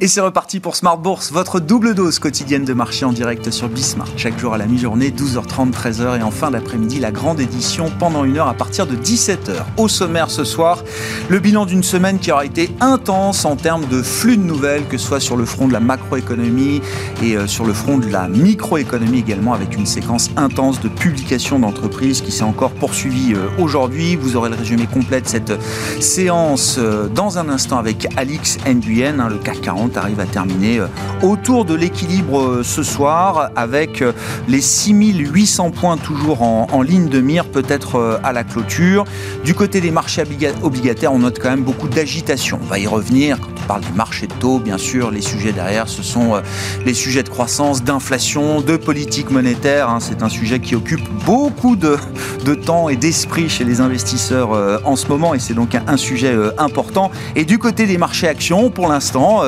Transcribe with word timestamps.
Et 0.00 0.06
c'est 0.06 0.20
reparti 0.20 0.60
pour 0.60 0.76
Smart 0.76 0.96
Bourse, 0.96 1.32
votre 1.32 1.58
double 1.58 1.92
dose 1.92 2.20
quotidienne 2.20 2.64
de 2.64 2.72
marché 2.72 3.04
en 3.04 3.10
direct 3.10 3.50
sur 3.50 3.68
Bismart. 3.68 4.06
Chaque 4.16 4.38
jour 4.38 4.54
à 4.54 4.58
la 4.58 4.66
mi-journée, 4.66 5.10
12h30, 5.10 5.72
13h 5.72 6.20
et 6.20 6.22
en 6.22 6.30
fin 6.30 6.52
d'après-midi, 6.52 7.00
la 7.00 7.10
grande 7.10 7.40
édition 7.40 7.90
pendant 7.98 8.22
une 8.22 8.38
heure 8.38 8.46
à 8.46 8.54
partir 8.54 8.86
de 8.86 8.94
17h. 8.94 9.56
Au 9.76 9.88
sommaire 9.88 10.30
ce 10.30 10.44
soir, 10.44 10.84
le 11.28 11.40
bilan 11.40 11.66
d'une 11.66 11.82
semaine 11.82 12.20
qui 12.20 12.30
aura 12.30 12.44
été 12.44 12.70
intense 12.78 13.44
en 13.44 13.56
termes 13.56 13.86
de 13.86 14.00
flux 14.00 14.36
de 14.36 14.44
nouvelles, 14.44 14.86
que 14.86 14.98
ce 14.98 15.04
soit 15.04 15.18
sur 15.18 15.36
le 15.36 15.44
front 15.44 15.66
de 15.66 15.72
la 15.72 15.80
macroéconomie 15.80 16.80
et 17.20 17.36
euh, 17.36 17.48
sur 17.48 17.64
le 17.64 17.72
front 17.72 17.98
de 17.98 18.06
la 18.06 18.28
microéconomie 18.28 19.18
également, 19.18 19.52
avec 19.52 19.74
une 19.74 19.86
séquence 19.86 20.30
intense 20.36 20.80
de 20.80 20.88
publications 20.88 21.58
d'entreprises 21.58 22.20
qui 22.20 22.30
s'est 22.30 22.44
encore 22.44 22.70
poursuivie 22.70 23.34
euh, 23.34 23.48
aujourd'hui. 23.58 24.14
Vous 24.14 24.36
aurez 24.36 24.50
le 24.50 24.54
résumé 24.54 24.86
complet 24.86 25.22
de 25.22 25.26
cette 25.26 25.60
séance 25.98 26.76
euh, 26.78 27.08
dans 27.08 27.38
un 27.38 27.48
instant 27.48 27.78
avec 27.78 28.06
Alix 28.16 28.58
Nguyen, 28.64 29.18
hein, 29.18 29.28
le 29.28 29.38
CAC 29.38 29.60
40 29.62 29.87
arrive 29.96 30.20
à 30.20 30.26
terminer 30.26 30.80
euh, 30.80 30.86
autour 31.22 31.64
de 31.64 31.74
l'équilibre 31.74 32.40
euh, 32.40 32.62
ce 32.62 32.82
soir 32.82 33.50
avec 33.56 34.02
euh, 34.02 34.12
les 34.48 34.60
6800 34.60 35.70
points 35.70 35.96
toujours 35.96 36.42
en, 36.42 36.82
ligne 36.82 37.08
de 37.08 37.20
mire 37.20 37.44
peut-être 37.44 38.20
à 38.22 38.32
la 38.32 38.44
clôture. 38.44 39.04
Du 39.44 39.54
côté 39.54 39.80
des 39.80 39.90
marchés 39.90 40.22
obligataires, 40.62 41.12
on 41.12 41.18
note 41.18 41.40
quand 41.40 41.50
même 41.50 41.64
beaucoup 41.64 41.88
d'agitation. 41.88 42.60
On 42.62 42.66
va 42.66 42.78
y 42.78 42.86
revenir 42.86 43.40
quand 43.40 43.48
on 43.48 43.66
parle 43.66 43.80
du 43.82 43.92
marché 43.92 44.28
de 44.28 44.32
taux, 44.34 44.60
bien 44.60 44.78
sûr. 44.78 45.10
Les 45.10 45.20
sujets 45.20 45.52
derrière, 45.52 45.88
ce 45.88 46.04
sont 46.04 46.40
les 46.86 46.94
sujets 46.94 47.24
de 47.24 47.28
croissance, 47.28 47.82
d'inflation, 47.82 48.60
de 48.60 48.76
politique 48.76 49.30
monétaire. 49.30 49.90
Hein. 49.90 49.98
C'est 50.00 50.22
un 50.22 50.28
sujet 50.28 50.60
qui 50.60 50.76
occupe 50.76 51.06
beaucoup 51.26 51.74
de, 51.74 51.96
de 52.44 52.54
temps 52.54 52.88
et 52.88 52.96
d'esprit 52.96 53.48
chez 53.48 53.64
les 53.64 53.80
investisseurs 53.80 54.50
en 54.84 54.94
ce 54.94 55.08
moment 55.08 55.34
et 55.34 55.40
c'est 55.40 55.54
donc 55.54 55.74
un, 55.74 55.96
sujet 55.96 56.34
important. 56.58 57.10
Et 57.34 57.44
du 57.44 57.58
côté 57.58 57.86
des 57.86 57.98
marchés 57.98 58.28
actions, 58.28 58.70
pour 58.70 58.88
l'instant, 58.88 59.42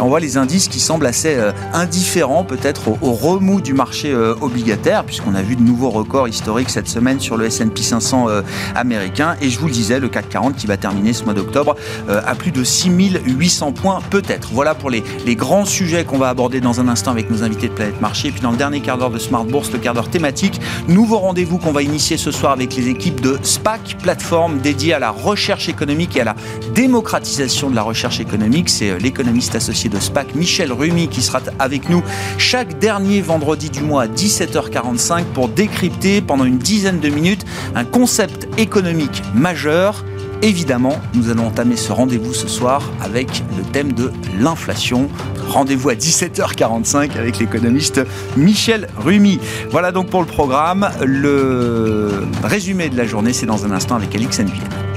on 0.00 0.08
voit 0.08 0.20
les 0.20 0.36
indices 0.36 0.68
qui 0.68 0.80
semblent 0.80 1.06
assez 1.06 1.34
euh, 1.34 1.52
indifférents 1.72 2.44
peut-être 2.44 2.88
au, 2.88 3.12
remous 3.12 3.60
du 3.60 3.74
marché 3.74 4.12
euh, 4.12 4.34
obligataire, 4.40 5.04
puisqu'on 5.04 5.34
a 5.34 5.42
vu 5.42 5.56
de 5.56 5.62
nouveaux 5.62 5.90
records 5.90 6.28
historiques 6.28 6.70
cette 6.70 6.88
semaine 6.88 7.20
sur 7.20 7.36
le 7.36 7.46
S&P 7.46 7.82
500 7.82 8.28
euh, 8.28 8.42
américain. 8.74 9.36
Et 9.40 9.50
je 9.50 9.58
vous 9.58 9.66
le 9.66 9.72
disais, 9.72 10.00
le 10.00 10.08
CAC 10.08 10.28
40 10.28 10.56
qui 10.56 10.66
va 10.66 10.76
terminer 10.76 11.12
ce 11.12 11.24
mois 11.24 11.34
d'octobre 11.34 11.76
à 12.08 12.34
plus 12.34 12.50
de 12.50 12.64
6800 12.64 13.72
points 13.72 14.00
peut-être. 14.10 14.50
Voilà 14.52 14.74
pour 14.74 14.90
les, 14.90 15.02
les 15.26 15.36
grands 15.36 15.64
sujets 15.64 16.04
qu'on 16.04 16.18
va 16.18 16.28
aborder 16.28 16.60
dans 16.60 16.80
un 16.80 16.88
instant 16.88 17.10
avec 17.10 17.30
nos 17.30 17.42
invités 17.42 17.68
de 17.68 17.74
Planète 17.74 18.00
Marché. 18.00 18.28
Et 18.28 18.32
puis 18.32 18.40
dans 18.40 18.50
le 18.50 18.56
dernier 18.56 18.80
quart 18.80 18.98
d'heure 18.98 19.10
de 19.10 19.18
Smart 19.18 19.44
Bourse, 19.44 19.70
le 19.72 19.78
quart 19.78 19.94
d'heure 19.94 20.10
thématique, 20.10 20.60
nouveau 20.88 21.18
rendez-vous 21.18 21.58
qu'on 21.58 21.72
va 21.72 21.82
initier 21.82 22.16
ce 22.16 22.30
soir 22.30 22.52
avec 22.52 22.74
les 22.76 22.88
équipes 22.88 23.20
de 23.20 23.38
SPAC, 23.42 23.96
plateforme 24.02 24.58
dédiée 24.58 24.94
à 24.94 24.98
la 24.98 25.10
recherche 25.10 25.68
économique 25.68 26.16
et 26.16 26.22
à 26.22 26.24
la 26.24 26.36
démocratisation 26.74 27.70
de 27.70 27.76
la 27.76 27.82
recherche 27.82 28.20
économique. 28.20 28.68
C'est 28.68 28.98
l'économiste 28.98 29.54
associé 29.62 29.88
de 29.88 30.00
SPAC, 30.00 30.34
Michel 30.34 30.72
Rumi, 30.72 31.06
qui 31.06 31.22
sera 31.22 31.40
avec 31.60 31.88
nous 31.88 32.02
chaque 32.36 32.80
dernier 32.80 33.20
vendredi 33.20 33.70
du 33.70 33.80
mois 33.80 34.02
à 34.02 34.06
17h45 34.08 35.22
pour 35.34 35.48
décrypter 35.48 36.20
pendant 36.20 36.44
une 36.44 36.58
dizaine 36.58 36.98
de 36.98 37.08
minutes 37.08 37.44
un 37.76 37.84
concept 37.84 38.48
économique 38.58 39.22
majeur. 39.36 40.04
Évidemment, 40.42 40.98
nous 41.14 41.30
allons 41.30 41.46
entamer 41.46 41.76
ce 41.76 41.92
rendez-vous 41.92 42.34
ce 42.34 42.48
soir 42.48 42.82
avec 43.00 43.44
le 43.56 43.62
thème 43.62 43.92
de 43.92 44.10
l'inflation. 44.40 45.08
Rendez-vous 45.46 45.90
à 45.90 45.94
17h45 45.94 47.16
avec 47.16 47.38
l'économiste 47.38 48.00
Michel 48.36 48.88
Rumi. 48.96 49.38
Voilà 49.70 49.92
donc 49.92 50.08
pour 50.08 50.22
le 50.22 50.26
programme. 50.26 50.90
Le 51.04 52.24
résumé 52.42 52.88
de 52.88 52.96
la 52.96 53.06
journée, 53.06 53.32
c'est 53.32 53.46
dans 53.46 53.64
un 53.64 53.70
instant 53.70 53.94
avec 53.94 54.12
Alix 54.16 54.40
Nguyen. 54.40 54.91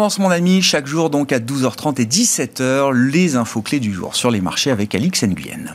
Tendance 0.00 0.18
mon 0.18 0.30
ami, 0.30 0.62
chaque 0.62 0.86
jour 0.86 1.10
donc 1.10 1.30
à 1.30 1.38
12h30 1.40 2.00
et 2.00 2.06
17h, 2.06 2.90
les 2.94 3.36
infos 3.36 3.60
clés 3.60 3.80
du 3.80 3.92
jour 3.92 4.16
sur 4.16 4.30
les 4.30 4.40
marchés 4.40 4.70
avec 4.70 4.94
Alix 4.94 5.24
Nguyen. 5.24 5.74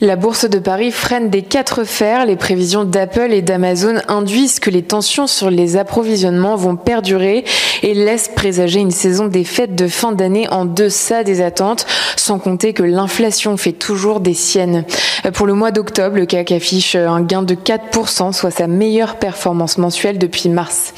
La 0.00 0.14
bourse 0.14 0.48
de 0.48 0.60
Paris 0.60 0.92
freine 0.92 1.28
des 1.28 1.42
quatre 1.42 1.82
fers. 1.82 2.26
Les 2.26 2.36
prévisions 2.36 2.84
d'Apple 2.84 3.32
et 3.32 3.42
d'Amazon 3.42 3.96
induisent 4.06 4.60
que 4.60 4.70
les 4.70 4.82
tensions 4.82 5.26
sur 5.26 5.50
les 5.50 5.76
approvisionnements 5.76 6.54
vont 6.54 6.76
perdurer 6.76 7.44
et 7.82 7.94
laissent 7.94 8.28
présager 8.28 8.78
une 8.78 8.92
saison 8.92 9.26
des 9.26 9.42
fêtes 9.42 9.74
de 9.74 9.88
fin 9.88 10.12
d'année 10.12 10.48
en 10.50 10.64
deçà 10.64 11.24
des 11.24 11.40
attentes, 11.40 11.86
sans 12.14 12.38
compter 12.38 12.72
que 12.72 12.84
l'inflation 12.84 13.56
fait 13.56 13.72
toujours 13.72 14.20
des 14.20 14.34
siennes. 14.34 14.84
Pour 15.34 15.48
le 15.48 15.54
mois 15.54 15.72
d'octobre, 15.72 16.18
le 16.18 16.26
CAC 16.26 16.52
affiche 16.52 16.94
un 16.94 17.22
gain 17.22 17.42
de 17.42 17.56
4%, 17.56 18.32
soit 18.32 18.52
sa 18.52 18.68
meilleure 18.68 19.16
performance 19.16 19.76
mensuelle 19.76 20.18
depuis 20.18 20.48
mars. 20.50 20.92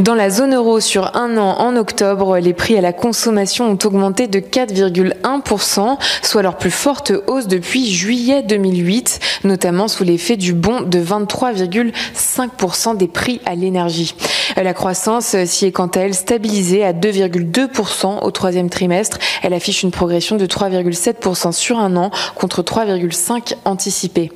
Dans 0.00 0.14
la 0.14 0.30
zone 0.30 0.54
euro, 0.54 0.80
sur 0.80 1.14
un 1.16 1.36
an 1.36 1.56
en 1.58 1.76
octobre, 1.76 2.38
les 2.38 2.54
prix 2.54 2.76
à 2.78 2.80
la 2.80 2.92
consommation 2.92 3.70
ont 3.70 3.78
augmenté 3.84 4.26
de 4.26 4.40
4,1%, 4.40 5.98
soit 6.22 6.42
leur 6.42 6.56
plus 6.56 6.70
forte 6.70 7.12
hausse 7.26 7.46
depuis 7.46 7.92
juillet 7.92 8.42
2008, 8.42 9.20
notamment 9.44 9.88
sous 9.88 10.04
l'effet 10.04 10.36
du 10.36 10.54
bond 10.54 10.80
de 10.80 10.98
23,5% 10.98 12.96
des 12.96 13.08
prix 13.08 13.40
à 13.44 13.54
l'énergie. 13.54 14.14
La 14.56 14.74
croissance 14.74 15.36
s'y 15.44 15.66
est 15.66 15.72
quant 15.72 15.86
à 15.88 16.00
elle 16.00 16.14
stabilisée 16.14 16.84
à 16.84 16.92
2,2% 16.92 18.24
au 18.24 18.30
troisième 18.30 18.70
trimestre. 18.70 19.18
Elle 19.42 19.54
affiche 19.54 19.82
une 19.82 19.90
progression 19.90 20.36
de 20.36 20.46
3,7% 20.46 21.52
sur 21.52 21.78
un 21.78 21.96
an 21.96 22.10
contre 22.34 22.62
3,5% 22.62 23.56
anticipé. 23.64 24.32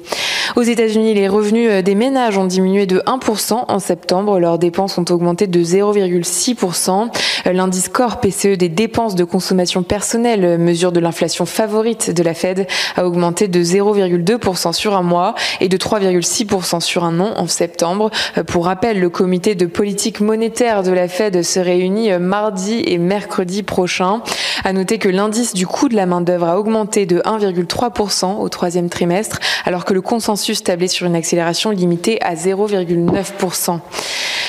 Aux 0.54 0.62
États-Unis, 0.62 1.14
les 1.14 1.28
revenus 1.28 1.82
des 1.82 1.94
ménages 1.94 2.38
ont 2.38 2.46
diminué 2.46 2.86
de 2.86 3.00
1% 3.00 3.64
en 3.68 3.78
septembre. 3.78 4.38
Leurs 4.38 4.58
dépenses 4.58 4.96
ont 4.98 5.04
augmenté 5.10 5.45
de 5.46 5.60
0,6%. 5.60 7.08
L'indice 7.52 7.88
Core 7.88 8.20
PCE 8.20 8.56
des 8.56 8.68
dépenses 8.68 9.14
de 9.14 9.24
consommation 9.24 9.82
personnelle, 9.82 10.58
mesure 10.58 10.92
de 10.92 11.00
l'inflation 11.00 11.46
favorite 11.46 12.10
de 12.10 12.22
la 12.22 12.34
Fed, 12.34 12.66
a 12.96 13.06
augmenté 13.06 13.48
de 13.48 13.62
0,2% 13.62 14.72
sur 14.72 14.96
un 14.96 15.02
mois 15.02 15.34
et 15.60 15.68
de 15.68 15.76
3,6% 15.76 16.80
sur 16.80 17.04
un 17.04 17.20
an 17.20 17.34
en 17.36 17.46
septembre. 17.46 18.10
Pour 18.46 18.66
rappel, 18.66 19.00
le 19.00 19.10
comité 19.10 19.54
de 19.54 19.66
politique 19.66 20.20
monétaire 20.20 20.82
de 20.82 20.92
la 20.92 21.08
Fed 21.08 21.42
se 21.42 21.60
réunit 21.60 22.10
mardi 22.18 22.82
et 22.84 22.98
mercredi 22.98 23.62
prochain. 23.62 24.22
À 24.64 24.72
noter 24.72 24.98
que 24.98 25.08
l'indice 25.08 25.54
du 25.54 25.66
coût 25.66 25.88
de 25.88 25.96
la 25.96 26.06
main-d'œuvre 26.06 26.48
a 26.48 26.58
augmenté 26.58 27.06
de 27.06 27.20
1,3% 27.20 28.38
au 28.40 28.48
troisième 28.48 28.88
trimestre, 28.88 29.38
alors 29.64 29.84
que 29.84 29.94
le 29.94 30.00
consensus 30.00 30.62
tablait 30.62 30.88
sur 30.88 31.06
une 31.06 31.14
accélération 31.14 31.70
limitée 31.70 32.20
à 32.22 32.34
0,9%. 32.34 33.80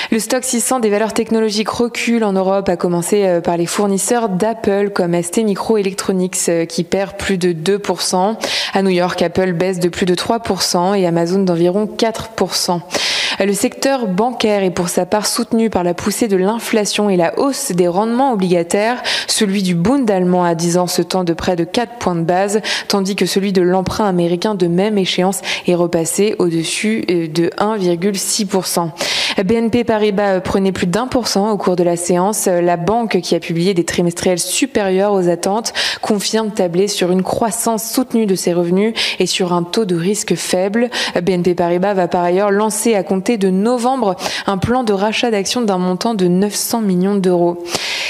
Le 0.09 0.19
stock 0.19 0.43
600 0.43 0.79
des 0.79 0.86
valeurs 0.89 1.13
technologiques 1.13 1.69
recule 1.69 2.23
en 2.23 2.33
Europe, 2.33 2.69
à 2.69 2.77
commencer 2.77 3.25
euh, 3.25 3.41
par 3.41 3.57
les 3.57 3.65
fournisseurs 3.65 4.29
d'Apple 4.29 4.91
comme 4.91 5.21
ST 5.21 5.43
Microelectronics 5.43 6.37
euh, 6.49 6.65
qui 6.65 6.83
perd 6.83 7.17
plus 7.17 7.37
de 7.37 7.51
2%. 7.51 8.35
À 8.73 8.81
New 8.83 8.89
York, 8.89 9.21
Apple 9.21 9.53
baisse 9.53 9.79
de 9.79 9.89
plus 9.89 10.05
de 10.05 10.15
3% 10.15 10.95
et 10.97 11.07
Amazon 11.07 11.39
d'environ 11.39 11.85
4%. 11.85 12.81
Le 13.39 13.53
secteur 13.53 14.07
bancaire 14.07 14.63
est 14.63 14.71
pour 14.71 14.89
sa 14.89 15.05
part 15.05 15.27
soutenu 15.27 15.69
par 15.69 15.83
la 15.83 15.93
poussée 15.93 16.27
de 16.27 16.37
l'inflation 16.37 17.07
et 17.07 17.17
la 17.17 17.37
hausse 17.37 17.71
des 17.71 17.87
rendements 17.87 18.33
obligataires. 18.33 19.03
Celui 19.27 19.61
du 19.61 19.75
Bund 19.75 20.09
allemand 20.09 20.43
à 20.43 20.55
10 20.55 20.77
ans 20.79 20.87
se 20.87 21.03
tend 21.03 21.23
de 21.23 21.33
près 21.33 21.55
de 21.55 21.63
4 21.63 21.99
points 21.99 22.15
de 22.15 22.23
base, 22.23 22.61
tandis 22.87 23.15
que 23.15 23.27
celui 23.27 23.53
de 23.53 23.61
l'emprunt 23.61 24.07
américain 24.07 24.55
de 24.55 24.65
même 24.65 24.97
échéance 24.97 25.41
est 25.67 25.75
repassé 25.75 26.35
au-dessus 26.39 27.05
euh, 27.11 27.27
de 27.27 27.51
1,6%. 27.59 28.89
BNP 29.43 29.83
Paribas 29.83 30.39
prenait 30.41 30.71
plus 30.71 30.87
d'un 30.87 31.05
pour 31.05 31.27
cent 31.27 31.51
au 31.51 31.57
cours 31.57 31.75
de 31.75 31.83
la 31.83 31.95
séance. 31.95 32.47
La 32.47 32.75
banque, 32.75 33.19
qui 33.21 33.35
a 33.35 33.39
publié 33.39 33.75
des 33.75 33.83
trimestriels 33.83 34.39
supérieurs 34.39 35.13
aux 35.13 35.29
attentes, 35.29 35.73
confirme 36.01 36.49
tabler 36.49 36.87
sur 36.87 37.11
une 37.11 37.21
croissance 37.21 37.87
soutenue 37.87 38.25
de 38.25 38.33
ses 38.33 38.53
revenus 38.53 38.93
et 39.19 39.27
sur 39.27 39.53
un 39.53 39.61
taux 39.61 39.85
de 39.85 39.95
risque 39.95 40.33
faible. 40.33 40.89
BNP 41.21 41.53
Paribas 41.53 41.93
va 41.93 42.07
par 42.07 42.23
ailleurs 42.23 42.49
lancer 42.49 42.95
à 42.95 43.03
compter 43.03 43.37
de 43.37 43.49
novembre 43.49 44.15
un 44.47 44.57
plan 44.57 44.83
de 44.83 44.93
rachat 44.93 45.29
d'actions 45.29 45.61
d'un 45.61 45.77
montant 45.77 46.15
de 46.15 46.27
900 46.27 46.81
millions 46.81 47.15
d'euros. 47.15 47.63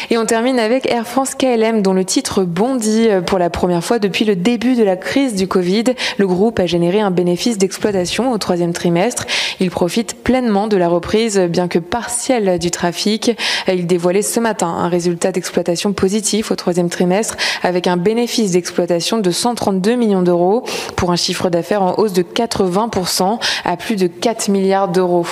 Et 0.10 0.18
on 0.18 0.26
termine 0.26 0.60
avec 0.60 0.90
Air 0.92 1.08
France 1.08 1.36
KLM, 1.36 1.82
dont 1.82 1.94
le 1.94 2.06
titre 2.06 2.44
bondit 2.44 3.08
pour 3.26 3.40
la 3.40 3.50
première 3.50 3.84
fois 3.84 4.00
depuis 4.00 4.26
le 4.26 4.36
début 4.36 4.76
de 4.76 4.84
la 4.84 4.96
crise 4.96 5.36
du 5.36 5.48
Covid. 5.48 5.84
Le 6.18 6.28
groupe 6.28 6.60
a 6.60 6.66
généré 6.66 7.00
un 7.00 7.12
bénéfice 7.12 7.58
d'exploitation 7.58 8.32
au 8.32 8.38
troisième 8.38 8.74
trimestre. 8.74 9.26
Il 9.60 9.72
profite 9.72 10.24
pleinement 10.24 10.68
de 10.68 10.78
la 10.78 10.88
reprise, 10.88 11.40
bien 11.40 11.68
que 11.68 11.80
partielle, 11.80 12.60
du 12.60 12.72
trafic. 12.72 13.32
Il 13.68 13.88
dévoilait 13.88 14.22
ce 14.22 14.40
matin 14.40 14.68
un 14.68 14.90
résultat 14.90 15.32
d'exploitation 15.32 15.94
positif 15.94 16.52
au 16.52 16.56
troisième 16.56 16.90
trimestre, 16.90 17.36
avec 17.64 17.88
un 17.88 17.98
bénéfice 17.98 18.52
d'exploitation 18.52 19.18
de 19.18 19.32
132 19.32 19.96
millions 19.96 20.22
d'euros 20.22 20.64
pour 20.96 21.12
un 21.12 21.16
chiffre 21.16 21.50
d'affaires 21.50 21.84
en 21.84 21.96
hausse 21.98 22.14
de 22.14 22.24
80% 22.24 23.40
à 23.66 23.78
plus 23.78 23.96
de 23.96 24.08
4 24.08 24.50
milliards 24.50 24.88
d'euros. 24.90 25.26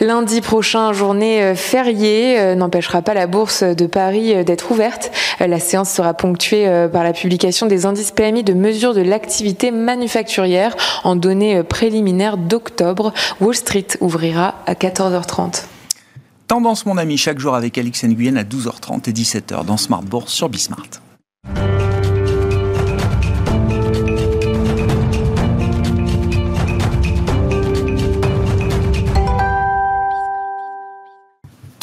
Lundi 0.00 0.42
prochain, 0.42 0.92
journée 0.92 1.42
euh, 1.42 1.54
fériée, 1.54 2.38
euh, 2.38 2.54
n'empêchera 2.54 3.00
pas 3.00 3.14
la 3.14 3.26
bourse 3.26 3.62
de 3.62 3.86
Paris 3.96 4.34
euh, 4.34 4.44
d'être 4.44 4.70
ouverte. 4.72 5.10
La 5.40 5.58
séance 5.58 5.90
sera 5.90 6.12
ponctuée 6.12 6.88
par 6.92 7.02
la 7.02 7.14
publication 7.14 7.66
des 7.66 7.86
indices 7.86 8.10
PMI 8.10 8.44
de 8.44 8.52
mesure 8.52 8.92
de 8.92 9.00
l'activité 9.00 9.70
manufacturière 9.70 10.76
en 11.04 11.16
données 11.16 11.62
préliminaires 11.62 12.36
d'octobre. 12.36 13.14
Wall 13.40 13.54
Street 13.54 13.86
ouvrira 14.00 14.56
à 14.66 14.74
14h30. 14.74 15.64
Tendance 16.46 16.84
mon 16.84 16.98
ami 16.98 17.16
chaque 17.16 17.38
jour 17.38 17.54
avec 17.54 17.78
Alix 17.78 18.04
Nguyen 18.04 18.36
à 18.36 18.44
12h30 18.44 19.08
et 19.08 19.12
17h 19.12 19.64
dans 19.64 19.76
Smart 19.78 20.02
Bourse 20.02 20.32
sur 20.32 20.48
Bismart. 20.48 20.88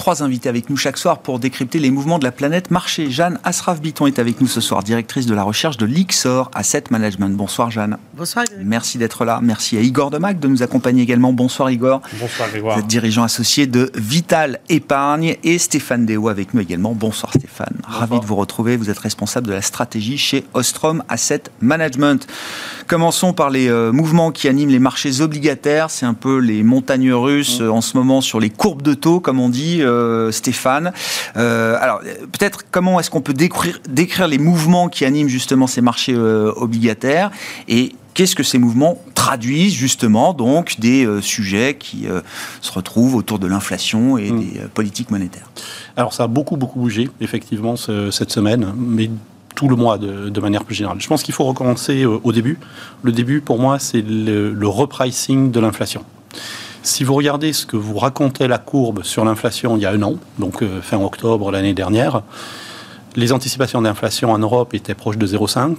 Trois 0.03 0.21
invités 0.21 0.49
avec 0.49 0.69
nous 0.69 0.75
chaque 0.75 0.97
soir 0.97 1.19
pour 1.19 1.39
décrypter 1.39 1.79
les 1.79 1.89
mouvements 1.89 2.19
de 2.19 2.25
la 2.25 2.33
planète 2.33 2.71
marché. 2.71 3.09
Jeanne 3.09 3.39
Asraf-Biton 3.45 4.05
est 4.05 4.19
avec 4.19 4.41
nous 4.41 4.47
ce 4.47 4.59
soir, 4.59 4.83
directrice 4.83 5.25
de 5.27 5.33
la 5.33 5.43
recherche 5.43 5.77
de 5.77 5.85
l'IXOR 5.85 6.51
Asset 6.53 6.83
Management. 6.89 7.33
Bonsoir 7.37 7.71
Jeanne. 7.71 7.97
Bonsoir. 8.13 8.43
Merci 8.61 8.97
d'être 8.97 9.23
là. 9.23 9.39
Merci 9.41 9.77
à 9.77 9.79
Igor 9.79 10.11
Demac 10.11 10.41
de 10.41 10.49
nous 10.49 10.61
accompagner 10.61 11.03
également. 11.03 11.31
Bonsoir 11.31 11.71
Igor. 11.71 12.01
Bonsoir 12.19 12.49
Grégoire. 12.49 12.75
Vous 12.75 12.81
êtes 12.81 12.87
dirigeant 12.87 13.23
associé 13.23 13.65
de 13.65 13.93
Vital 13.95 14.59
Épargne 14.67 15.37
et 15.41 15.57
Stéphane 15.57 16.05
Deo 16.05 16.27
avec 16.27 16.53
nous 16.53 16.59
également. 16.59 16.91
Bonsoir 16.91 17.31
Stéphane. 17.31 17.77
Ravi 17.87 18.19
de 18.19 18.25
vous 18.25 18.35
retrouver. 18.35 18.75
Vous 18.75 18.89
êtes 18.89 18.99
responsable 18.99 19.47
de 19.47 19.53
la 19.53 19.61
stratégie 19.61 20.17
chez 20.17 20.43
Ostrom 20.53 21.01
Asset 21.07 21.43
Management. 21.61 22.27
Commençons 22.87 23.31
par 23.31 23.49
les 23.49 23.69
euh, 23.69 23.93
mouvements 23.93 24.31
qui 24.31 24.49
animent 24.49 24.69
les 24.69 24.79
marchés 24.79 25.21
obligataires. 25.21 25.89
C'est 25.89 26.05
un 26.05 26.13
peu 26.13 26.39
les 26.39 26.61
montagnes 26.61 27.13
russes 27.13 27.61
mmh. 27.61 27.63
euh, 27.63 27.71
en 27.71 27.79
ce 27.79 27.95
moment 27.95 28.19
sur 28.19 28.41
les 28.41 28.49
courbes 28.49 28.81
de 28.81 28.95
taux, 28.95 29.21
comme 29.21 29.39
on 29.39 29.47
dit. 29.47 29.81
Euh, 29.81 29.92
euh, 29.93 30.31
Stéphane. 30.31 30.91
Euh, 31.37 31.77
alors, 31.79 32.01
peut-être 32.31 32.61
comment 32.69 32.99
est-ce 32.99 33.09
qu'on 33.09 33.21
peut 33.21 33.33
décrire, 33.33 33.79
décrire, 33.87 34.27
les 34.27 34.37
mouvements 34.37 34.89
qui 34.89 35.05
animent 35.05 35.27
justement 35.27 35.67
ces 35.67 35.81
marchés 35.81 36.13
euh, 36.13 36.51
obligataires 36.55 37.31
et 37.67 37.95
qu'est-ce 38.13 38.35
que 38.35 38.43
ces 38.43 38.57
mouvements 38.57 38.99
traduisent 39.15 39.73
justement 39.73 40.33
donc 40.33 40.79
des 40.79 41.07
sujets 41.21 41.75
qui 41.79 42.05
se 42.61 42.71
retrouvent 42.71 43.15
autour 43.15 43.39
de 43.39 43.47
l'inflation 43.47 44.17
et 44.17 44.31
hmm. 44.31 44.39
des 44.39 44.59
politiques 44.73 45.09
monétaires? 45.09 45.49
Alors 45.97 46.13
ça 46.13 46.23
a 46.23 46.27
beaucoup 46.27 46.55
beaucoup 46.55 46.79
bougé 46.79 47.09
effectivement 47.21 47.75
cette 47.75 48.31
semaine, 48.31 48.73
mais 48.77 49.09
tout 49.55 49.67
le 49.67 49.75
mois 49.75 49.97
de, 49.97 50.39
manière 50.39 50.63
plus 50.63 50.75
générale. 50.75 50.97
Je 50.99 51.07
pense 51.07 51.23
qu'il 51.23 51.33
faut 51.33 51.45
recommencer 51.45 52.05
au 52.05 52.31
début. 52.31 52.59
Le 53.01 53.11
début 53.11 53.41
pour 53.41 53.57
moi 53.57 53.79
c'est 53.79 54.01
le, 54.01 54.53
le 54.53 54.67
repricing 54.67 55.49
de 55.51 55.59
l'inflation. 55.59 56.05
Si 56.83 57.05
vous 57.05 57.13
regardez 57.13 57.53
ce 57.53 57.65
que 57.65 57.77
vous 57.77 57.97
racontait 57.97 58.49
la 58.49 58.57
courbe 58.57 59.03
sur 59.03 59.23
l'inflation 59.23 59.77
il 59.77 59.83
y 59.83 59.85
a 59.85 59.91
un 59.91 60.01
an, 60.01 60.15
donc 60.37 60.61
euh, 60.61 60.81
fin 60.81 60.99
octobre 60.99 61.49
l'année 61.49 61.73
dernière, 61.73 62.23
les 63.15 63.31
anticipations 63.31 63.81
d'inflation 63.81 64.33
en 64.33 64.37
Europe 64.37 64.73
étaient 64.73 64.93
proches 64.93 65.17
de 65.17 65.25
0,5. 65.25 65.77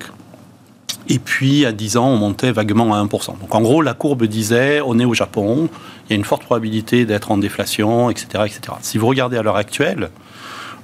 Et 1.11 1.19
puis, 1.19 1.67
à 1.67 1.73
10 1.73 1.99
ans, 1.99 2.09
on 2.09 2.17
montait 2.17 2.53
vaguement 2.53 2.95
à 2.95 3.05
1%. 3.05 3.39
Donc, 3.39 3.55
en 3.55 3.61
gros, 3.61 3.83
la 3.83 3.93
courbe 3.93 4.25
disait, 4.25 4.81
on 4.81 4.99
est 4.99 5.05
au 5.05 5.12
Japon, 5.12 5.69
il 6.06 6.11
y 6.11 6.12
a 6.15 6.17
une 6.17 6.25
forte 6.25 6.45
probabilité 6.45 7.05
d'être 7.05 7.31
en 7.31 7.37
déflation, 7.37 8.09
etc., 8.09 8.45
etc. 8.47 8.61
Si 8.81 8.97
vous 8.97 9.07
regardez 9.07 9.37
à 9.37 9.43
l'heure 9.43 9.57
actuelle, 9.57 10.09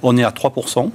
on 0.03 0.15
est 0.17 0.23
à 0.23 0.29
3% 0.29 0.91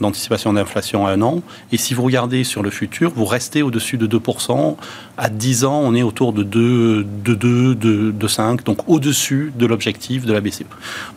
d'anticipation 0.00 0.52
d'inflation 0.52 1.06
à 1.06 1.12
un 1.12 1.22
an. 1.22 1.42
Et 1.72 1.76
si 1.76 1.94
vous 1.94 2.02
regardez 2.02 2.44
sur 2.44 2.62
le 2.62 2.70
futur, 2.70 3.10
vous 3.14 3.24
restez 3.24 3.62
au-dessus 3.62 3.98
de 3.98 4.06
2%. 4.06 4.76
À 5.16 5.28
10 5.28 5.64
ans, 5.64 5.80
on 5.82 5.94
est 5.94 6.02
autour 6.02 6.32
de 6.32 6.42
2, 6.42 7.04
de 7.04 7.34
2, 7.34 7.74
de, 7.74 8.10
de 8.10 8.28
5, 8.28 8.64
donc 8.64 8.88
au-dessus 8.88 9.52
de 9.56 9.66
l'objectif 9.66 10.24
de 10.24 10.32
la 10.32 10.40
BCE. 10.40 10.64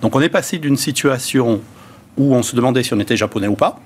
Donc 0.01 0.15
on 0.15 0.21
est 0.21 0.29
passé 0.29 0.57
d'une 0.57 0.77
situation 0.77 1.61
où 2.17 2.35
on 2.35 2.43
se 2.43 2.55
demandait 2.55 2.83
si 2.83 2.93
on 2.93 2.99
était 2.99 3.17
japonais 3.17 3.47
ou 3.47 3.55
pas, 3.55 3.79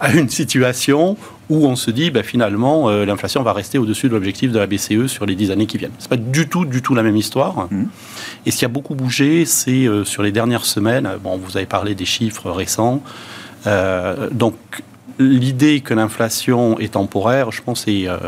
à 0.00 0.12
une 0.12 0.28
situation 0.28 1.16
où 1.50 1.66
on 1.66 1.76
se 1.76 1.90
dit 1.90 2.10
ben, 2.10 2.22
finalement 2.22 2.88
euh, 2.88 3.04
l'inflation 3.04 3.42
va 3.42 3.52
rester 3.52 3.78
au-dessus 3.78 4.08
de 4.08 4.14
l'objectif 4.14 4.50
de 4.50 4.58
la 4.58 4.66
BCE 4.66 5.06
sur 5.06 5.26
les 5.26 5.34
10 5.34 5.50
années 5.50 5.66
qui 5.66 5.78
viennent. 5.78 5.92
Ce 5.98 6.04
n'est 6.04 6.08
pas 6.08 6.16
du 6.16 6.48
tout, 6.48 6.64
du 6.64 6.82
tout 6.82 6.94
la 6.94 7.02
même 7.02 7.16
histoire. 7.16 7.68
Mmh. 7.70 7.84
Et 8.46 8.50
ce 8.50 8.58
qui 8.58 8.64
a 8.64 8.68
beaucoup 8.68 8.94
bougé, 8.94 9.44
c'est 9.44 9.86
euh, 9.86 10.04
sur 10.04 10.22
les 10.22 10.32
dernières 10.32 10.64
semaines, 10.64 11.08
bon, 11.22 11.36
vous 11.36 11.56
avez 11.56 11.66
parlé 11.66 11.94
des 11.94 12.04
chiffres 12.04 12.50
récents, 12.50 13.02
euh, 13.66 14.28
donc 14.30 14.54
l'idée 15.18 15.80
que 15.80 15.94
l'inflation 15.94 16.78
est 16.78 16.94
temporaire, 16.94 17.52
je 17.52 17.62
pense, 17.62 17.86
est 17.86 18.08
euh, 18.08 18.18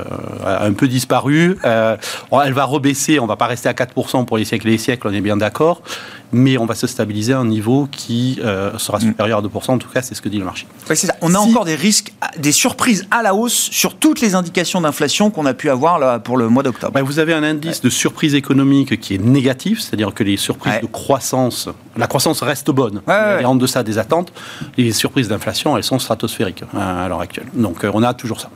un 0.44 0.72
peu 0.72 0.88
disparue. 0.88 1.58
Euh, 1.64 1.96
elle 2.44 2.52
va 2.52 2.64
rebaisser, 2.64 3.18
on 3.18 3.24
ne 3.24 3.28
va 3.28 3.36
pas 3.36 3.46
rester 3.46 3.68
à 3.68 3.72
4% 3.72 4.24
pour 4.24 4.38
les 4.38 4.44
siècles 4.44 4.68
et 4.68 4.72
les 4.72 4.78
siècles, 4.78 5.08
on 5.08 5.12
est 5.12 5.20
bien 5.20 5.36
d'accord 5.36 5.82
mais 6.32 6.58
on 6.58 6.66
va 6.66 6.74
se 6.74 6.86
stabiliser 6.86 7.32
à 7.32 7.38
un 7.38 7.44
niveau 7.44 7.88
qui 7.90 8.38
euh, 8.44 8.76
sera 8.78 8.98
mm. 8.98 9.02
supérieur 9.02 9.38
à 9.38 9.42
2%. 9.42 9.70
En 9.70 9.78
tout 9.78 9.88
cas, 9.88 10.02
c'est 10.02 10.14
ce 10.14 10.22
que 10.22 10.28
dit 10.28 10.38
le 10.38 10.44
marché. 10.44 10.66
ça. 10.94 11.14
On 11.20 11.34
a 11.34 11.38
encore 11.38 11.64
des 11.64 11.74
risques, 11.74 12.12
des 12.38 12.52
surprises 12.52 13.06
à 13.10 13.22
la 13.22 13.34
hausse 13.34 13.68
sur 13.72 13.96
toutes 13.96 14.20
les 14.20 14.34
indications 14.34 14.80
d'inflation 14.80 15.30
qu'on 15.30 15.46
a 15.46 15.54
pu 15.54 15.70
avoir 15.70 15.98
là, 15.98 16.18
pour 16.18 16.36
le 16.36 16.48
mois 16.48 16.62
d'octobre. 16.62 16.92
Ben, 16.92 17.02
vous 17.02 17.18
avez 17.18 17.32
un 17.32 17.42
indice 17.42 17.80
de 17.80 17.90
surprise 17.90 18.34
économique 18.34 19.00
qui 19.00 19.14
est 19.14 19.22
négatif, 19.22 19.80
c'est-à-dire 19.80 20.12
que 20.12 20.24
les 20.24 20.36
surprises 20.36 20.80
de 20.80 20.86
croissance, 20.86 21.68
la 21.96 22.06
croissance 22.06 22.42
reste 22.42 22.70
bonne, 22.70 23.02
elle 23.06 23.42
est 23.42 23.44
en 23.44 23.54
deçà 23.54 23.82
des 23.82 23.98
attentes. 23.98 24.32
Les 24.76 24.92
surprises 24.92 25.28
d'inflation, 25.28 25.76
elles 25.76 25.84
sont 25.84 25.98
stratosphériques 25.98 26.64
hein, 26.74 26.78
à 26.78 27.08
l'heure 27.08 27.20
actuelle. 27.20 27.46
Donc 27.54 27.84
euh, 27.84 27.90
on 27.94 28.02
a 28.02 28.14
toujours 28.14 28.40
ça. 28.40 28.50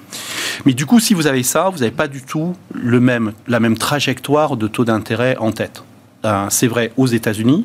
Mais 0.65 0.75
du 0.75 0.87
coup, 0.87 1.01
si 1.01 1.15
vous 1.15 1.27
avez 1.27 1.43
ça, 1.43 1.69
vous 1.69 1.79
n'avez 1.79 1.91
pas 1.91 2.09
du 2.09 2.23
tout 2.23 2.55
le 2.73 3.01
même, 3.01 3.33
la 3.47 3.61
même 3.61 3.79
trajectoire 3.79 4.57
de 4.57 4.67
taux 4.67 4.85
d'intérêt 4.85 5.37
en 5.39 5.53
tête. 5.53 5.83
Euh, 6.25 6.47
c'est 6.51 6.67
vrai 6.67 6.93
aux 6.97 7.07
États-Unis 7.07 7.65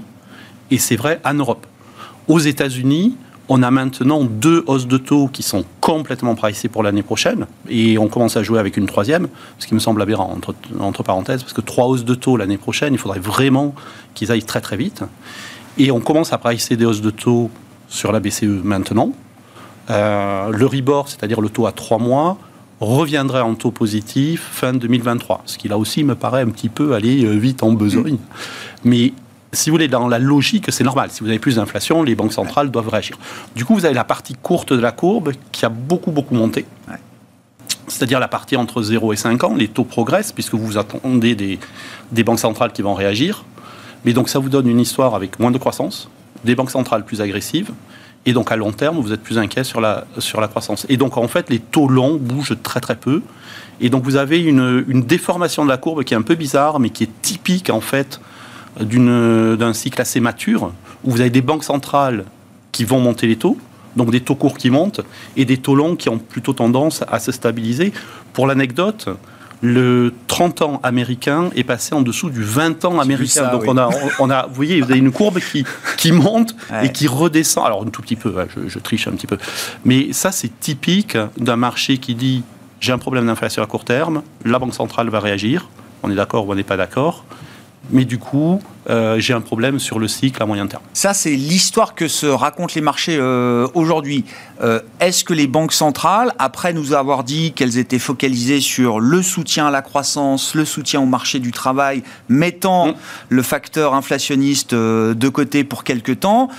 et 0.72 0.78
c'est 0.78 0.96
vrai 0.96 1.19
en 1.25 1.34
Europe. 1.34 1.66
Aux 2.28 2.40
États-Unis, 2.40 3.18
on 3.50 3.62
a 3.62 3.69
maintenant 3.69 4.24
deux 4.24 4.63
hausses 4.66 4.88
de 4.88 4.98
taux 4.98 5.28
qui 5.28 5.44
sont 5.44 5.66
complètement 5.81 6.36
pricées 6.36 6.69
pour 6.69 6.81
l'année 6.81 7.04
prochaine 7.04 7.46
et 7.69 7.98
on 7.98 8.07
commence 8.07 8.38
à 8.38 8.44
jouer 8.44 8.60
avec 8.60 8.78
une 8.78 8.88
troisième, 8.88 9.28
ce 9.60 9.68
qui 9.68 9.74
me 9.75 9.80
semble 9.80 10.02
aberrant, 10.02 10.36
entre, 10.80 11.04
parenthèses, 11.04 11.44
parce 11.44 11.54
que 11.54 11.62
trois 11.62 11.86
hausses 11.86 12.06
de 12.06 12.16
taux 12.16 12.38
l'année 12.38 12.57
prochaine, 12.57 12.94
il 12.94 12.98
faudrait 12.98 13.19
vraiment 13.19 13.75
qu'ils 14.13 14.31
aillent 14.31 14.44
très 14.44 14.62
très 14.62 14.78
vite. 14.78 15.04
Et 15.78 15.92
on 15.92 16.00
commence 16.00 16.34
à 16.34 16.38
pricer 16.38 16.78
des 16.78 16.86
hausses 16.86 17.01
de 17.01 17.12
taux 17.12 17.51
sur 17.90 18.12
la 18.12 18.19
BCE 18.19 18.63
maintenant. 18.63 19.12
Euh, 19.92 20.50
le 20.50 20.66
RIBOR, 20.66 21.10
c'est-à-dire 21.10 21.42
le 21.42 21.50
taux 21.50 21.68
à 21.68 21.72
trois 21.72 22.00
mois, 22.00 22.38
reviendrait 22.80 23.42
en 23.42 23.56
taux 23.56 23.72
positif 23.72 24.42
fin 24.51 24.74
2023. 24.74 25.44
Ce 25.45 25.57
qui 25.57 25.68
là 25.68 25.77
aussi 25.77 26.04
me 26.04 26.16
paraît 26.16 26.42
un 26.42 26.50
petit 26.50 26.69
peu 26.69 26.94
aller 26.94 27.24
euh, 27.25 27.33
vite 27.33 27.63
en 27.63 27.72
besogne. 27.72 28.18
Mais 28.83 29.13
si 29.54 29.69
vous 29.69 29.75
voulez, 29.75 29.88
dans 29.88 30.07
la 30.07 30.19
logique, 30.19 30.65
c'est 30.72 30.84
normal. 30.84 31.10
Si 31.12 31.22
vous 31.22 31.29
avez 31.29 31.39
plus 31.39 31.55
d'inflation, 31.55 32.03
les 32.03 32.15
banques 32.15 32.34
centrales 32.34 32.72
doivent 32.72 32.89
réagir. 32.89 33.17
Du 33.55 33.65
coup, 33.65 33.74
vous 33.74 33.86
avez 33.86 33.94
la 33.94 34.03
partie 34.03 34.34
courte 34.34 34.74
de 34.74 34.79
la 34.79 34.91
courbe 34.91 35.32
qui 35.51 35.65
a 35.65 35.70
beaucoup, 35.70 36.12
beaucoup 36.12 36.36
monté. 36.36 36.65
C'est-à-dire 37.88 38.20
la 38.20 38.27
partie 38.27 38.58
entre 38.58 38.82
0 38.82 39.13
et 39.13 39.15
5 39.15 39.44
ans, 39.44 39.53
les 39.55 39.67
taux 39.67 39.84
progressent 39.84 40.32
puisque 40.32 40.55
vous 40.55 40.77
attendez 40.77 41.36
des, 41.36 41.60
des 42.12 42.24
banques 42.24 42.39
centrales 42.39 42.74
qui 42.74 42.82
vont 42.82 42.96
réagir. 42.96 43.46
Mais 44.03 44.13
donc 44.13 44.27
ça 44.27 44.39
vous 44.39 44.50
donne 44.50 44.67
une 44.67 44.79
histoire 44.79 45.15
avec 45.15 45.39
moins 45.39 45.51
de 45.51 45.58
croissance, 45.58 46.10
des 46.44 46.55
banques 46.55 46.72
centrales 46.72 47.05
plus 47.05 47.22
agressives, 47.22 47.72
et 48.25 48.34
donc 48.34 48.51
à 48.51 48.55
long 48.55 48.72
terme, 48.72 48.98
vous 49.00 49.13
êtes 49.13 49.22
plus 49.22 49.38
inquiet 49.38 49.63
sur 49.63 49.82
la, 49.82 50.05
sur 50.17 50.41
la 50.41 50.48
croissance. 50.48 50.86
Et 50.89 50.98
donc 50.98 51.17
en 51.17 51.27
fait, 51.27 51.50
les 51.50 51.60
taux 51.60 51.88
longs 51.88 52.15
bougent 52.15 52.58
très 52.63 52.79
très 52.79 52.96
peu. 52.96 53.22
Et 53.82 53.89
donc 53.89 54.03
vous 54.03 54.15
avez 54.15 54.41
une, 54.41 54.84
une 54.88 55.03
déformation 55.03 55.63
de 55.63 55.70
la 55.70 55.77
courbe 55.77 56.03
qui 56.03 56.13
est 56.13 56.17
un 56.17 56.22
peu 56.22 56.36
bizarre, 56.36 56.79
mais 56.79 56.89
qui 56.89 57.03
est 57.03 57.22
typique 57.22 57.70
en 57.70 57.82
fait 57.82 58.20
d'un 58.79 59.74
cycle 59.74 60.01
assez 60.01 60.20
mature, 60.20 60.72
où 61.03 61.12
vous 61.12 61.22
avez 61.22 61.29
des 61.29 61.41
banques 61.41 61.63
centrales 61.63 62.25
qui 62.72 62.84
vont 62.84 63.00
monter 63.00 63.27
les 63.27 63.38
taux, 63.38 63.58
donc 63.96 64.12
des 64.12 64.20
taux 64.20 64.36
courts 64.36 64.58
qui 64.58 64.70
montent, 64.70 65.01
et 65.38 65.46
des 65.46 65.58
taux 65.58 65.75
longs 65.75 65.96
qui 65.96 66.10
ont 66.10 66.17
plutôt 66.17 66.53
tendance 66.53 67.03
à 67.08 67.20
se 67.20 67.32
stabiliser. 67.32 67.94
Pour 68.34 68.48
l'anecdote, 68.48 69.08
le 69.62 70.14
30 70.28 70.62
ans 70.62 70.80
américain 70.84 71.50
est 71.56 71.64
passé 71.64 71.96
en 71.96 72.02
dessous 72.02 72.30
du 72.30 72.44
20 72.44 72.86
ans 72.86 73.00
américain. 73.00 73.52
Donc 73.52 73.64
on, 73.68 73.78
a, 73.78 73.90
on 74.20 74.30
a, 74.30 74.48
vous 74.48 74.54
voyez, 74.54 74.82
vous 74.82 74.92
avez 74.92 75.00
une 75.00 75.12
courbe 75.12 75.40
qui, 75.40 75.66
qui 75.98 76.12
monte 76.12 76.56
et 76.84 76.92
qui 76.92 77.08
redescend. 77.08 77.66
Alors 77.66 77.84
un 77.84 77.90
tout 77.90 78.02
petit 78.02 78.16
peu, 78.16 78.34
je, 78.68 78.80
triche 78.80 79.08
un 79.08 79.12
petit 79.12 79.28
peu. 79.28 79.38
Mais 79.84 80.14
ça, 80.14 80.32
c'est 80.32 80.60
typique 80.60 81.18
d'un 81.38 81.56
marché 81.56 81.98
qui 81.98 82.16
dit 82.16 82.44
j'ai 82.80 82.92
un 82.92 82.98
problème 82.98 83.26
d'inflation 83.26 83.64
à 83.64 83.66
court 83.66 83.86
terme, 83.86 84.22
la 84.44 84.60
Banque 84.60 84.74
centrale 84.74 85.10
va 85.10 85.20
réagir, 85.20 85.70
on 86.04 86.12
est 86.12 86.16
d'accord 86.16 86.48
ou 86.48 86.52
on 86.52 86.56
n'est 86.56 86.64
pas 86.64 86.78
d'accord. 86.78 87.26
Mais 87.92 88.06
du 88.06 88.18
coup, 88.18 88.60
euh, 88.89 89.20
j'ai 89.20 89.34
un 89.34 89.42
problème 89.42 89.80
sur 89.80 89.98
le 89.98 90.08
cycle 90.08 90.42
à 90.42 90.46
moyen 90.46 90.68
terme. 90.68 90.84
Ça, 90.94 91.13
c'est 91.13 91.36
l'histoire 91.36 91.96
que 91.96 92.08
se 92.08 92.27
racontent 92.27 92.74
les 92.75 92.82
marchés 92.82 93.18
euh, 93.20 93.68
aujourd'hui. 93.74 94.25
Euh, 94.62 94.80
est-ce 95.00 95.24
que 95.24 95.34
les 95.34 95.48
banques 95.48 95.74
centrales, 95.74 96.34
après 96.38 96.72
nous 96.72 96.94
avoir 96.94 97.24
dit 97.24 97.51
qu'elles 97.54 97.77
étaient 97.77 98.00
focalisées 98.00 98.62
sur 98.62 99.00
le 99.00 99.22
soutien 99.22 99.68
à 99.68 99.72
la 99.72 99.82
croissance, 99.82 100.54
le 100.56 100.65
soutien 100.65 101.01
au 101.01 101.06
marché 101.06 101.39
du 101.39 101.51
travail, 101.51 102.04
mettant 102.30 102.89
mm. 102.89 102.96
le 103.30 103.42
facteur 103.42 103.94
inflationniste 103.94 104.75
de 104.75 105.30
côté 105.30 105.63
pour 105.63 105.84
quelque 105.84 106.12
temps, 106.12 106.50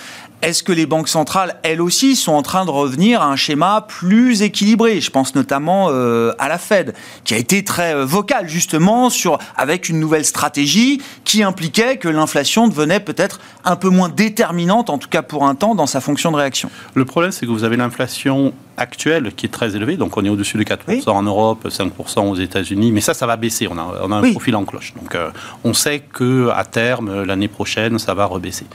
est-ce 0.42 0.62
que 0.62 0.72
les 0.72 0.86
banques 0.86 1.08
centrales, 1.08 1.56
elles 1.62 1.80
aussi, 1.80 2.14
sont 2.14 2.32
en 2.32 2.42
train 2.42 2.64
de 2.64 2.70
revenir 2.70 3.22
à 3.22 3.26
un 3.26 3.36
schéma 3.36 3.86
plus 3.88 4.42
équilibré? 4.42 5.00
Je 5.00 5.10
pense 5.10 5.34
notamment 5.34 5.88
euh, 5.90 6.32
à 6.38 6.48
la 6.48 6.58
Fed, 6.58 6.94
qui 7.24 7.34
a 7.34 7.38
été 7.38 7.64
très 7.64 7.94
euh, 7.94 8.04
vocale 8.04 8.48
justement 8.48 9.10
sur 9.10 9.38
avec 9.56 9.88
une 9.88 9.98
nouvelle 9.98 10.24
stratégie 10.24 11.00
qui 11.24 11.42
impliquait 11.42 11.96
que 11.96 12.08
l'inflation 12.08 12.68
devenait 12.68 13.00
peut-être 13.00 13.40
un 13.64 13.76
peu 13.76 13.88
moins 13.88 14.08
déterminante, 14.08 14.90
en 14.90 14.98
tout 14.98 15.08
cas 15.08 15.22
pour 15.22 15.46
un 15.46 15.54
temps, 15.54 15.74
dans 15.74 15.86
sa 15.86 16.00
fonction 16.00 16.30
de 16.30 16.36
réaction. 16.36 16.70
Le 16.94 17.04
problème, 17.04 17.32
c'est 17.32 17.46
que 17.46 17.50
vous 17.50 17.64
avez 17.64 17.76
l'inflation 17.76 18.52
actuelle 18.76 19.32
qui 19.34 19.46
est 19.46 19.50
très 19.50 19.74
élevée, 19.74 19.96
donc 19.96 20.16
on 20.16 20.24
est 20.24 20.28
au-dessus 20.28 20.58
de 20.58 20.64
4% 20.64 21.08
en 21.08 21.22
Europe, 21.22 21.66
5% 21.66 22.28
aux 22.28 22.36
États-Unis, 22.36 22.92
mais 22.92 23.00
ça, 23.00 23.14
ça 23.14 23.26
va 23.26 23.36
baisser. 23.36 23.68
On 23.68 23.78
a, 23.78 24.16
un 24.16 24.32
profil 24.32 24.54
en 24.54 24.64
cloche, 24.64 24.92
donc 25.00 25.14
euh, 25.14 25.30
on 25.64 25.72
sait 25.72 26.00
que 26.00 26.50
à 26.54 26.64
terme, 26.64 27.24
l'année 27.24 27.48
prochaine, 27.48 27.98
ça 27.98 28.14
va 28.14 28.26
rebaisser. 28.26 28.66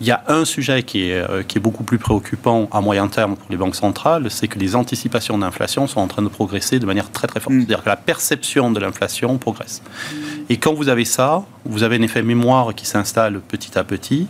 Il 0.00 0.06
y 0.06 0.10
a 0.10 0.22
un 0.28 0.44
sujet 0.44 0.82
qui 0.82 1.10
est, 1.10 1.14
euh, 1.14 1.42
qui 1.42 1.56
est 1.56 1.60
beaucoup 1.60 1.82
plus 1.82 1.98
préoccupant 1.98 2.68
à 2.70 2.82
moyen 2.82 3.08
terme 3.08 3.34
pour 3.34 3.50
les 3.50 3.56
banques 3.56 3.76
centrales, 3.76 4.30
c'est 4.30 4.46
que 4.46 4.58
les 4.58 4.76
anticipations 4.76 5.38
d'inflation 5.38 5.86
sont 5.86 6.00
en 6.00 6.06
train 6.06 6.22
de 6.22 6.28
progresser 6.28 6.78
de 6.78 6.84
manière 6.84 7.10
très 7.10 7.26
très 7.26 7.40
forte. 7.40 7.54
Mm. 7.54 7.60
C'est-à-dire 7.60 7.82
que 7.82 7.88
la 7.88 7.96
perception 7.96 8.70
de 8.70 8.78
l'inflation 8.78 9.38
progresse. 9.38 9.82
Et 10.50 10.58
quand 10.58 10.74
vous 10.74 10.90
avez 10.90 11.06
ça, 11.06 11.44
vous 11.64 11.82
avez 11.82 11.96
un 11.96 12.02
effet 12.02 12.22
mémoire 12.22 12.74
qui 12.74 12.84
s'installe 12.84 13.40
petit 13.40 13.78
à 13.78 13.84
petit, 13.84 14.26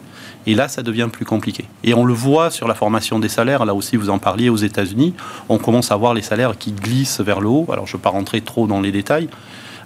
et 0.46 0.54
là, 0.54 0.68
ça 0.68 0.84
devient 0.84 1.08
plus 1.12 1.24
compliqué. 1.24 1.64
Et 1.82 1.94
on 1.94 2.04
le 2.04 2.14
voit 2.14 2.50
sur 2.50 2.68
la 2.68 2.74
formation 2.74 3.18
des 3.18 3.28
salaires, 3.28 3.64
là 3.64 3.74
aussi 3.74 3.96
vous 3.96 4.10
en 4.10 4.18
parliez 4.18 4.48
aux 4.48 4.56
États-Unis, 4.56 5.14
on 5.48 5.58
commence 5.58 5.90
à 5.90 5.96
voir 5.96 6.14
les 6.14 6.22
salaires 6.22 6.56
qui 6.56 6.70
glissent 6.70 7.20
vers 7.20 7.40
le 7.40 7.48
haut. 7.48 7.66
Alors 7.72 7.86
je 7.86 7.94
ne 7.94 7.98
vais 7.98 8.02
pas 8.02 8.10
rentrer 8.10 8.40
trop 8.40 8.68
dans 8.68 8.80
les 8.80 8.92
détails, 8.92 9.28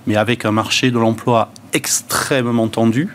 mais 0.07 0.17
avec 0.17 0.45
un 0.45 0.53
marché 0.53 0.91
de 0.91 0.99
l'emploi 0.99 1.51
extrêmement 1.73 2.69
tendu, 2.69 3.09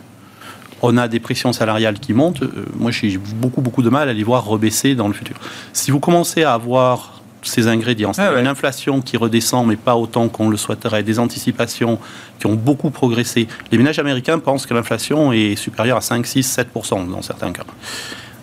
on 0.85 0.97
a 0.97 1.07
des 1.07 1.19
pressions 1.19 1.51
salariales 1.51 1.99
qui 1.99 2.13
montent. 2.13 2.43
Euh, 2.43 2.65
moi, 2.77 2.91
j'ai 2.91 3.17
beaucoup, 3.17 3.61
beaucoup 3.61 3.81
de 3.81 3.89
mal 3.89 4.07
à 4.07 4.13
les 4.13 4.23
voir 4.23 4.45
rebaisser 4.45 4.95
dans 4.95 5.07
le 5.07 5.13
futur. 5.13 5.35
Si 5.73 5.91
vous 5.91 5.99
commencez 5.99 6.43
à 6.43 6.53
avoir 6.53 7.21
ces 7.41 7.67
ingrédients, 7.67 8.13
c'est 8.13 8.21
ah 8.21 8.39
une 8.39 8.47
inflation 8.47 9.01
qui 9.01 9.17
redescend, 9.17 9.67
mais 9.67 9.75
pas 9.75 9.95
autant 9.95 10.29
qu'on 10.29 10.49
le 10.49 10.57
souhaiterait, 10.57 11.03
des 11.03 11.19
anticipations 11.19 11.99
qui 12.39 12.47
ont 12.47 12.55
beaucoup 12.55 12.89
progressé. 12.89 13.47
Les 13.71 13.77
ménages 13.77 13.99
américains 13.99 14.39
pensent 14.39 14.65
que 14.65 14.73
l'inflation 14.73 15.31
est 15.31 15.55
supérieure 15.55 15.97
à 15.97 16.01
5, 16.01 16.25
6, 16.25 16.57
7% 16.75 17.09
dans 17.09 17.21
certains 17.21 17.51
cas. 17.51 17.63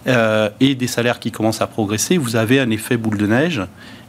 Euh, 0.09 0.51
et 0.61 0.75
des 0.75 0.89
salaires 0.89 1.21
qui 1.21 1.31
commencent 1.31 1.63
à 1.63 1.67
progresser, 1.67 2.17
vous 2.17 2.37
avez 2.37 2.59
un 2.61 2.71
effet 2.71 2.97
boule 2.97 3.19
de 3.19 3.27
neige. 3.27 3.63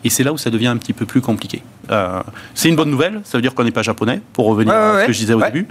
Et 0.03 0.09
c'est 0.09 0.23
là 0.23 0.33
où 0.33 0.37
ça 0.37 0.49
devient 0.49 0.67
un 0.67 0.77
petit 0.77 0.93
peu 0.93 1.05
plus 1.05 1.21
compliqué. 1.21 1.63
Euh, 1.91 2.21
c'est 2.55 2.69
une 2.69 2.75
bonne 2.75 2.89
nouvelle, 2.89 3.21
ça 3.23 3.37
veut 3.37 3.41
dire 3.41 3.53
qu'on 3.53 3.63
n'est 3.63 3.71
pas 3.71 3.83
japonais, 3.83 4.21
pour 4.33 4.47
revenir 4.47 4.73
à 4.73 5.01
ce 5.01 5.07
que 5.07 5.13
je 5.13 5.19
disais 5.19 5.33
au 5.33 5.41
début. 5.41 5.67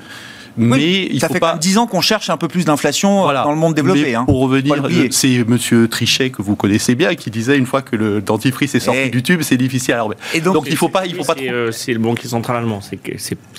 Mais 0.57 1.07
il 1.11 1.21
ça 1.21 1.29
fait 1.29 1.41
pas 1.41 1.57
10 1.57 1.79
ans 1.79 1.87
qu'on 1.87 2.01
cherche 2.01 2.31
un 2.31 2.37
peu 2.37 2.49
plus 2.49 2.65
d'inflation 2.65 3.29
euh, 3.29 3.35
dans 3.35 3.51
le 3.51 3.57
monde 3.57 3.75
développé. 3.75 4.15
Hein. 4.15 4.25
Pour 4.25 4.41
revenir, 4.41 4.77
c'est 5.11 5.45
Monsieur 5.47 5.89
Trichet 5.89 6.31
que 6.31 6.43
vous 6.43 6.57
connaissez 6.57 6.95
bien 6.95 7.15
qui 7.15 7.31
disait 7.31 7.57
une 7.57 7.67
fois 7.67 7.83
que 7.83 7.97
le 7.97 8.21
dentifrice 8.21 8.75
est 8.75 8.81
sorti 8.81 9.11
du 9.11 9.23
tube, 9.23 9.43
c'est 9.43 9.57
difficile 9.57 9.95
à 9.95 10.07
Et 10.35 10.41
donc, 10.41 10.67
il 10.69 10.77
faut 10.77 10.89
pas, 10.89 11.07
il 11.07 11.15
faut 11.15 11.25
pas. 11.25 11.35
Euh, 11.41 11.73
c'est 11.73 11.93
le 11.93 11.99
banquier 11.99 12.29
central 12.29 12.59
allemand, 12.59 12.81
c'est 12.81 12.99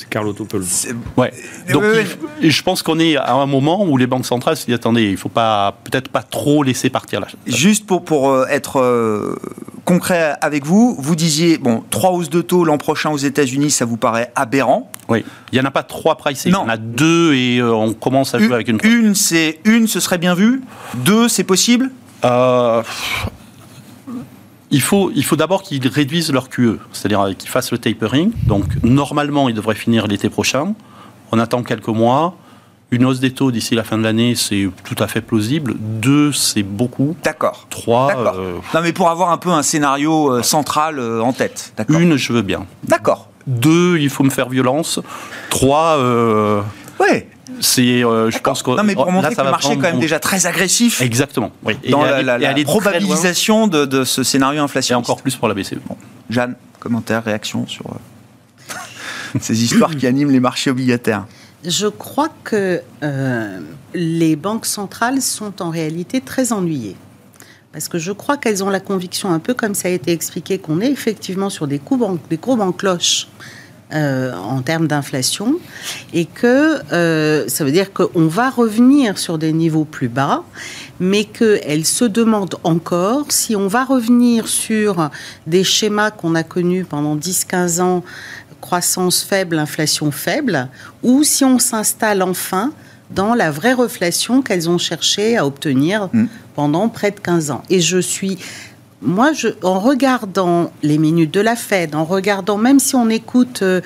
Carlo 0.10 0.34
Toppel. 0.34 0.62
Ouais. 1.18 1.32
Donc 1.72 1.84
je 2.42 2.62
pense 2.62 2.84
qu'on 2.84 3.00
est 3.00 3.16
à 3.18 3.34
un 3.34 3.46
moment 3.46 3.86
où 3.86 3.98
les 3.98 4.08
banques 4.08 4.26
centrales 4.26 4.58
se 4.58 4.66
disent 4.66 4.76
attendez, 4.76 5.04
il 5.04 5.18
faut 5.18 5.30
pas 5.30 5.78
peut-être 5.84 6.10
pas 6.10 6.24
trop 6.24 6.64
laisser 6.64 6.90
partir 6.90 7.20
là. 7.20 7.28
Juste 7.46 7.86
pour 7.86 8.04
pour 8.04 8.30
euh, 8.30 8.46
être 8.50 8.80
concret 9.86 10.36
avec 10.42 10.66
vous, 10.66 10.96
vous 10.98 11.16
disiez, 11.16 11.58
bon, 11.58 11.84
trois 11.90 12.12
hausses 12.12 12.30
de 12.30 12.42
taux 12.42 12.64
l'an 12.64 12.78
prochain 12.78 13.12
aux 13.12 13.18
États-Unis, 13.18 13.72
ça 13.72 13.86
vous 13.86 13.98
paraît 13.98 14.32
aberrant 14.36 14.90
Oui, 15.10 15.26
il 15.52 15.60
n'y 15.60 15.62
en 15.62 15.68
a 15.68 15.72
pas 15.72 15.84
trois 15.84 16.16
pricés, 16.16 16.50
il 16.50 16.54
y 16.54 16.56
en 16.56 16.70
a 16.70 16.78
deux 16.84 17.34
et 17.34 17.58
euh, 17.58 17.74
on 17.74 17.94
commence 17.94 18.36
à 18.36 18.40
jouer 18.40 18.54
avec 18.54 18.68
une 18.68 18.80
Une, 18.84 19.16
c'est 19.16 19.60
une, 19.66 19.88
ce 19.88 20.00
serait 20.00 20.18
bien 20.18 20.36
vu. 20.36 20.62
Deux, 20.96 21.28
c'est 21.28 21.44
possible? 21.44 21.90
Euh, 22.26 22.84
il 24.72 24.82
faut, 24.82 25.12
il 25.16 25.24
faut 25.24 25.36
d'abord 25.36 25.64
qu'ils 25.64 25.88
réduisent 25.88 26.32
leur 26.32 26.50
QE, 26.50 26.80
c'est-à-dire 26.92 27.36
qu'ils 27.38 27.50
fassent 27.50 27.72
le 27.72 27.78
tapering. 27.78 28.32
Donc, 28.48 28.66
normalement, 28.84 29.50
ils 29.50 29.56
devraient 29.56 29.76
finir 29.76 30.08
l'été 30.08 30.30
prochain. 30.30 30.74
On 31.32 31.40
attend 31.40 31.64
quelques 31.64 31.88
mois. 31.88 32.36
Une 32.92 33.06
hausse 33.06 33.20
des 33.20 33.32
taux 33.32 33.50
d'ici 33.52 33.74
la 33.74 33.84
fin 33.84 33.98
de 33.98 34.04
l'année, 34.04 34.36
c'est 34.36 34.70
tout 34.84 34.96
à 35.00 35.08
fait 35.08 35.22
plausible. 35.22 35.74
Deux, 35.80 36.32
c'est 36.32 36.62
beaucoup. 36.62 37.16
D'accord. 37.24 37.66
Trois. 37.72 38.12
Euh, 38.38 38.58
non, 38.76 38.82
mais 38.84 38.94
pour 38.94 39.10
avoir 39.10 39.32
un 39.32 39.38
peu 39.38 39.50
un 39.50 39.64
scénario 39.64 40.32
euh, 40.32 40.44
central 40.44 41.00
euh, 41.00 41.20
en 41.22 41.34
tête. 41.34 41.74
Une, 41.90 42.18
je 42.18 42.34
veux 42.34 42.44
bien. 42.44 42.68
D'accord. 42.88 43.30
Deux, 43.48 43.98
il 44.00 44.10
faut 44.10 44.24
me 44.24 44.30
faire 44.30 44.50
violence. 44.50 45.00
Trois. 45.50 45.98
ouais. 47.00 47.28
C'est, 47.60 48.00
je 48.00 48.40
pense 48.40 48.64
que 48.64 48.72
non, 48.72 48.84
mais 48.84 48.96
pour 48.96 49.12
montrer 49.12 49.36
que 49.36 49.42
le 49.42 49.52
marché 49.52 49.74
est 49.74 49.76
quand 49.76 49.82
même 49.82 50.00
déjà 50.00 50.20
très 50.20 50.46
agressif. 50.46 51.02
Exactement. 51.02 51.52
Oui. 51.64 51.76
Dans 51.90 52.04
la, 52.04 52.54
probabilisation 52.64 53.68
de, 53.68 54.04
ce 54.04 54.24
scénario 54.24 54.62
inflationniste. 54.62 55.08
Et 55.08 55.12
encore 55.12 55.22
plus 55.22 55.36
pour 55.36 55.48
la 55.48 55.54
BCE. 55.54 55.76
Jeanne, 56.30 56.56
commentaire, 56.80 57.24
réaction 57.24 57.68
sur 57.68 57.86
ces 59.40 59.64
histoires 59.64 59.96
qui 59.96 60.08
animent 60.08 60.32
les 60.32 60.40
marchés 60.40 60.70
obligataires. 60.70 61.26
Je 61.66 61.88
crois 61.88 62.30
que 62.44 62.82
euh, 63.04 63.60
les 63.94 64.36
banques 64.36 64.66
centrales 64.66 65.22
sont 65.22 65.62
en 65.62 65.70
réalité 65.70 66.20
très 66.20 66.52
ennuyées. 66.52 66.98
Parce 67.74 67.88
que 67.88 67.98
je 67.98 68.12
crois 68.12 68.38
qu'elles 68.38 68.64
ont 68.64 68.70
la 68.70 68.80
conviction, 68.80 69.32
un 69.32 69.40
peu 69.40 69.56
comme 69.56 69.74
ça 69.74 69.88
a 69.88 69.92
été 69.92 70.12
expliqué, 70.12 70.60
qu'on 70.60 70.80
est 70.80 70.92
effectivement 70.92 71.50
sur 71.50 71.68
des 71.68 71.80
courbes 71.80 72.04
en, 72.04 72.18
des 72.30 72.40
en 72.46 72.72
cloche 72.72 73.28
euh, 73.94 74.34
en 74.34 74.62
termes 74.62 74.88
d'inflation 74.88 75.60
et 76.14 76.26
que 76.26 76.80
euh, 76.94 77.48
ça 77.48 77.64
veut 77.64 77.72
dire 77.72 77.94
qu'on 77.94 78.28
va 78.28 78.50
revenir 78.50 79.18
sur 79.18 79.38
des 79.38 79.54
niveaux 79.54 79.86
plus 79.86 80.08
bas, 80.08 80.44
mais 81.00 81.26
qu'elles 81.26 81.86
se 81.86 82.06
demandent 82.06 82.56
encore 82.64 83.32
si 83.32 83.56
on 83.56 83.68
va 83.68 83.84
revenir 83.84 84.48
sur 84.48 85.10
des 85.46 85.64
schémas 85.64 86.12
qu'on 86.12 86.34
a 86.34 86.44
connus 86.44 86.86
pendant 86.86 87.16
10-15 87.16 87.82
ans 87.82 88.04
croissance 88.62 89.22
faible, 89.24 89.60
inflation 89.60 90.10
faible, 90.10 90.70
ou 91.04 91.24
si 91.24 91.44
on 91.44 91.60
s'installe 91.60 92.24
enfin 92.24 92.72
dans 93.12 93.36
la 93.36 93.52
vraie 93.52 93.74
reflation 93.74 94.42
qu'elles 94.42 94.70
ont 94.70 94.78
cherché 94.78 95.38
à 95.38 95.46
obtenir 95.46 96.10
mm. 96.14 96.26
Pendant 96.56 96.90
près 96.90 97.12
de 97.12 97.20
15 97.20 97.52
ans. 97.52 97.64
Et 97.70 97.80
je 97.80 97.98
suis 97.98 98.38
moi, 99.04 99.34
je, 99.34 99.50
en 99.64 99.80
regardant 99.80 100.72
les 100.82 100.98
minutes 100.98 101.34
de 101.34 101.42
la 101.42 101.56
Fed, 101.56 101.94
en 101.96 102.06
regardant, 102.06 102.58
même 102.58 102.80
si 102.80 102.96
on 102.96 103.10
écoute, 103.10 103.62
euh, 103.62 103.82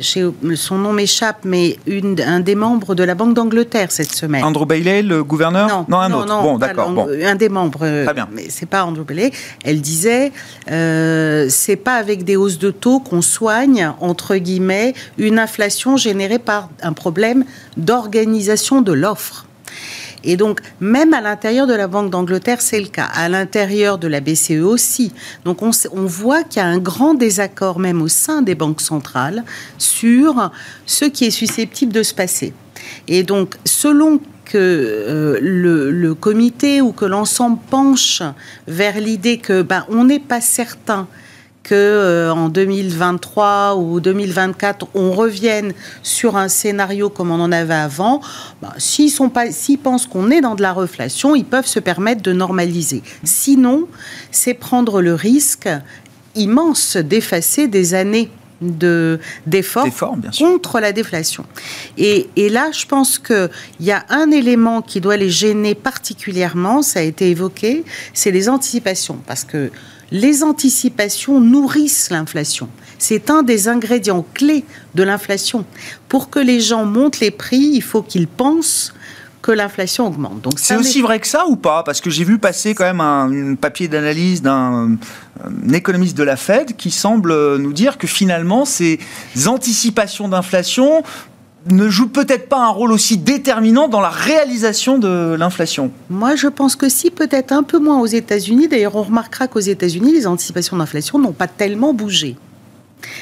son 0.00 0.78
nom 0.78 0.92
m'échappe, 0.92 1.40
mais 1.44 1.76
une, 1.86 2.20
un 2.20 2.40
des 2.40 2.54
membres 2.54 2.94
de 2.94 3.04
la 3.04 3.14
Banque 3.14 3.34
d'Angleterre 3.34 3.92
cette 3.92 4.12
semaine. 4.12 4.42
Andrew 4.44 4.64
Bailey, 4.66 5.02
le 5.02 5.22
gouverneur 5.22 5.84
Non, 5.88 5.98
un 5.98 6.12
autre. 6.12 6.42
bon, 6.42 6.58
d'accord. 6.58 7.08
Un 7.22 7.34
des 7.34 7.48
membres. 7.48 7.80
Euh, 7.82 8.04
Très 8.04 8.14
bien. 8.14 8.28
Mais 8.32 8.46
c'est 8.48 8.66
pas 8.66 8.84
Andrew 8.84 9.04
Bailey. 9.04 9.30
Elle 9.64 9.80
disait, 9.80 10.32
euh, 10.70 11.46
c'est 11.50 11.76
pas 11.76 11.94
avec 11.96 12.24
des 12.24 12.36
hausses 12.36 12.58
de 12.58 12.70
taux 12.70 13.00
qu'on 13.00 13.22
soigne 13.22 13.92
entre 14.00 14.36
guillemets 14.36 14.94
une 15.18 15.38
inflation 15.38 15.96
générée 15.96 16.38
par 16.38 16.70
un 16.82 16.92
problème 16.92 17.44
d'organisation 17.76 18.80
de 18.80 18.92
l'offre. 18.92 19.46
Et 20.24 20.36
donc, 20.36 20.60
même 20.80 21.14
à 21.14 21.20
l'intérieur 21.20 21.66
de 21.66 21.74
la 21.74 21.88
Banque 21.88 22.10
d'Angleterre, 22.10 22.60
c'est 22.60 22.80
le 22.80 22.88
cas. 22.88 23.08
À 23.12 23.28
l'intérieur 23.28 23.98
de 23.98 24.08
la 24.08 24.20
BCE 24.20 24.62
aussi. 24.62 25.12
Donc, 25.44 25.62
on, 25.62 25.72
voit 26.06 26.44
qu'il 26.44 26.62
y 26.62 26.64
a 26.64 26.68
un 26.68 26.78
grand 26.78 27.14
désaccord, 27.14 27.78
même 27.78 28.02
au 28.02 28.08
sein 28.08 28.42
des 28.42 28.54
banques 28.54 28.80
centrales, 28.80 29.44
sur 29.78 30.50
ce 30.86 31.04
qui 31.04 31.26
est 31.26 31.30
susceptible 31.30 31.92
de 31.92 32.02
se 32.02 32.14
passer. 32.14 32.52
Et 33.08 33.22
donc, 33.22 33.56
selon 33.64 34.20
que 34.44 34.58
euh, 34.58 35.38
le, 35.40 35.90
le, 35.90 36.14
comité 36.14 36.80
ou 36.80 36.92
que 36.92 37.04
l'ensemble 37.04 37.58
penche 37.70 38.22
vers 38.66 39.00
l'idée 39.00 39.38
que 39.38 39.62
ben, 39.62 39.84
on 39.88 40.04
n'est 40.04 40.18
pas 40.18 40.40
certain 40.40 41.08
que 41.62 41.74
euh, 41.74 42.32
en 42.32 42.48
2023 42.48 43.76
ou 43.76 44.00
2024, 44.00 44.86
on 44.94 45.12
revienne 45.12 45.72
sur 46.02 46.36
un 46.36 46.48
scénario 46.48 47.08
comme 47.08 47.30
on 47.30 47.40
en 47.40 47.52
avait 47.52 47.74
avant, 47.74 48.20
bah, 48.60 48.74
s'ils 48.78 49.10
sont 49.10 49.28
pas, 49.28 49.50
s'ils 49.50 49.78
pensent 49.78 50.06
qu'on 50.06 50.30
est 50.30 50.40
dans 50.40 50.54
de 50.54 50.62
la 50.62 50.72
reflation, 50.72 51.34
ils 51.34 51.44
peuvent 51.44 51.66
se 51.66 51.80
permettre 51.80 52.22
de 52.22 52.32
normaliser. 52.32 53.02
Sinon, 53.24 53.86
c'est 54.30 54.54
prendre 54.54 55.00
le 55.00 55.14
risque 55.14 55.68
immense 56.34 56.96
d'effacer 56.96 57.68
des 57.68 57.94
années 57.94 58.30
de 58.62 59.18
d'efforts 59.46 59.88
contre 60.38 60.80
la 60.80 60.92
déflation. 60.92 61.44
Et, 61.98 62.28
et 62.36 62.48
là, 62.48 62.70
je 62.72 62.86
pense 62.86 63.18
qu'il 63.18 63.50
y 63.80 63.90
a 63.90 64.04
un 64.08 64.30
élément 64.30 64.82
qui 64.82 65.00
doit 65.00 65.16
les 65.16 65.30
gêner 65.30 65.74
particulièrement, 65.74 66.82
ça 66.82 67.00
a 67.00 67.02
été 67.02 67.28
évoqué, 67.28 67.84
c'est 68.14 68.30
les 68.30 68.48
anticipations. 68.48 69.18
Parce 69.26 69.44
que 69.44 69.70
les 70.12 70.44
anticipations 70.44 71.40
nourrissent 71.40 72.10
l'inflation. 72.10 72.68
c'est 72.98 73.30
un 73.30 73.42
des 73.42 73.66
ingrédients 73.66 74.24
clés 74.34 74.64
de 74.94 75.02
l'inflation. 75.02 75.64
Pour 76.08 76.30
que 76.30 76.38
les 76.38 76.60
gens 76.60 76.84
montent 76.84 77.18
les 77.18 77.32
prix, 77.32 77.70
il 77.74 77.82
faut 77.82 78.02
qu'ils 78.02 78.28
pensent 78.28 78.92
que 79.40 79.50
l'inflation 79.50 80.06
augmente. 80.06 80.40
Donc 80.42 80.52
c'est 80.56 80.76
aussi 80.76 81.02
vrai 81.02 81.18
que 81.18 81.26
ça 81.26 81.46
ou 81.48 81.56
pas? 81.56 81.82
Parce 81.82 82.00
que 82.00 82.10
j'ai 82.10 82.22
vu 82.22 82.38
passer 82.38 82.74
quand 82.74 82.84
même 82.84 83.00
un, 83.00 83.56
papier 83.56 83.88
d'analyse 83.88 84.40
d'un 84.40 84.98
économiste 85.72 86.16
de 86.16 86.22
la 86.22 86.36
Fed 86.36 86.76
qui 86.76 86.92
semble 86.92 87.56
nous 87.56 87.72
dire 87.72 87.98
que 87.98 88.06
finalement 88.06 88.64
ces 88.64 89.00
anticipations 89.46 90.28
d'inflation 90.28 91.02
ne 91.70 91.88
jouent 91.88 92.08
peut-être 92.08 92.48
pas 92.48 92.64
un 92.64 92.68
rôle 92.68 92.92
aussi 92.92 93.18
déterminant 93.18 93.88
dans 93.88 94.00
la 94.00 94.10
réalisation 94.10 94.98
de 94.98 95.34
l'inflation 95.38 95.92
Moi, 96.10 96.34
je 96.36 96.48
pense 96.48 96.76
que 96.76 96.88
si, 96.88 97.10
peut-être 97.10 97.52
un 97.52 97.62
peu 97.62 97.78
moins 97.78 98.00
aux 98.00 98.06
États-Unis. 98.06 98.68
D'ailleurs, 98.68 98.96
on 98.96 99.02
remarquera 99.02 99.48
qu'aux 99.48 99.60
États-Unis, 99.60 100.12
les 100.12 100.26
anticipations 100.26 100.76
d'inflation 100.76 101.18
n'ont 101.18 101.32
pas 101.32 101.46
tellement 101.46 101.94
bougé. 101.94 102.36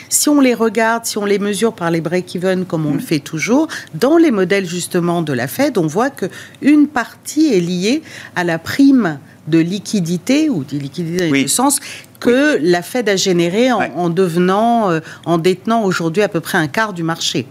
Si 0.09 0.29
on 0.29 0.41
les 0.41 0.55
regarde, 0.55 1.07
si 1.07 1.19
on 1.19 1.25
les 1.25 1.39
mesure 1.39 1.73
par 1.73 1.91
les 1.91 2.01
break-even 2.01 2.65
comme 2.67 2.87
on 2.87 2.95
le 2.95 3.01
fait 3.01 3.21
toujours, 3.21 3.69
dans 3.95 4.19
les 4.19 4.31
modèles 4.31 4.67
justement 4.67 5.23
de 5.23 5.33
la 5.33 5.47
Fed, 5.47 5.79
on 5.79 5.87
voit 5.87 6.11
que 6.11 6.27
une 6.61 6.87
partie 6.87 7.55
est 7.55 7.61
liée 7.61 8.03
à 8.37 8.45
la 8.45 8.59
prime 8.59 9.19
de 9.49 9.59
liquidité 9.59 10.51
ou 10.51 10.65
de 10.65 10.77
liquidité 10.77 11.29
dans 11.29 11.35
le 11.35 11.49
sens 11.49 11.81
que 12.21 12.59
la 12.61 12.83
Fed 12.83 13.09
a 13.09 13.17
généré 13.17 13.73
en, 13.73 14.11
devenant, 14.11 14.91
euh, 14.91 15.01
en 15.25 15.39
détenant 15.39 15.83
aujourd'hui 15.83 16.23
à 16.23 16.29
peu 16.29 16.41
près 16.41 16.59
un 16.59 16.69
quart 16.69 16.93
du 16.93 17.03
marché. 17.03 17.47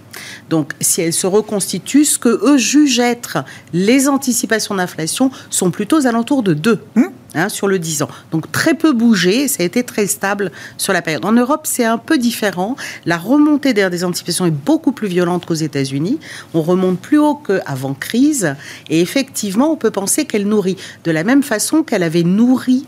Donc, 0.50 0.74
si 0.80 1.02
elle 1.02 1.14
se 1.14 1.28
reconstitue, 1.28 2.06
ce 2.06 2.20
que 2.20 2.30
eux 2.30 2.58
jugent 2.58 3.00
être 3.00 3.40
les 3.74 4.08
anticipations 4.08 4.76
d'inflation 4.76 5.32
sont 5.50 5.72
plutôt 5.72 5.98
aux 5.98 6.08
alentours 6.08 6.44
de 6.44 6.54
2 6.54 6.80
hmm. 6.96 7.04
hein, 7.36 7.50
sur 7.50 7.68
le 7.68 7.80
10 7.80 8.04
ans. 8.04 8.10
Donc, 8.32 8.52
très 8.52 8.76
peu 8.76 8.94
bougé, 8.94 9.48
ça 9.48 9.64
a 9.64 9.66
été 9.66 9.84
très 9.84 10.08
stable 10.08 10.52
sur 10.78 10.94
la 10.94 11.02
période. 11.02 11.26
En 11.26 11.32
Europe, 11.32 11.62
c'est 11.64 11.86
un 11.86 11.98
peu 11.98 12.18
différent. 12.18 12.76
La 13.06 13.18
remontée 13.18 13.74
des 13.74 14.04
anticipations 14.04 14.46
est 14.46 14.52
beaucoup 14.52 14.92
plus 14.92 15.08
violente 15.08 15.46
qu'aux 15.46 15.54
États-Unis. 15.56 16.20
On 16.54 16.62
remonte 16.62 17.00
plus 17.00 17.18
haut 17.18 17.36
qu'avant 17.36 17.96
crise. 17.96 18.56
Et 18.90 19.02
effectivement, 19.02 19.72
on 19.72 19.78
peut 19.78 19.92
penser 19.92 20.26
qu'elle 20.26 20.48
nourrit 20.48 20.78
de 21.06 21.12
la 21.12 21.24
même 21.24 21.44
façon 21.44 21.84
qu'elle 21.84 22.04
avait 22.04 22.24
nourri 22.24 22.86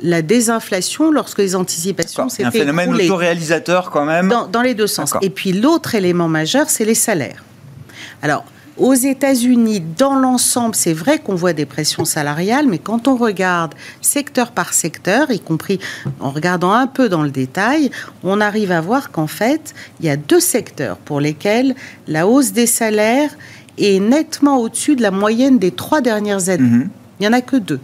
la 0.00 0.22
désinflation 0.22 1.10
lorsque 1.10 1.38
les 1.38 1.54
anticipations 1.54 2.28
s'étaient 2.28 2.44
Un 2.44 2.50
phénomène 2.50 2.94
autoréalisateur 2.94 3.90
quand 3.90 4.04
même. 4.04 4.32
Dans, 4.52 4.62
les 4.62 4.74
deux 4.74 4.86
sens. 4.86 5.14
Et 5.22 5.30
puis 5.30 5.52
l'autre 5.52 5.94
élément 5.94 6.28
majeur, 6.28 6.70
c'est 6.70 6.84
les 6.84 6.94
salaires. 6.94 7.44
Alors, 8.22 8.44
aux 8.78 8.94
États-Unis, 8.94 9.82
dans 9.98 10.14
l'ensemble, 10.14 10.74
c'est 10.76 10.92
vrai 10.92 11.18
qu'on 11.18 11.34
voit 11.34 11.52
des 11.52 11.66
pressions 11.66 12.04
salariales, 12.04 12.66
mais 12.68 12.78
quand 12.78 13.08
on 13.08 13.16
regarde 13.16 13.74
secteur 14.00 14.52
par 14.52 14.72
secteur, 14.72 15.32
y 15.32 15.40
compris 15.40 15.80
en 16.20 16.30
regardant 16.30 16.72
un 16.72 16.86
peu 16.86 17.08
dans 17.08 17.22
le 17.22 17.30
détail, 17.30 17.90
on 18.22 18.40
arrive 18.40 18.70
à 18.70 18.80
voir 18.80 19.10
qu'en 19.10 19.26
fait, 19.26 19.74
il 19.98 20.06
y 20.06 20.08
a 20.08 20.16
deux 20.16 20.40
secteurs 20.40 20.96
pour 20.98 21.20
lesquels 21.20 21.74
la 22.06 22.28
hausse 22.28 22.52
des 22.52 22.66
salaires 22.66 23.30
est 23.78 23.98
nettement 23.98 24.58
au-dessus 24.58 24.94
de 24.94 25.02
la 25.02 25.10
moyenne 25.10 25.58
des 25.58 25.72
trois 25.72 26.00
dernières 26.00 26.48
années. 26.48 26.62
Mhm. 26.62 26.90
Il 27.18 27.24
n'y 27.24 27.28
en 27.28 27.32
a 27.32 27.40
que 27.40 27.56
deux. 27.56 27.80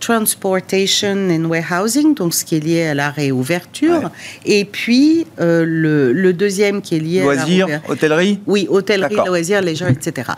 Transportation 0.00 1.28
and 1.30 1.44
Warehousing, 1.44 2.14
donc 2.14 2.32
ce 2.32 2.44
qui 2.46 2.56
est 2.56 2.60
lié 2.60 2.86
à 2.86 2.94
la 2.94 3.10
réouverture. 3.10 4.10
Et 4.46 4.64
puis 4.64 5.26
euh, 5.38 5.64
le, 5.66 6.32
deuxième 6.32 6.80
qui 6.80 6.96
est 6.96 7.00
lié 7.00 7.22
loisirs, 7.22 7.66
à 7.66 7.70
la 7.70 7.80
hôtellerie 7.88 8.40
Oui, 8.46 8.66
hôtellerie, 8.70 9.16
loisirs, 9.26 9.60
léisure, 9.60 9.88
etc. 9.88 10.30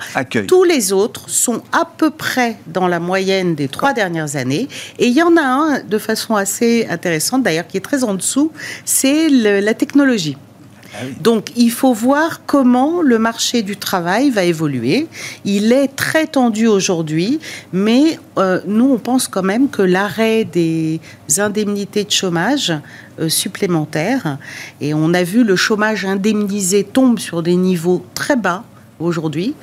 Tous 0.49 0.65
les 0.65 0.93
autres 0.93 1.31
sont 1.31 1.63
à 1.71 1.85
peu 1.85 2.11
près 2.11 2.57
dans 2.67 2.89
la 2.89 2.99
moyenne 2.99 3.55
des 3.55 3.69
trois 3.69 3.93
dernières 3.93 4.35
années. 4.35 4.69
Et 4.99 5.07
il 5.07 5.13
y 5.13 5.23
en 5.23 5.37
a 5.37 5.43
un 5.43 5.81
de 5.81 5.99
façon 5.99 6.35
assez 6.35 6.87
intéressante, 6.91 7.45
d'ailleurs, 7.45 7.69
qui 7.69 7.77
est 7.77 7.81
très 7.81 8.03
en 8.03 8.15
dessous, 8.15 8.51
c'est 8.85 9.29
la 9.29 9.75
technologie. 9.75 10.37
Ah 10.95 10.99
Donc 11.21 11.53
il 11.57 11.71
faut 11.71 11.95
voir 11.95 12.43
comment 12.47 13.01
le 13.03 13.19
marché 13.19 13.63
du 13.63 13.77
travail 13.77 14.31
va 14.31 14.45
évoluer. 14.45 15.07
Il 15.45 15.73
est 15.73 15.89
très 15.89 16.27
tendu 16.27 16.67
aujourd'hui, 16.67 17.41
mais 17.73 18.19
euh, 18.39 18.61
nous 18.67 18.91
on 18.91 18.99
pense 18.99 19.29
quand 19.29 19.43
même 19.43 19.69
que 19.71 19.83
l'arrêt 19.83 20.45
des 20.45 21.01
indemnités 21.39 22.05
de 22.05 22.11
chômage 22.11 22.73
euh, 23.19 23.29
supplémentaires, 23.29 24.39
et 24.81 24.93
on 24.93 25.15
a 25.15 25.23
vu 25.23 25.45
le 25.45 25.57
chômage 25.57 26.05
indemnisé 26.05 26.85
tombe 26.85 27.19
sur 27.19 27.43
des 27.43 27.57
niveaux 27.57 28.05
très 28.15 28.37
bas 28.37 28.65
aujourd'hui, 28.99 29.55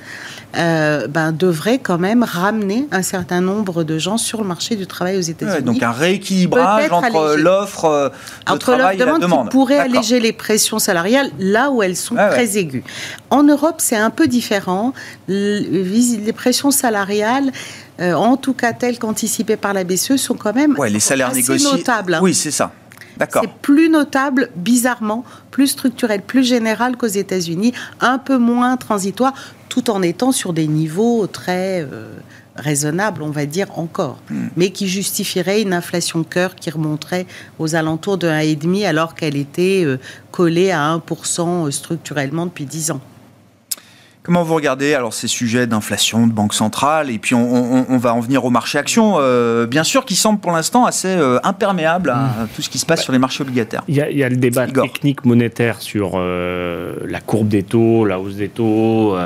euh, 0.58 1.08
ben, 1.08 1.32
devrait 1.32 1.80
quand 1.80 1.98
même 1.98 2.24
ramener 2.24 2.88
un 2.92 3.04
certain 3.04 3.42
nombre 3.42 3.84
de 3.84 3.98
gens 3.98 4.18
sur 4.18 4.42
le 4.42 4.48
marché 4.48 4.76
du 4.76 4.88
travail 4.88 5.18
aux 5.18 5.22
États-Unis. 5.22 5.64
donc 5.64 5.84
un 5.84 5.92
rééquilibrage 5.92 6.92
entre 6.92 7.36
l'offre 7.38 7.86
euh, 7.86 8.10
de 8.52 8.58
travail 8.58 8.96
et 8.96 9.06
la 9.06 9.18
demande. 9.18 9.50
Qui 9.50 9.52
pourrait 9.52 9.78
alléger 9.78 10.20
les 10.20 10.34
pressions 10.34 10.80
salariales 10.80 11.30
là 11.40 11.70
où 11.70 11.84
elles 11.84 11.96
sont 11.96 12.16
très 12.16 12.58
aiguës. 12.58 12.84
En 13.30 13.44
Europe, 13.44 13.76
c'est 13.78 13.98
un 13.98 14.10
peu 14.10 14.28
différent. 14.28 14.94
Les 15.28 16.34
pressions 16.34 16.72
salariales 16.72 17.52
euh, 18.00 18.14
en 18.14 18.38
tout 18.38 18.54
cas 18.54 18.72
telles 18.72 18.98
qu'anticipées 18.98 19.58
par 19.58 19.74
la 19.74 19.84
BCE, 19.84 20.16
sont 20.16 20.36
quand 20.36 20.56
même 20.56 20.78
ouais, 20.78 20.90
les 20.90 21.02
salaires 21.02 21.28
assez 21.28 21.42
négociés. 21.42 21.70
notables. 21.72 22.18
Oui, 22.22 22.34
c'est 22.34 22.52
ça. 22.52 22.72
C'est 23.34 23.52
plus 23.62 23.90
notable, 23.90 24.50
bizarrement, 24.56 25.26
plus 25.52 25.68
structurel, 25.68 26.22
plus 26.22 26.46
général 26.46 26.96
qu'aux 26.96 27.08
États-Unis, 27.08 27.74
un 28.00 28.18
peu 28.18 28.38
moins 28.38 28.78
transitoire, 28.78 29.34
tout 29.70 29.90
en 29.90 30.02
étant 30.02 30.32
sur 30.32 30.52
des 30.52 30.68
niveaux 30.68 31.28
très 31.28 31.82
euh, 31.82 32.12
raisonnables, 32.56 33.22
on 33.24 33.30
va 33.30 33.46
dire 33.46 33.78
encore, 33.78 34.20
hmm. 34.30 34.48
mais 34.58 34.72
qui 34.72 34.88
justifieraient 34.88 35.62
une 35.62 35.74
inflation 35.74 36.24
cœur 36.24 36.56
qui 36.56 36.70
remonterait 36.70 37.26
aux 37.60 37.76
alentours 37.76 38.18
de 38.18 38.28
1,5 38.28 38.86
alors 38.86 39.16
qu'elle 39.16 39.38
était 39.38 39.84
euh, 39.86 40.00
collée 40.32 40.72
à 40.72 40.96
1% 40.98 41.68
euh, 41.68 41.72
structurellement 41.72 42.48
depuis 42.48 42.66
10 42.66 42.92
ans. 42.92 43.02
Comment 44.30 44.44
vous 44.44 44.54
regardez 44.54 44.94
alors 44.94 45.12
ces 45.12 45.28
sujets 45.28 45.66
d'inflation, 45.66 46.28
de 46.28 46.32
banque 46.32 46.54
centrale, 46.54 47.10
et 47.10 47.18
puis 47.18 47.34
on, 47.34 47.98
va 47.98 48.14
en 48.14 48.20
venir 48.20 48.46
au 48.46 48.52
marché 48.52 48.78
action, 48.78 49.16
euh, 49.18 49.66
bien 49.66 49.84
sûr, 49.84 50.06
qui 50.06 50.16
semble 50.16 50.40
pour 50.40 50.52
l'instant 50.52 50.86
assez 50.86 51.08
euh, 51.08 51.40
imperméable 51.42 52.12
à 52.12 52.18
mmh. 52.44 52.48
tout 52.56 52.62
ce 52.62 52.70
qui 52.70 52.78
se 52.78 52.86
passe 52.86 53.02
sur 53.02 53.12
les 53.12 53.18
marchés 53.18 53.42
obligataires. 53.42 53.82
Il 53.88 53.96
y, 53.96 54.24
a 54.24 54.30
le 54.30 54.36
débat 54.36 54.68
technique 54.68 55.26
monétaire 55.26 55.82
sur 55.82 56.12
euh, 56.14 56.94
la 57.08 57.22
courbe 57.22 57.48
des 57.48 57.64
taux, 57.64 58.06
la 58.06 58.20
hausse 58.20 58.36
des 58.36 58.50
taux, 58.50 59.18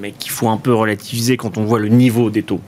mais 0.00 0.12
qu'il 0.12 0.30
faut 0.30 0.48
un 0.48 0.58
peu 0.58 0.72
relativiser 0.72 1.36
quand 1.36 1.58
on 1.58 1.64
voit 1.64 1.80
le 1.80 1.88
niveau 1.88 2.30
des 2.30 2.44
taux. 2.44 2.60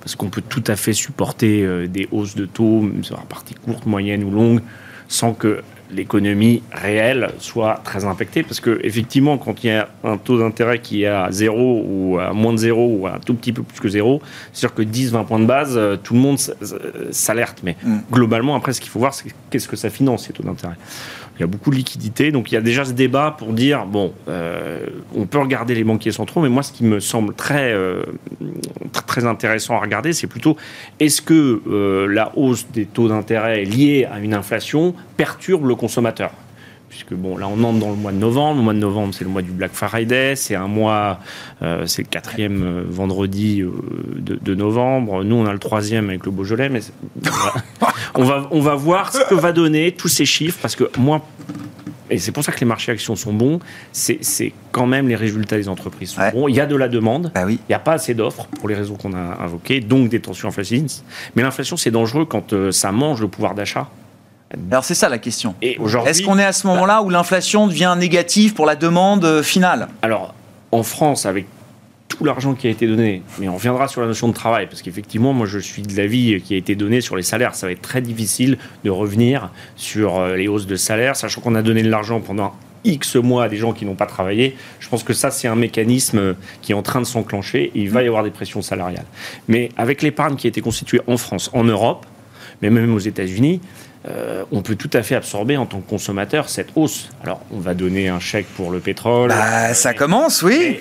Parce 0.00 0.16
qu'on 0.16 0.30
peut 0.30 0.42
tout 0.42 0.64
à 0.66 0.74
fait 0.74 0.94
supporter 0.94 1.86
des 1.86 2.08
hausses 2.10 2.34
de 2.34 2.46
taux, 2.46 2.90
sur 3.02 3.16
la 3.16 3.22
partie 3.22 3.54
courte, 3.54 3.86
moyenne 3.86 4.24
ou 4.24 4.32
longue, 4.32 4.62
sans 5.06 5.32
que 5.32 5.62
l'économie 5.94 6.62
réelle 6.72 7.30
soit 7.38 7.80
très 7.84 8.04
impactée 8.04 8.42
parce 8.42 8.60
que 8.60 8.80
effectivement 8.82 9.38
quand 9.38 9.64
il 9.64 9.68
y 9.68 9.70
a 9.70 9.88
un 10.04 10.16
taux 10.16 10.38
d'intérêt 10.38 10.80
qui 10.80 11.02
est 11.02 11.06
à 11.06 11.30
zéro 11.30 11.84
ou 11.86 12.18
à 12.18 12.32
moins 12.32 12.52
de 12.52 12.58
zéro 12.58 12.96
ou 12.98 13.06
à 13.06 13.14
un 13.14 13.18
tout 13.18 13.34
petit 13.34 13.52
peu 13.52 13.62
plus 13.62 13.80
que 13.80 13.88
zéro, 13.88 14.22
c'est 14.52 14.60
sûr 14.60 14.74
que 14.74 14.82
10-20 14.82 15.26
points 15.26 15.40
de 15.40 15.46
base, 15.46 15.76
euh, 15.76 15.96
tout 15.96 16.14
le 16.14 16.20
monde 16.20 16.38
s'alerte. 17.10 17.60
Mais 17.62 17.76
mm. 17.82 17.98
globalement, 18.10 18.54
après, 18.54 18.72
ce 18.72 18.80
qu'il 18.80 18.90
faut 18.90 18.98
voir, 18.98 19.14
c'est 19.14 19.32
qu'est-ce 19.50 19.68
que 19.68 19.76
ça 19.76 19.90
finance 19.90 20.26
ces 20.26 20.32
taux 20.32 20.42
d'intérêt? 20.42 20.76
Il 21.40 21.44
y 21.44 21.44
a 21.44 21.46
beaucoup 21.46 21.70
de 21.70 21.76
liquidités, 21.76 22.32
donc 22.32 22.52
il 22.52 22.54
y 22.54 22.58
a 22.58 22.60
déjà 22.60 22.84
ce 22.84 22.92
débat 22.92 23.34
pour 23.38 23.54
dire 23.54 23.86
bon, 23.86 24.12
euh, 24.28 24.84
on 25.16 25.24
peut 25.24 25.38
regarder 25.38 25.74
les 25.74 25.84
banquiers 25.84 26.12
centraux, 26.12 26.42
mais 26.42 26.50
moi, 26.50 26.62
ce 26.62 26.70
qui 26.70 26.84
me 26.84 27.00
semble 27.00 27.34
très 27.34 27.72
euh, 27.72 28.02
très 29.06 29.24
intéressant 29.24 29.74
à 29.74 29.80
regarder, 29.80 30.12
c'est 30.12 30.26
plutôt 30.26 30.58
est-ce 30.98 31.22
que 31.22 32.06
la 32.06 32.36
hausse 32.36 32.66
des 32.70 32.84
taux 32.84 33.08
d'intérêt 33.08 33.64
liée 33.64 34.06
à 34.12 34.18
une 34.18 34.34
inflation 34.34 34.94
perturbe 35.16 35.64
le 35.64 35.76
consommateur? 35.76 36.30
Puisque 36.90 37.14
bon, 37.14 37.36
là 37.36 37.46
on 37.48 37.62
entre 37.62 37.78
dans 37.78 37.90
le 37.90 37.96
mois 37.96 38.10
de 38.10 38.16
novembre. 38.16 38.56
Le 38.56 38.64
mois 38.64 38.74
de 38.74 38.80
novembre, 38.80 39.14
c'est 39.14 39.22
le 39.22 39.30
mois 39.30 39.42
du 39.42 39.52
Black 39.52 39.70
Friday, 39.72 40.34
c'est 40.34 40.56
un 40.56 40.66
mois, 40.66 41.20
euh, 41.62 41.86
c'est 41.86 42.02
le 42.02 42.08
quatrième 42.08 42.62
euh, 42.64 42.82
vendredi 42.84 43.62
euh, 43.62 43.70
de, 44.18 44.54
novembre. 44.56 45.22
Nous, 45.22 45.36
on 45.36 45.46
a 45.46 45.52
le 45.52 45.60
troisième 45.60 46.08
avec 46.08 46.26
le 46.26 46.32
Beaujolais, 46.32 46.68
mais 46.68 46.80
on 48.14 48.24
va, 48.24 48.48
on 48.50 48.60
va 48.60 48.74
voir 48.74 49.12
ce 49.12 49.24
que 49.28 49.34
va 49.34 49.52
donner 49.52 49.92
tous 49.92 50.08
ces 50.08 50.24
chiffres, 50.24 50.58
parce 50.60 50.76
que 50.76 50.90
moi, 50.98 51.24
et 52.10 52.18
c'est 52.18 52.32
pour 52.32 52.42
ça 52.42 52.52
que 52.52 52.60
les 52.60 52.66
marchés 52.66 52.92
actions 52.92 53.16
sont 53.16 53.32
bons, 53.32 53.60
c'est 53.92 54.52
quand 54.72 54.86
même 54.86 55.08
les 55.08 55.16
résultats 55.16 55.56
des 55.56 55.68
entreprises 55.68 56.10
sont 56.10 56.22
bons. 56.32 56.48
Il 56.48 56.54
y 56.54 56.60
a 56.60 56.66
de 56.66 56.76
la 56.76 56.88
demande, 56.88 57.30
bah 57.34 57.44
oui. 57.46 57.60
il 57.68 57.70
n'y 57.70 57.74
a 57.74 57.80
pas 57.80 57.92
assez 57.92 58.14
d'offres 58.14 58.46
pour 58.58 58.68
les 58.68 58.74
raisons 58.74 58.96
qu'on 58.96 59.12
a 59.14 59.42
invoquées, 59.42 59.80
donc 59.80 60.08
des 60.08 60.20
tensions 60.20 60.48
inflationnistes. 60.48 61.04
Mais 61.34 61.42
l'inflation, 61.42 61.76
c'est 61.76 61.90
dangereux 61.90 62.24
quand 62.24 62.70
ça 62.72 62.92
mange 62.92 63.20
le 63.20 63.28
pouvoir 63.28 63.54
d'achat 63.54 63.88
alors 64.70 64.84
c'est 64.84 64.94
ça 64.94 65.08
la 65.08 65.18
question. 65.18 65.54
Est-ce 65.62 66.22
qu'on 66.22 66.38
est 66.38 66.44
à 66.44 66.52
ce 66.52 66.66
moment-là 66.66 67.02
où 67.02 67.10
l'inflation 67.10 67.68
devient 67.68 67.94
négative 67.96 68.54
pour 68.54 68.66
la 68.66 68.74
demande 68.74 69.24
euh, 69.24 69.42
finale? 69.42 69.88
Alors 70.02 70.34
en 70.72 70.82
France, 70.82 71.26
avec 71.26 71.46
tout 72.10 72.24
l'argent 72.24 72.54
qui 72.54 72.66
a 72.66 72.70
été 72.70 72.86
donné, 72.86 73.22
mais 73.38 73.48
on 73.48 73.54
reviendra 73.54 73.88
sur 73.88 74.02
la 74.02 74.08
notion 74.08 74.28
de 74.28 74.34
travail, 74.34 74.66
parce 74.66 74.82
qu'effectivement, 74.82 75.32
moi 75.32 75.46
je 75.46 75.58
suis 75.58 75.82
de 75.82 75.96
l'avis 75.96 76.42
qui 76.42 76.54
a 76.54 76.56
été 76.56 76.74
donné 76.74 77.00
sur 77.00 77.16
les 77.16 77.22
salaires. 77.22 77.54
Ça 77.54 77.66
va 77.66 77.72
être 77.72 77.80
très 77.80 78.02
difficile 78.02 78.58
de 78.84 78.90
revenir 78.90 79.50
sur 79.76 80.18
euh, 80.18 80.36
les 80.36 80.48
hausses 80.48 80.66
de 80.66 80.76
salaire, 80.76 81.16
sachant 81.16 81.40
qu'on 81.40 81.54
a 81.54 81.62
donné 81.62 81.82
de 81.82 81.88
l'argent 81.88 82.20
pendant 82.20 82.52
X 82.84 83.16
mois 83.16 83.44
à 83.44 83.48
des 83.48 83.56
gens 83.56 83.72
qui 83.72 83.84
n'ont 83.84 83.94
pas 83.94 84.06
travaillé. 84.06 84.56
Je 84.80 84.88
pense 84.88 85.04
que 85.04 85.12
ça, 85.12 85.30
c'est 85.30 85.48
un 85.48 85.54
mécanisme 85.54 86.34
qui 86.62 86.72
est 86.72 86.74
en 86.74 86.82
train 86.82 87.00
de 87.00 87.06
s'enclencher 87.06 87.70
il 87.74 87.90
va 87.90 88.02
y 88.02 88.08
avoir 88.08 88.24
des 88.24 88.30
pressions 88.30 88.62
salariales. 88.62 89.06
Mais 89.48 89.68
avec 89.76 90.02
l'épargne 90.02 90.36
qui 90.36 90.46
a 90.46 90.50
été 90.50 90.60
constituée 90.60 91.00
en 91.06 91.16
France, 91.16 91.50
en 91.52 91.64
Europe, 91.64 92.06
mais 92.60 92.70
même 92.70 92.92
aux 92.92 92.98
États-Unis, 92.98 93.60
euh, 94.08 94.44
on 94.50 94.62
peut 94.62 94.76
tout 94.76 94.88
à 94.94 95.02
fait 95.02 95.14
absorber 95.14 95.58
en 95.58 95.66
tant 95.66 95.80
que 95.80 95.88
consommateur 95.88 96.48
cette 96.48 96.68
hausse. 96.74 97.10
Alors, 97.22 97.42
on 97.52 97.58
va 97.58 97.74
donner 97.74 98.08
un 98.08 98.18
chèque 98.18 98.46
pour 98.56 98.70
le 98.70 98.80
pétrole. 98.80 99.28
Bah, 99.28 99.74
ça 99.74 99.92
commence, 99.92 100.42
oui. 100.42 100.80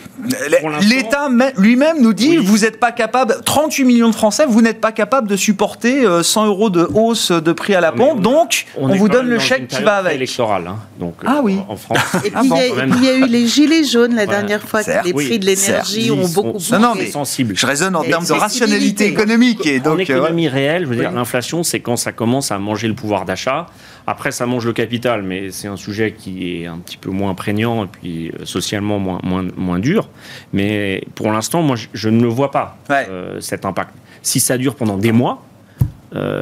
L'État 0.82 1.27
lui-même 1.58 2.01
nous 2.01 2.13
dit 2.13 2.38
vous 2.38 2.60
n'êtes 2.60 2.79
pas 2.79 2.93
capable, 2.93 3.36
38 3.43 3.84
millions 3.84 4.10
de 4.10 4.15
Français, 4.15 4.45
vous 4.47 4.62
n'êtes 4.62 4.79
pas 4.79 4.93
capable 4.93 5.27
de 5.27 5.36
supporter 5.36 6.05
100 6.23 6.43
euh, 6.43 6.47
euros 6.47 6.69
de 6.69 6.88
hausse 6.93 7.32
de 7.34 7.51
prix 7.51 7.75
à 7.75 7.82
la 7.82 7.91
pompe, 7.91 8.21
donc 8.21 8.65
on, 8.77 8.88
vous 8.95 9.10
donne 9.10 9.27
le 9.27 9.39
chèque 9.39 9.67
qui 9.67 9.84
va 9.84 9.97
avec. 9.97 10.15
électoral, 10.15 10.67
hein, 10.67 10.77
donc 10.97 11.15
ah 11.25 11.41
oui. 11.43 11.58
En 11.67 11.75
France. 11.75 11.97
Et 12.23 12.32
puis 12.32 12.49
il 12.49 13.03
y, 13.03 13.10
a 13.10 13.15
eu 13.15 13.25
les 13.25 13.47
gilets 13.47 13.84
jaunes 13.84 14.15
la 14.15 14.27
dernière 14.27 14.62
fois, 14.62 14.82
que 14.82 14.91
les 15.03 15.13
prix 15.13 15.39
de 15.39 15.45
l'énergie 15.45 16.10
ont 16.12 16.27
beaucoup 16.29 16.53
bougé. 16.53 16.71
Non, 16.71 16.79
non, 16.79 16.95
mais 16.95 17.08
sensible. 17.08 17.53
Je 17.58 17.65
raisonne 17.65 17.97
en 17.97 18.03
termes 18.03 18.25
de 18.25 18.34
rationalité 18.34 19.08
économique. 19.08 19.65
Et 19.65 19.79
donc, 19.79 19.95
en 19.95 19.97
économie 19.97 20.47
réelle, 20.47 20.84
je 20.84 20.89
veux 20.89 20.95
dire, 20.95 21.12
l'inflation, 21.12 21.63
c'est 21.63 21.82
quand 21.82 21.97
ça 21.97 22.13
commence 22.13 22.51
à 22.51 22.60
manger 22.60 22.88
le 22.88 22.93
pouvoir 22.93 23.08
d'achat. 23.25 23.67
Après, 24.07 24.31
ça 24.31 24.45
mange 24.45 24.65
le 24.65 24.73
capital, 24.73 25.23
mais 25.23 25.51
c'est 25.51 25.67
un 25.67 25.75
sujet 25.75 26.13
qui 26.13 26.61
est 26.61 26.65
un 26.67 26.77
petit 26.77 26.97
peu 26.97 27.09
moins 27.09 27.33
prégnant 27.35 27.85
et 27.85 27.87
puis 27.87 28.29
euh, 28.29 28.45
socialement 28.45 28.99
moins, 28.99 29.19
moins, 29.23 29.45
moins 29.55 29.79
dur. 29.79 30.09
Mais 30.53 31.03
pour 31.15 31.31
l'instant, 31.31 31.61
moi, 31.61 31.75
je, 31.93 32.09
ne 32.09 32.21
le 32.21 32.27
vois 32.27 32.51
pas, 32.51 32.77
euh, 32.89 33.39
cet 33.41 33.65
impact. 33.65 33.93
Si 34.21 34.39
ça 34.39 34.57
dure 34.57 34.75
pendant 34.75 34.97
des 34.97 35.11
mois, 35.11 35.43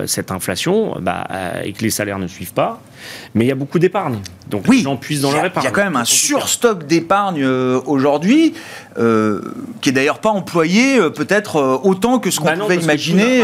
cette 0.06 0.32
inflation, 0.32 0.96
bah, 1.02 1.28
et 1.64 1.74
que 1.74 1.84
les 1.84 1.90
salaires 1.90 2.20
ne 2.20 2.28
suivent 2.28 2.54
pas, 2.54 2.82
mais 3.34 3.46
il 3.46 3.48
y 3.48 3.52
a 3.52 3.56
beaucoup 3.56 3.80
d'épargne. 3.80 4.20
Donc 4.50 4.64
oui, 4.68 4.78
les 4.78 4.84
gens 4.84 4.96
puissent 4.96 5.22
dans 5.22 5.32
leur 5.32 5.46
épargne. 5.46 5.66
Il 5.66 5.70
y 5.70 5.70
a 5.70 5.72
quand 5.72 5.84
même 5.84 5.96
un 5.96 6.06
surstock 6.06 6.88
d'épargne 6.88 7.44
euh, 7.44 7.82
aujourd'hui, 7.86 8.54
euh, 8.98 9.42
qui 9.82 9.90
est 9.90 9.92
d'ailleurs 9.92 10.20
pas 10.20 10.30
employé 10.30 10.98
euh, 10.98 11.10
peut-être 11.10 11.82
autant 11.84 12.20
que 12.20 12.32
ce 12.32 12.40
qu'on 12.40 12.46
bah 12.46 12.58
pouvait 12.58 12.78
imaginer. 12.78 13.44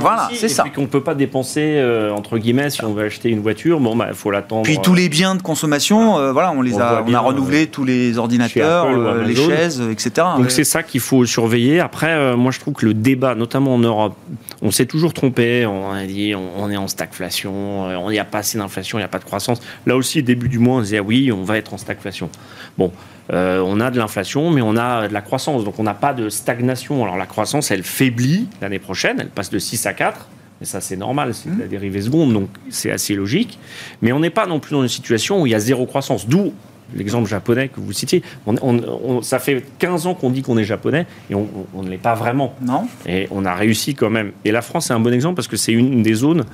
voilà, 0.00 0.28
c'est 0.34 0.48
ça. 0.48 0.64
Et 0.66 0.70
qu'on 0.70 0.82
ne 0.82 0.86
peut 0.86 1.02
pas 1.02 1.14
dépenser 1.14 1.80
entre 2.14 2.38
guillemets 2.38 2.70
si 2.70 2.84
on 2.84 2.92
veut 2.92 3.04
acheter 3.04 3.28
une 3.28 3.40
voiture. 3.40 3.80
Bon, 3.80 3.92
il 3.92 3.98
bah, 3.98 4.08
faut 4.14 4.30
l'attendre. 4.30 4.62
Puis 4.62 4.78
tous 4.82 4.94
les 4.94 5.08
biens 5.08 5.34
de 5.34 5.42
consommation, 5.42 6.32
voilà, 6.32 6.52
on 6.52 6.62
les 6.62 6.78
a, 6.78 7.04
on 7.06 7.14
a 7.14 7.20
renouvelé 7.20 7.68
tous 7.68 7.84
les 7.84 8.18
ordinateurs, 8.18 8.88
les 9.22 9.36
chaises, 9.36 9.82
etc. 9.90 10.26
Donc 10.36 10.50
c'est 10.50 10.64
ça 10.64 10.82
qu'il 10.82 11.00
faut 11.00 11.24
surveiller. 11.24 11.80
Après, 11.80 12.36
moi 12.36 12.50
je 12.50 12.58
trouve 12.58 12.74
que 12.74 12.86
le 12.86 12.94
débat, 12.94 13.34
notamment 13.34 13.74
en 13.74 13.78
Europe, 13.78 14.16
on 14.62 14.70
s'est 14.70 14.86
toujours 14.86 15.14
trompé. 15.20 15.66
On 15.66 15.92
a 15.92 16.06
dit 16.06 16.34
on, 16.34 16.70
est 16.70 16.76
en 16.76 16.88
stagflation, 16.88 17.52
on 17.52 18.10
n'y 18.10 18.18
a 18.18 18.24
pas 18.24 18.42
d'inflation, 18.54 18.98
il 18.98 19.02
n'y 19.02 19.04
a 19.04 19.08
pas 19.08 19.18
de 19.18 19.24
croissance. 19.24 19.60
Là 19.86 19.96
aussi, 19.96 20.22
début 20.22 20.48
du 20.48 20.58
mois, 20.58 20.76
on 20.76 20.80
disait 20.80 20.98
ah 20.98 21.02
oui, 21.02 21.30
on 21.30 21.44
va 21.44 21.58
être 21.58 21.74
en 21.74 21.78
stagflation. 21.78 22.30
Bon, 22.78 22.92
euh, 23.32 23.62
on 23.64 23.80
a 23.80 23.90
de 23.90 23.98
l'inflation, 23.98 24.50
mais 24.50 24.62
on 24.62 24.76
a 24.76 25.08
de 25.08 25.12
la 25.12 25.20
croissance, 25.20 25.64
donc 25.64 25.78
on 25.78 25.82
n'a 25.82 25.94
pas 25.94 26.14
de 26.14 26.28
stagnation. 26.30 27.02
Alors 27.02 27.16
la 27.16 27.26
croissance, 27.26 27.70
elle 27.70 27.82
faiblit 27.82 28.48
l'année 28.62 28.78
prochaine, 28.78 29.18
elle 29.20 29.28
passe 29.28 29.50
de 29.50 29.58
6 29.58 29.86
à 29.86 29.92
4. 29.92 30.28
Mais 30.60 30.66
ça, 30.66 30.80
c'est 30.80 30.96
normal, 30.96 31.32
c'est 31.32 31.48
la 31.58 31.66
dérivée 31.66 32.02
seconde, 32.02 32.34
donc 32.34 32.48
c'est 32.68 32.90
assez 32.90 33.14
logique. 33.14 33.58
Mais 34.02 34.12
on 34.12 34.20
n'est 34.20 34.30
pas 34.30 34.46
non 34.46 34.60
plus 34.60 34.72
dans 34.72 34.82
une 34.82 34.88
situation 34.88 35.42
où 35.42 35.46
il 35.46 35.52
y 35.52 35.54
a 35.54 35.58
zéro 35.58 35.86
croissance. 35.86 36.28
D'où 36.28 36.52
l'exemple 36.94 37.28
japonais 37.28 37.68
que 37.68 37.80
vous 37.80 37.92
citiez. 37.92 38.22
On, 38.46 39.22
ça 39.22 39.38
fait 39.38 39.64
15 39.78 40.06
ans 40.06 40.14
qu'on 40.14 40.30
dit 40.30 40.42
qu'on 40.42 40.58
est 40.58 40.64
japonais 40.64 41.06
et 41.30 41.34
on, 41.34 41.48
ne 41.82 41.88
l'est 41.88 41.98
pas 41.98 42.14
vraiment. 42.14 42.54
Non. 42.62 42.86
Et 43.06 43.26
on 43.30 43.44
a 43.44 43.54
réussi 43.54 43.94
quand 43.94 44.10
même. 44.10 44.32
Et 44.44 44.52
la 44.52 44.62
France, 44.62 44.86
c'est 44.86 44.94
un 44.94 45.00
bon 45.00 45.12
exemple 45.12 45.36
parce 45.36 45.48
que 45.48 45.56
c'est 45.56 45.72
une 45.72 46.02
des 46.02 46.14
zones 46.14 46.44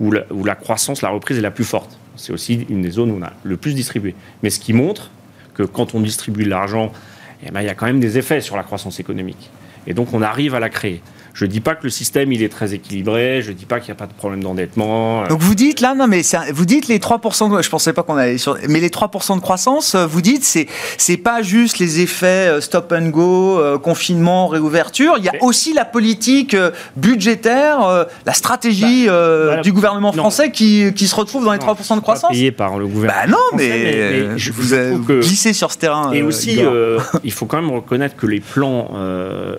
où 0.00 0.10
la, 0.10 0.24
où 0.30 0.44
la, 0.44 0.54
croissance, 0.54 1.02
la 1.02 1.10
reprise 1.10 1.38
est 1.38 1.42
la 1.42 1.50
plus 1.50 1.64
forte. 1.64 1.98
C'est 2.16 2.32
aussi 2.32 2.66
une 2.68 2.82
des 2.82 2.90
zones 2.90 3.10
où 3.10 3.18
on 3.18 3.22
a 3.22 3.32
le 3.42 3.56
plus 3.56 3.74
distribué. 3.74 4.14
Mais 4.42 4.50
ce 4.50 4.60
qui 4.60 4.72
montre 4.72 5.10
que 5.54 5.62
quand 5.62 5.94
on 5.94 6.00
distribue 6.00 6.44
de 6.44 6.50
l'argent, 6.50 6.92
eh 7.46 7.50
ben, 7.50 7.60
il 7.60 7.66
y 7.66 7.70
a 7.70 7.74
quand 7.74 7.86
même 7.86 8.00
des 8.00 8.18
effets 8.18 8.40
sur 8.40 8.56
la 8.56 8.62
croissance 8.62 9.00
économique. 9.00 9.50
Et 9.86 9.94
donc 9.94 10.12
on 10.12 10.22
arrive 10.22 10.54
à 10.54 10.60
la 10.60 10.68
créer. 10.68 11.02
Je 11.34 11.46
ne 11.46 11.50
dis 11.50 11.60
pas 11.60 11.74
que 11.74 11.84
le 11.84 11.90
système 11.90 12.30
il 12.32 12.42
est 12.42 12.48
très 12.50 12.74
équilibré, 12.74 13.40
je 13.42 13.50
ne 13.50 13.56
dis 13.56 13.64
pas 13.64 13.80
qu'il 13.80 13.88
n'y 13.88 13.96
a 13.96 13.98
pas 13.98 14.06
de 14.06 14.12
problème 14.12 14.42
d'endettement. 14.42 15.26
Donc 15.28 15.40
vous 15.40 15.54
dites 15.54 15.80
là, 15.80 15.94
non 15.94 16.06
mais 16.06 16.22
vous 16.52 16.66
dites 16.66 16.88
les 16.88 16.98
3%, 16.98 17.62
je 17.62 17.68
pensais 17.70 17.92
pas 17.92 18.02
qu'on 18.02 18.16
allait 18.16 18.38
sur, 18.38 18.58
mais 18.68 18.80
les 18.80 18.90
3% 18.90 19.36
de 19.36 19.40
croissance, 19.40 19.94
euh, 19.94 20.06
vous 20.06 20.20
dites 20.20 20.44
c'est 20.44 20.66
c'est 20.98 21.16
pas 21.16 21.42
juste 21.42 21.78
les 21.78 22.00
effets 22.00 22.26
euh, 22.26 22.60
stop 22.60 22.92
and 22.92 23.08
go, 23.08 23.58
euh, 23.58 23.78
confinement, 23.78 24.46
réouverture, 24.46 25.14
il 25.18 25.24
y 25.24 25.28
a 25.28 25.32
aussi 25.40 25.72
la 25.72 25.84
politique 25.84 26.56
budgétaire, 26.96 28.06
la 28.26 28.32
stratégie 28.34 29.06
bah, 29.06 29.60
du 29.62 29.72
gouvernement 29.72 30.12
français 30.12 30.50
qui, 30.50 30.92
qui, 30.94 31.08
se 31.08 31.14
retrouve 31.14 31.44
dans 31.44 31.52
les 31.52 31.58
3% 31.58 31.96
de 31.96 32.00
croissance. 32.00 32.30
Payé 32.30 32.52
par 32.52 32.78
le 32.78 32.86
gouvernement. 32.86 33.26
Bah 33.26 33.30
non, 33.30 33.56
mais, 33.56 34.38
je, 34.38 34.52
vous, 34.52 34.96
vous 34.96 35.20
glissez 35.20 35.52
sur 35.52 35.72
ce 35.72 35.78
terrain. 35.78 36.12
Et 36.12 36.22
aussi, 36.22 36.60
il 37.24 37.32
faut 37.32 37.46
quand 37.46 37.60
même 37.60 37.70
reconnaître 37.70 38.16
que 38.16 38.26
les 38.26 38.40
plans 38.40 38.90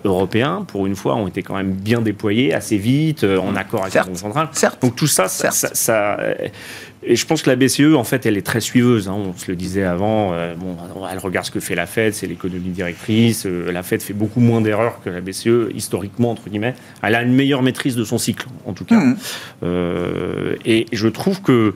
européens, 0.03 0.65
pour 0.67 0.85
une 0.85 0.95
fois, 0.95 1.15
ont 1.15 1.27
été 1.27 1.41
quand 1.41 1.55
même 1.55 1.62
bien 1.63 2.01
déployé, 2.01 2.53
assez 2.53 2.77
vite, 2.77 3.23
euh, 3.23 3.37
en 3.37 3.55
accord 3.55 3.81
avec 3.81 3.93
la 3.93 4.03
Banque 4.03 4.17
centrale. 4.17 4.49
Donc 4.81 4.95
tout 4.95 5.07
ça, 5.07 5.27
ça, 5.27 6.19
euh, 6.19 6.33
et 7.05 7.15
je 7.17 7.25
pense 7.25 7.41
que 7.41 7.49
la 7.49 7.55
BCE, 7.55 7.95
en 7.95 8.03
fait, 8.03 8.25
elle 8.25 8.37
est 8.37 8.45
très 8.45 8.61
suiveuse. 8.61 9.09
Hein. 9.09 9.15
on 9.17 9.33
se 9.37 9.51
le 9.51 9.55
disait 9.57 9.83
avant. 9.83 10.33
Euh, 10.33 10.55
bon, 10.55 10.77
elle 11.11 11.19
regarde 11.19 11.45
ce 11.45 11.51
que 11.51 11.59
fait 11.59 11.75
la 11.75 11.85
Fed, 11.85 12.13
c'est 12.13 12.27
l'économie 12.27 12.69
directrice. 12.69 13.45
la 13.45 13.83
Fed 13.83 14.01
fait 14.01 14.13
beaucoup 14.13 14.39
moins 14.39 14.61
d'erreurs 14.61 15.01
que 15.03 15.09
la 15.09 15.19
BCE, 15.19 15.73
historiquement, 15.75 16.31
entre 16.31 16.49
guillemets. 16.49 16.75
Elle 17.01 17.15
a 17.15 17.21
une 17.21 17.33
meilleure 17.33 17.61
maîtrise 17.61 17.95
de 17.95 18.05
son 18.05 18.17
cycle, 18.17 18.47
en 18.65 18.73
tout 18.73 18.85
cas. 18.85 18.99
Mmh. 18.99 19.15
et 20.65 20.85
je 20.91 21.07
trouve 21.07 21.41
que 21.41 21.73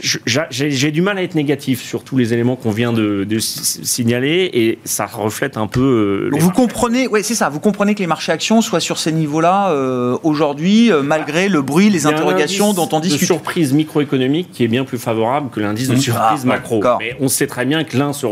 j'ai 0.00 0.90
du 0.90 1.00
mal 1.00 1.16
à 1.16 1.22
être 1.22 1.34
négatif 1.34 1.82
sur 1.82 2.04
tous 2.04 2.18
les 2.18 2.34
éléments 2.34 2.56
qu'on 2.56 2.70
vient 2.70 2.92
de, 2.92 3.38
signaler 3.38 4.50
et 4.52 4.78
ça 4.84 5.06
reflète 5.06 5.56
un 5.56 5.66
peu. 5.66 6.30
Euh, 6.32 6.38
vous 6.38 6.50
comprenez, 6.50 7.06
ouais, 7.08 7.22
c'est 7.22 7.34
ça. 7.34 7.48
Vous 7.48 7.60
comprenez 7.60 7.94
que 7.94 8.00
les 8.00 8.06
marchés 8.06 8.32
actions 8.32 8.60
soient 8.60 8.80
sur 8.80 8.98
ces 8.98 9.12
niveaux-là 9.12 9.70
euh, 9.70 10.18
aujourd'hui, 10.22 10.92
euh, 10.92 11.02
malgré 11.02 11.48
le 11.48 11.62
bruit, 11.62 11.88
les 11.88 12.06
interrogations 12.06 12.74
dont 12.74 12.88
on 12.92 13.00
discute. 13.00 13.22
Une 13.22 13.26
surprise 13.26 13.72
microéconomique 13.72 14.50
qui 14.52 14.64
est 14.64 14.68
bien 14.68 14.84
plus 14.84 14.98
favorable 14.98 15.48
que 15.50 15.60
l'indice 15.60 15.88
de 15.88 15.94
mmh. 15.94 16.00
surprise 16.00 16.40
ah, 16.44 16.46
macro. 16.46 16.82
Mais 16.98 17.16
on 17.20 17.28
sait 17.28 17.46
très 17.46 17.64
bien 17.64 17.84
que 17.84 17.96
l'un 17.96 18.12
se 18.12 18.26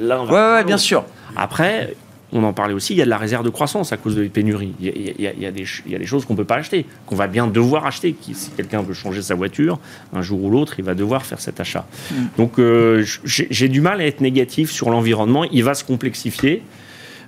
l'un. 0.00 0.26
Ouais, 0.26 0.32
ouais, 0.32 0.64
bien 0.64 0.78
sûr. 0.78 1.04
Après, 1.36 1.94
on 2.32 2.42
en 2.42 2.52
parlait 2.52 2.74
aussi, 2.74 2.94
il 2.94 2.96
y 2.96 3.02
a 3.02 3.04
de 3.04 3.10
la 3.10 3.18
réserve 3.18 3.44
de 3.44 3.50
croissance 3.50 3.92
à 3.92 3.96
cause 3.96 4.16
de 4.16 4.22
les 4.22 4.28
pénuries. 4.28 4.74
Il 4.80 5.14
y 5.18 5.46
a, 5.46 5.50
des, 5.52 6.06
choses 6.06 6.24
qu'on 6.24 6.34
ne 6.34 6.38
peut 6.38 6.44
pas 6.44 6.56
acheter, 6.56 6.84
qu'on 7.06 7.16
va 7.16 7.28
bien 7.28 7.46
devoir 7.46 7.86
acheter. 7.86 8.14
Si 8.32 8.50
quelqu'un 8.50 8.82
veut 8.82 8.94
changer 8.94 9.22
sa 9.22 9.34
voiture, 9.34 9.78
un 10.12 10.22
jour 10.22 10.42
ou 10.42 10.50
l'autre, 10.50 10.74
il 10.78 10.84
va 10.84 10.94
devoir 10.94 11.24
faire 11.24 11.40
cet 11.40 11.60
achat. 11.60 11.86
Mm. 12.10 12.14
Donc 12.36 12.58
euh, 12.58 13.04
j'ai 13.24 13.68
du 13.68 13.80
mal 13.80 14.00
à 14.00 14.06
être 14.06 14.20
négatif 14.20 14.70
sur 14.70 14.90
l'environnement. 14.90 15.44
Il 15.44 15.64
va 15.64 15.74
se 15.74 15.84
complexifier. 15.84 16.62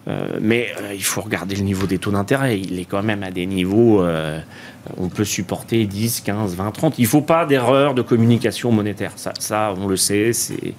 Euh, 0.09 0.39
mais 0.41 0.69
euh, 0.81 0.95
il 0.95 1.03
faut 1.03 1.21
regarder 1.21 1.55
le 1.55 1.63
niveau 1.63 1.87
des 1.87 1.99
taux 1.99 2.11
d'intérêt. 2.11 2.59
Il 2.59 2.79
est 2.79 2.87
quand 2.87 3.03
même 3.03 3.23
à 3.23 3.31
des 3.31 3.45
niveaux, 3.45 4.03
euh, 4.03 4.41
on 4.97 5.09
peut 5.09 5.25
supporter 5.25 5.85
10, 5.85 6.23
15, 6.23 6.57
20, 6.57 6.71
30. 6.71 6.99
Il 6.99 7.03
ne 7.03 7.09
faut 7.09 7.21
pas 7.21 7.45
d'erreur 7.45 7.93
de 7.95 8.01
communication 8.01 8.73
monétaire. 8.73 9.13
Ça, 9.17 9.75
on 9.77 9.87
le 9.87 9.97
sait. 9.97 10.33
C'est 10.33 10.75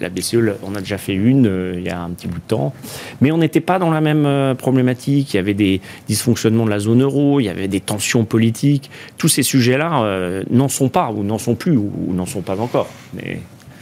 la 0.00 0.10
BCE, 0.10 0.36
on 0.62 0.76
a 0.76 0.78
déjà 0.78 0.96
fait 0.96 1.12
une 1.12 1.74
il 1.76 1.82
y 1.82 1.88
a 1.88 2.00
un 2.00 2.10
petit 2.10 2.28
bout 2.28 2.38
de 2.38 2.46
temps. 2.46 2.72
Mais 3.20 3.32
on 3.32 3.38
n'était 3.38 3.60
pas 3.60 3.80
dans 3.80 3.90
la 3.90 4.00
même 4.00 4.54
problématique. 4.54 5.34
Il 5.34 5.36
y 5.36 5.40
avait 5.40 5.54
des 5.54 5.80
dysfonctionnements 6.06 6.64
de 6.64 6.70
la 6.70 6.78
zone 6.78 7.02
euro, 7.02 7.40
il 7.40 7.44
y 7.44 7.48
avait 7.48 7.66
des 7.66 7.80
tensions 7.80 8.24
politiques. 8.24 8.90
Tous 9.18 9.28
ces 9.28 9.42
sujets-là 9.42 10.42
n'en 10.50 10.68
sont 10.68 10.88
pas, 10.88 11.10
ou 11.10 11.24
n'en 11.24 11.38
sont 11.38 11.56
plus, 11.56 11.76
ou, 11.76 12.14
n'en 12.14 12.26
sont 12.26 12.42
pas 12.42 12.58
encore. 12.60 12.88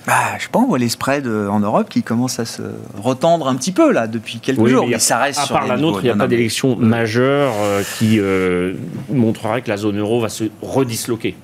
Bah, 0.07 0.37
je 0.39 0.49
pense, 0.49 0.65
on 0.65 0.69
voit 0.69 0.79
les 0.79 0.89
spreads 0.89 1.27
euh, 1.27 1.49
en 1.49 1.61
Europe 1.61 1.89
qui 1.89 2.03
commencent 2.03 2.41
à 2.41 2.45
se 2.45 2.63
retendre 2.97 3.47
un 3.47 3.55
petit 3.55 3.73
peu 3.73 3.93
là 3.93 4.07
depuis 4.07 4.39
quelques 4.39 4.67
jours. 4.67 4.87
Mais, 4.89 4.99
ça 4.99 5.19
reste 5.19 5.41
à 5.41 5.47
part 5.47 5.67
la 5.67 5.77
nôtre, 5.77 6.01
il 6.03 6.05
n'y 6.05 6.11
a 6.11 6.17
pas 6.17 6.27
d'élection 6.27 6.77
majeure 6.77 7.53
euh, 7.61 7.83
qui 7.99 8.19
euh, 8.19 8.75
montrerait 9.11 9.63
que 9.63 9.69
la 9.69 9.77
zone 9.77 9.99
euro 9.99 10.21
va 10.21 10.29
se 10.29 10.45
redisloquer 10.61 11.37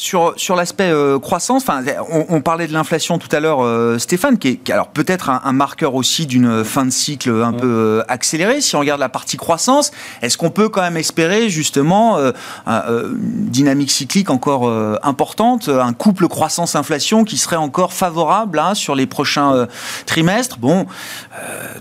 sur, 0.00 0.56
l'aspect 0.56 0.90
euh, 0.90 1.18
croissance, 1.18 1.64
on, 2.08 2.40
parlait 2.40 2.66
de 2.66 2.72
l'inflation 2.72 3.18
tout 3.18 3.28
à 3.32 3.38
l'heure, 3.38 3.62
euh, 3.62 3.98
Stéphane, 3.98 4.38
qui 4.38 4.48
est, 4.48 4.70
alors 4.70 4.88
peut-être 4.88 5.28
un, 5.28 5.52
marqueur 5.52 5.94
aussi 5.94 6.24
d'une 6.24 6.64
fin 6.64 6.86
de 6.86 6.90
cycle 6.90 7.30
un 7.30 7.52
peu 7.52 7.66
euh, 7.66 8.02
accélérée. 8.08 8.62
Si 8.62 8.76
on 8.76 8.80
regarde 8.80 9.00
la 9.00 9.10
partie 9.10 9.36
croissance, 9.36 9.90
est-ce 10.22 10.38
qu'on 10.38 10.48
peut 10.50 10.70
quand 10.70 10.80
même 10.80 10.96
espérer 10.96 11.50
justement 11.50 12.18
une 12.66 13.50
dynamique 13.50 13.90
cyclique 13.90 14.30
encore 14.30 14.70
importante, 15.02 15.68
un 15.68 15.92
couple 15.92 16.28
croissance-inflation 16.28 17.24
qui 17.24 17.36
serait 17.36 17.56
encore 17.56 17.92
favorable 17.92 18.58
hein, 18.58 18.74
sur 18.74 18.94
les 18.94 19.06
prochains 19.06 19.66
trimestres? 20.06 20.58
Bon, 20.58 20.86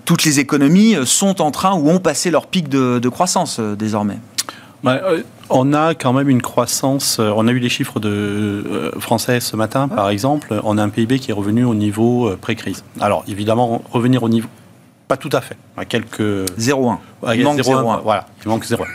toutes 0.05 0.25
les 0.25 0.39
économies 0.39 0.95
sont 1.05 1.41
en 1.41 1.51
train 1.51 1.73
ou 1.73 1.89
ont 1.89 1.99
passé 1.99 2.31
leur 2.31 2.47
pic 2.47 2.67
de 2.67 3.09
croissance 3.09 3.59
désormais. 3.59 4.17
Euh, 4.85 5.23
on 5.49 5.73
a 5.73 5.95
quand 5.95 6.13
même 6.13 6.29
une 6.29 6.41
croissance. 6.41 7.17
Euh, 7.19 7.31
on 7.35 7.47
a 7.47 7.51
eu 7.51 7.59
les 7.59 7.69
chiffres 7.69 7.99
de 7.99 8.09
euh, 8.09 8.91
français 8.99 9.39
ce 9.39 9.55
matin, 9.55 9.87
par 9.87 10.09
exemple. 10.09 10.59
On 10.63 10.77
a 10.77 10.83
un 10.83 10.89
PIB 10.89 11.19
qui 11.19 11.31
est 11.31 11.33
revenu 11.33 11.65
au 11.65 11.75
niveau 11.75 12.35
pré-crise. 12.39 12.83
Alors, 12.99 13.23
évidemment, 13.27 13.81
revenir 13.91 14.23
au 14.23 14.29
niveau. 14.29 14.47
Pas 15.07 15.17
tout 15.17 15.29
à 15.33 15.41
fait. 15.41 15.57
À 15.75 15.85
quelques. 15.85 16.21
0,1. 16.21 16.97
Il 17.35 17.43
manque 17.43 17.59
0,1. 17.59 18.01
Voilà, 18.03 18.27
il 18.43 18.49
manque 18.49 18.65
0,1. 18.65 18.85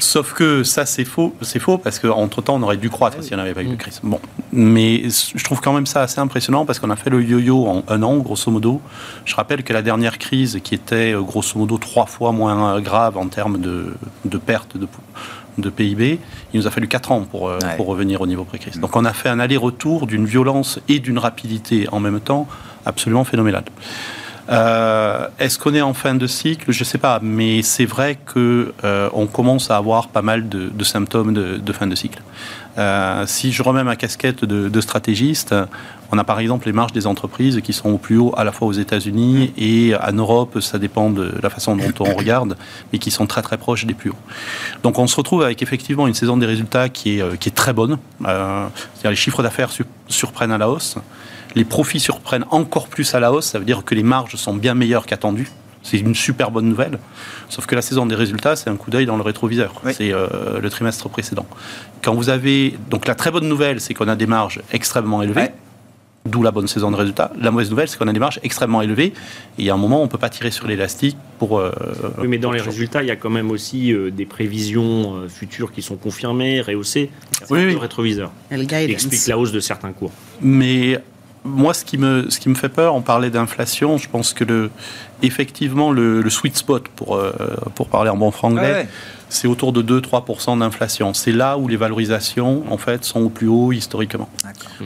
Sauf 0.00 0.32
que 0.32 0.62
ça, 0.62 0.86
c'est 0.86 1.04
faux. 1.04 1.34
C'est 1.42 1.58
faux 1.58 1.78
parce 1.78 1.98
qu'entre-temps, 1.98 2.56
on 2.56 2.62
aurait 2.62 2.76
dû 2.76 2.90
croître 2.90 3.18
ah 3.20 3.22
s'il 3.22 3.36
n'y 3.36 3.40
en 3.40 3.44
avait 3.44 3.54
pas 3.54 3.62
eu 3.62 3.68
de 3.68 3.76
crise. 3.76 4.00
Bon. 4.02 4.20
Mais 4.52 5.02
je 5.08 5.44
trouve 5.44 5.60
quand 5.60 5.72
même 5.72 5.86
ça 5.86 6.02
assez 6.02 6.20
impressionnant 6.20 6.64
parce 6.64 6.78
qu'on 6.78 6.90
a 6.90 6.96
fait 6.96 7.10
le 7.10 7.22
yo-yo 7.22 7.66
en 7.66 7.84
un 7.88 8.02
an, 8.02 8.18
grosso 8.18 8.50
modo. 8.50 8.80
Je 9.24 9.34
rappelle 9.34 9.62
que 9.62 9.72
la 9.72 9.82
dernière 9.82 10.18
crise, 10.18 10.60
qui 10.62 10.74
était 10.74 11.14
euh, 11.14 11.20
grosso 11.20 11.58
modo 11.58 11.78
trois 11.78 12.06
fois 12.06 12.32
moins 12.32 12.80
grave 12.80 13.16
en 13.16 13.26
termes 13.26 13.60
de, 13.60 13.94
de 14.24 14.38
perte 14.38 14.76
de, 14.76 14.88
de 15.58 15.70
PIB, 15.70 16.18
il 16.52 16.60
nous 16.60 16.66
a 16.66 16.70
fallu 16.70 16.88
4 16.88 17.12
ans 17.12 17.22
pour, 17.22 17.48
euh, 17.48 17.58
pour 17.76 17.86
revenir 17.86 18.20
au 18.20 18.26
niveau 18.26 18.44
pré-crise. 18.44 18.78
Donc 18.80 18.96
on 18.96 19.04
a 19.04 19.12
fait 19.12 19.28
un 19.28 19.40
aller-retour 19.40 20.06
d'une 20.06 20.26
violence 20.26 20.80
et 20.88 20.98
d'une 20.98 21.18
rapidité 21.18 21.88
en 21.92 22.00
même 22.00 22.20
temps 22.20 22.46
absolument 22.86 23.24
phénoménale. 23.24 23.64
Euh, 24.52 25.28
est-ce 25.38 25.58
qu'on 25.58 25.74
est 25.74 25.80
en 25.80 25.94
fin 25.94 26.14
de 26.14 26.26
cycle? 26.26 26.70
Je 26.70 26.80
ne 26.80 26.84
sais 26.84 26.98
pas, 26.98 27.20
mais 27.22 27.62
c'est 27.62 27.86
vrai 27.86 28.16
qu'on 28.16 28.66
euh, 28.84 29.26
commence 29.32 29.70
à 29.70 29.76
avoir 29.76 30.08
pas 30.08 30.22
mal 30.22 30.48
de, 30.48 30.84
symptômes 30.84 31.32
de, 31.32 31.72
fin 31.72 31.86
de 31.86 31.94
cycle. 31.94 32.20
Euh, 32.78 33.24
si 33.26 33.52
je 33.52 33.62
remets 33.62 33.84
ma 33.84 33.96
casquette 33.96 34.44
de, 34.44 34.80
stratégiste, 34.80 35.54
on 36.10 36.18
a 36.18 36.24
par 36.24 36.38
exemple 36.38 36.66
les 36.66 36.72
marges 36.72 36.92
des 36.92 37.06
entreprises 37.06 37.60
qui 37.62 37.72
sont 37.72 37.90
au 37.90 37.98
plus 37.98 38.18
haut 38.18 38.34
à 38.36 38.44
la 38.44 38.52
fois 38.52 38.68
aux 38.68 38.72
États-Unis 38.72 39.54
et 39.56 39.94
en 39.96 40.12
Europe, 40.12 40.60
ça 40.60 40.78
dépend 40.78 41.08
de 41.08 41.32
la 41.42 41.48
façon 41.48 41.76
dont 41.76 41.92
on 42.00 42.14
regarde, 42.14 42.56
mais 42.92 42.98
qui 42.98 43.10
sont 43.10 43.26
très 43.26 43.40
très 43.40 43.56
proches 43.56 43.86
des 43.86 43.94
plus 43.94 44.10
hauts. 44.10 44.24
Donc 44.82 44.98
on 44.98 45.06
se 45.06 45.16
retrouve 45.16 45.42
avec 45.42 45.62
effectivement 45.62 46.06
une 46.06 46.14
saison 46.14 46.36
des 46.36 46.46
résultats 46.46 46.90
qui 46.90 47.18
est, 47.18 47.38
qui 47.38 47.48
est 47.48 47.52
très 47.52 47.72
bonne. 47.72 47.96
C'est-à-dire 48.20 49.10
les 49.10 49.16
chiffres 49.16 49.42
d'affaires 49.42 49.70
surprennent 50.08 50.52
à 50.52 50.58
la 50.58 50.68
hausse 50.68 50.98
les 51.54 51.64
profits 51.64 52.00
surprennent 52.00 52.46
encore 52.50 52.88
plus 52.88 53.14
à 53.14 53.20
la 53.20 53.32
hausse, 53.32 53.46
ça 53.46 53.58
veut 53.58 53.64
dire 53.64 53.84
que 53.84 53.94
les 53.94 54.02
marges 54.02 54.36
sont 54.36 54.54
bien 54.54 54.74
meilleures 54.74 55.06
qu'attendues. 55.06 55.50
C'est 55.82 55.98
une 55.98 56.14
super 56.14 56.50
bonne 56.50 56.68
nouvelle. 56.68 56.98
Sauf 57.48 57.66
que 57.66 57.74
la 57.74 57.82
saison 57.82 58.06
des 58.06 58.14
résultats, 58.14 58.56
c'est 58.56 58.70
un 58.70 58.76
coup 58.76 58.90
d'œil 58.90 59.06
dans 59.06 59.16
le 59.16 59.22
rétroviseur. 59.22 59.74
C'est 59.92 60.12
euh, 60.12 60.60
le 60.60 60.70
trimestre 60.70 61.08
précédent. 61.08 61.46
Quand 62.02 62.14
vous 62.14 62.28
avez. 62.28 62.74
Donc 62.88 63.06
la 63.06 63.14
très 63.14 63.30
bonne 63.30 63.48
nouvelle, 63.48 63.80
c'est 63.80 63.94
qu'on 63.94 64.08
a 64.08 64.16
des 64.16 64.26
marges 64.26 64.60
extrêmement 64.72 65.22
élevées. 65.22 65.50
D'où 66.24 66.44
la 66.44 66.52
bonne 66.52 66.68
saison 66.68 66.92
de 66.92 66.96
résultats. 66.96 67.32
La 67.36 67.50
mauvaise 67.50 67.68
nouvelle, 67.68 67.88
c'est 67.88 67.98
qu'on 67.98 68.06
a 68.06 68.12
des 68.12 68.20
marges 68.20 68.38
extrêmement 68.44 68.80
élevées. 68.80 69.06
Et 69.06 69.12
il 69.58 69.64
y 69.64 69.70
a 69.70 69.74
un 69.74 69.76
moment, 69.76 70.00
on 70.00 70.04
ne 70.04 70.08
peut 70.08 70.18
pas 70.18 70.28
tirer 70.28 70.52
sur 70.52 70.68
l'élastique 70.68 71.16
pour. 71.40 71.58
Euh, 71.58 71.72
oui, 72.18 72.28
mais 72.28 72.38
dans 72.38 72.52
les 72.52 72.60
résultats, 72.60 73.02
il 73.02 73.08
y 73.08 73.10
a 73.10 73.16
quand 73.16 73.28
même 73.28 73.50
aussi 73.50 73.92
euh, 73.92 74.12
des 74.12 74.24
prévisions 74.24 75.24
futures 75.28 75.72
qui 75.72 75.82
sont 75.82 75.96
confirmées, 75.96 76.60
rehaussées. 76.60 77.10
Oui, 77.50 77.64
oui. 77.64 77.72
Le 77.72 77.78
rétroviseur. 77.78 78.30
Qui 78.50 78.74
explique 78.74 79.26
la 79.26 79.36
hausse 79.36 79.50
de 79.50 79.58
certains 79.58 79.90
cours. 79.90 80.12
Mais 80.40 81.00
moi, 81.44 81.74
ce 81.74 81.84
qui, 81.84 81.98
me, 81.98 82.30
ce 82.30 82.38
qui 82.38 82.48
me 82.48 82.54
fait 82.54 82.68
peur, 82.68 82.94
on 82.94 83.02
parlait 83.02 83.30
d'inflation, 83.30 83.98
je 83.98 84.08
pense 84.08 84.32
que 84.32 84.44
le, 84.44 84.70
effectivement, 85.22 85.90
le, 85.90 86.28
sweet 86.30 86.56
spot, 86.56 86.88
pour, 86.88 87.16
euh, 87.16 87.32
pour 87.74 87.88
parler 87.88 88.10
en 88.10 88.16
bon 88.16 88.30
franglais, 88.30 88.86
c'est 89.28 89.48
autour 89.48 89.72
de 89.72 89.82
2-3% 89.82 90.58
d'inflation. 90.58 91.14
C'est 91.14 91.32
là 91.32 91.58
où 91.58 91.68
les 91.68 91.76
valorisations, 91.76 92.64
en 92.70 92.78
fait, 92.78 93.04
sont 93.04 93.22
au 93.22 93.28
plus 93.28 93.48
haut 93.48 93.72
historiquement. 93.72 94.28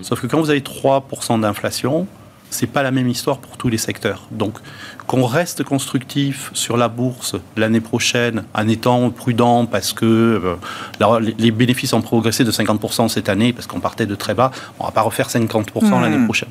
Sauf 0.03 0.21
que 0.21 0.27
quand 0.27 0.41
vous 0.41 0.51
avez 0.51 0.61
3% 0.61 1.41
d'inflation, 1.41 2.07
c'est 2.51 2.67
pas 2.67 2.83
la 2.83 2.91
même 2.91 3.09
histoire 3.09 3.39
pour 3.39 3.57
tous 3.57 3.69
les 3.69 3.79
secteurs. 3.79 4.23
Donc, 4.31 4.59
qu'on 5.07 5.25
reste 5.25 5.63
constructif 5.63 6.51
sur 6.53 6.77
la 6.77 6.89
bourse 6.89 7.37
l'année 7.57 7.81
prochaine 7.81 8.45
en 8.55 8.69
étant 8.69 9.11
prudent 9.11 9.67
parce 9.67 9.93
que 9.93 10.59
euh, 11.03 11.21
les 11.39 11.51
bénéfices 11.51 11.93
ont 11.93 12.03
progressé 12.03 12.45
de 12.45 12.51
50% 12.51 13.09
cette 13.09 13.29
année 13.29 13.53
parce 13.53 13.67
qu'on 13.67 13.81
partait 13.81 14.07
de 14.07 14.15
très 14.15 14.35
bas, 14.35 14.51
on 14.79 14.85
va 14.85 14.91
pas 14.91 15.03
refaire 15.03 15.29
50% 15.29 16.01
l'année 16.01 16.19
hmm. 16.19 16.25
prochaine. 16.25 16.49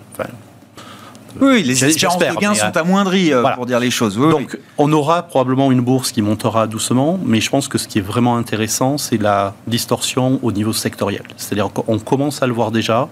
oui, 1.42 1.64
les 1.64 1.84
espérances 1.84 2.18
de 2.18 2.40
gains 2.40 2.54
sont 2.54 2.66
euh, 2.66 2.80
amoindries, 2.80 3.34
euh, 3.34 3.44
pour 3.56 3.66
dire 3.66 3.80
les 3.80 3.92
choses. 3.92 4.18
Donc, 4.18 4.58
on 4.78 4.92
aura 4.94 5.24
probablement 5.24 5.72
une 5.72 5.82
bourse 5.82 6.12
qui 6.12 6.22
montera 6.22 6.68
doucement, 6.68 7.20
mais 7.24 7.42
je 7.42 7.50
pense 7.50 7.68
que 7.68 7.78
ce 7.78 7.88
qui 7.88 8.00
est 8.00 8.08
vraiment 8.14 8.38
intéressant, 8.38 8.98
c'est 8.98 9.18
la 9.18 9.54
distorsion 9.68 10.40
au 10.44 10.52
niveau 10.52 10.74
sectoriel. 10.74 11.24
C'est-à-dire 11.36 11.70
qu'on 11.72 12.00
commence 12.00 12.42
à 12.42 12.48
le 12.48 12.54
voir 12.54 12.72
déjà. 12.72 13.10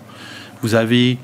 Vous 0.62 0.76
avez 0.76 1.17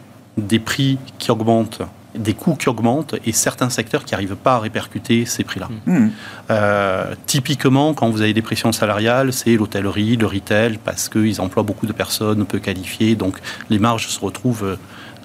des 0.48 0.60
prix 0.60 0.98
qui 1.18 1.32
augmentent, 1.32 1.82
des 2.16 2.34
coûts 2.34 2.56
qui 2.56 2.70
augmentent 2.70 3.16
et 3.26 3.32
certains 3.32 3.70
secteurs 3.70 4.04
qui 4.04 4.14
n'arrivent 4.14 4.36
pas 4.36 4.56
à 4.56 4.60
répercuter 4.60 5.26
ces 5.26 5.44
prix-là. 5.44 5.70
Mmh. 5.86 5.94
Mmh. 5.94 6.12
Euh, 6.52 7.16
typiquement, 7.26 7.94
quand 7.94 8.10
vous 8.10 8.22
avez 8.22 8.34
des 8.34 8.42
pressions 8.42 8.72
salariales, 8.72 9.32
c'est 9.32 9.56
l'hôtellerie, 9.56 10.18
le 10.18 10.26
retail, 10.26 10.80
parce 10.84 11.10
qu'ils 11.10 11.40
emploient 11.42 11.64
beaucoup 11.64 11.86
de 11.86 11.94
personnes 11.94 12.46
peu 12.46 12.60
qualifiées, 12.60 13.16
donc 13.16 13.38
les 13.70 13.80
marges 13.80 14.08
se 14.08 14.20
retrouvent 14.20 14.66
euh, 14.66 14.76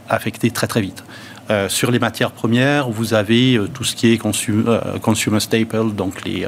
affectées 0.08 0.50
très 0.50 0.66
très 0.66 0.80
vite. 0.80 1.04
Euh, 1.50 1.68
sur 1.68 1.90
les 1.90 1.98
matières 1.98 2.32
premières, 2.32 2.88
vous 2.88 3.12
avez 3.12 3.60
tout 3.74 3.84
ce 3.84 3.94
qui 3.94 4.12
est 4.12 4.18
consumer 4.18 5.40
staple, 5.40 5.92
donc 5.92 6.24
les, 6.24 6.46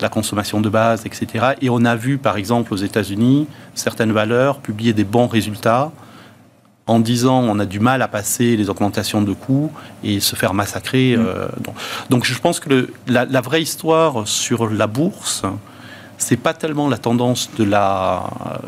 la 0.00 0.08
consommation 0.10 0.60
de 0.60 0.68
base, 0.68 1.06
etc. 1.06 1.52
Et 1.62 1.70
on 1.70 1.82
a 1.86 1.96
vu, 1.96 2.18
par 2.18 2.36
exemple, 2.36 2.74
aux 2.74 2.76
États-Unis, 2.76 3.46
certaines 3.74 4.12
valeurs 4.12 4.58
publier 4.58 4.92
des 4.92 5.04
bons 5.04 5.28
résultats 5.28 5.92
en 6.88 6.98
disant 6.98 7.40
on 7.44 7.58
a 7.60 7.66
du 7.66 7.78
mal 7.78 8.02
à 8.02 8.08
passer 8.08 8.56
les 8.56 8.68
augmentations 8.70 9.22
de 9.22 9.32
coûts 9.32 9.70
et 10.02 10.18
se 10.18 10.34
faire 10.34 10.54
massacrer. 10.54 11.16
Mm. 11.16 11.24
Euh, 11.26 11.48
donc. 12.10 12.24
je 12.24 12.38
pense 12.38 12.58
que 12.58 12.88
la, 13.06 13.40
vraie 13.40 13.62
histoire 13.62 14.26
sur 14.26 14.68
la 14.68 14.86
bourse, 14.86 15.42
c'est 16.16 16.36
pas 16.36 16.54
tellement 16.54 16.88
la 16.88 16.98
tendance 16.98 17.50
de 17.56 17.64
la 17.64 18.24
euh, 18.46 18.58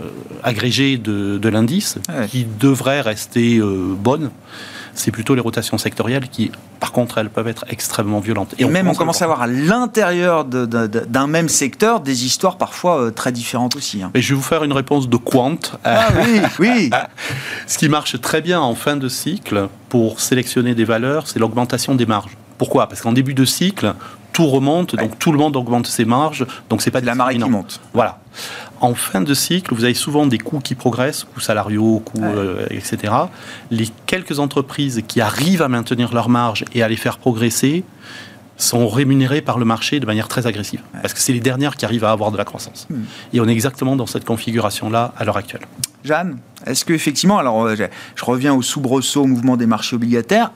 agrégée 0.42 0.98
de, 0.98 1.48
l'indice 1.48 1.98
qui 2.28 2.44
devrait 2.44 3.00
rester 3.00 3.58
euh, 3.58 3.94
bonne 3.96 4.30
c'est 5.00 5.10
plutôt 5.10 5.34
les 5.34 5.40
rotations 5.40 5.78
sectorielles 5.78 6.28
qui, 6.28 6.50
par 6.78 6.92
contre, 6.92 7.18
elles 7.18 7.30
peuvent 7.30 7.48
être 7.48 7.64
extrêmement 7.68 8.20
violentes. 8.20 8.54
Et, 8.58 8.64
même, 8.64 8.88
on 8.88 8.94
commence 8.94 9.22
à 9.22 9.26
voir 9.26 9.42
à 9.42 9.46
l'intérieur 9.46 10.44
d'un 10.44 11.26
même 11.26 11.48
secteur 11.48 12.00
des 12.00 12.24
histoires 12.24 12.56
parfois 12.56 13.00
euh, 13.00 13.10
très 13.10 13.32
différentes 13.32 13.76
aussi. 13.76 14.02
Hein. 14.02 14.10
Et 14.14 14.22
je 14.22 14.30
vais 14.30 14.34
vous 14.36 14.42
faire 14.42 14.64
une 14.64 14.72
réponse 14.72 15.08
de 15.08 15.16
quant. 15.16 15.58
Ah 15.84 16.08
oui, 16.16 16.40
oui. 16.58 16.90
Ce 17.66 17.78
qui 17.78 17.88
marche 17.88 18.20
très 18.20 18.40
bien 18.40 18.60
en 18.60 18.74
fin 18.74 18.96
de 18.96 19.08
cycle 19.08 19.68
pour 19.88 20.20
sélectionner 20.20 20.74
des 20.74 20.84
valeurs, 20.84 21.26
c'est 21.26 21.38
l'augmentation 21.38 21.94
des 21.94 22.06
marges. 22.06 22.36
Pourquoi? 22.58 22.88
Parce 22.88 23.00
qu'en 23.00 23.12
début 23.12 23.34
de 23.34 23.44
cycle, 23.44 23.94
tout 24.32 24.46
remonte, 24.46 24.96
donc 24.96 25.18
tout 25.18 25.32
le 25.32 25.38
monde 25.38 25.56
augmente 25.56 25.86
ses 25.86 26.04
marges, 26.04 26.46
donc 26.68 26.82
c'est 26.82 26.90
pas 26.90 27.00
de 27.00 27.06
la 27.06 27.14
marée 27.14 27.36
qui 27.36 27.48
monte. 27.48 27.80
Voilà. 27.92 28.18
En 28.80 28.94
fin 28.94 29.20
de 29.20 29.34
cycle, 29.34 29.74
vous 29.74 29.84
avez 29.84 29.94
souvent 29.94 30.26
des 30.26 30.38
coûts 30.38 30.60
qui 30.60 30.74
progressent, 30.74 31.24
coûts 31.24 31.40
salariaux, 31.40 32.00
coûts, 32.00 32.24
euh, 32.24 32.66
etc. 32.70 33.12
Les 33.70 33.88
quelques 34.06 34.38
entreprises 34.38 35.02
qui 35.06 35.20
arrivent 35.20 35.62
à 35.62 35.68
maintenir 35.68 36.14
leurs 36.14 36.28
marges 36.28 36.64
et 36.74 36.82
à 36.82 36.88
les 36.88 36.96
faire 36.96 37.18
progresser 37.18 37.84
sont 38.56 38.88
rémunérées 38.88 39.40
par 39.40 39.58
le 39.58 39.64
marché 39.64 40.00
de 40.00 40.06
manière 40.06 40.28
très 40.28 40.46
agressive. 40.46 40.80
Parce 41.00 41.14
que 41.14 41.20
c'est 41.20 41.32
les 41.32 41.40
dernières 41.40 41.76
qui 41.76 41.84
arrivent 41.84 42.04
à 42.04 42.10
avoir 42.10 42.30
de 42.30 42.36
la 42.36 42.44
croissance. 42.44 42.86
Hmm. 42.90 43.02
Et 43.32 43.40
on 43.40 43.48
est 43.48 43.52
exactement 43.52 43.96
dans 43.96 44.06
cette 44.06 44.24
configuration-là 44.24 45.12
à 45.16 45.24
l'heure 45.24 45.36
actuelle. 45.36 45.62
Jeanne, 46.04 46.38
est-ce 46.66 46.84
que 46.84 46.92
effectivement, 46.92 47.38
alors 47.38 47.66
euh, 47.66 47.76
je 47.76 48.24
reviens 48.24 48.54
au 48.54 48.62
soubresaut 48.62 49.22
au 49.22 49.26
mouvement 49.26 49.56
des 49.56 49.66
marchés 49.66 49.96
obligataires, 49.96 50.52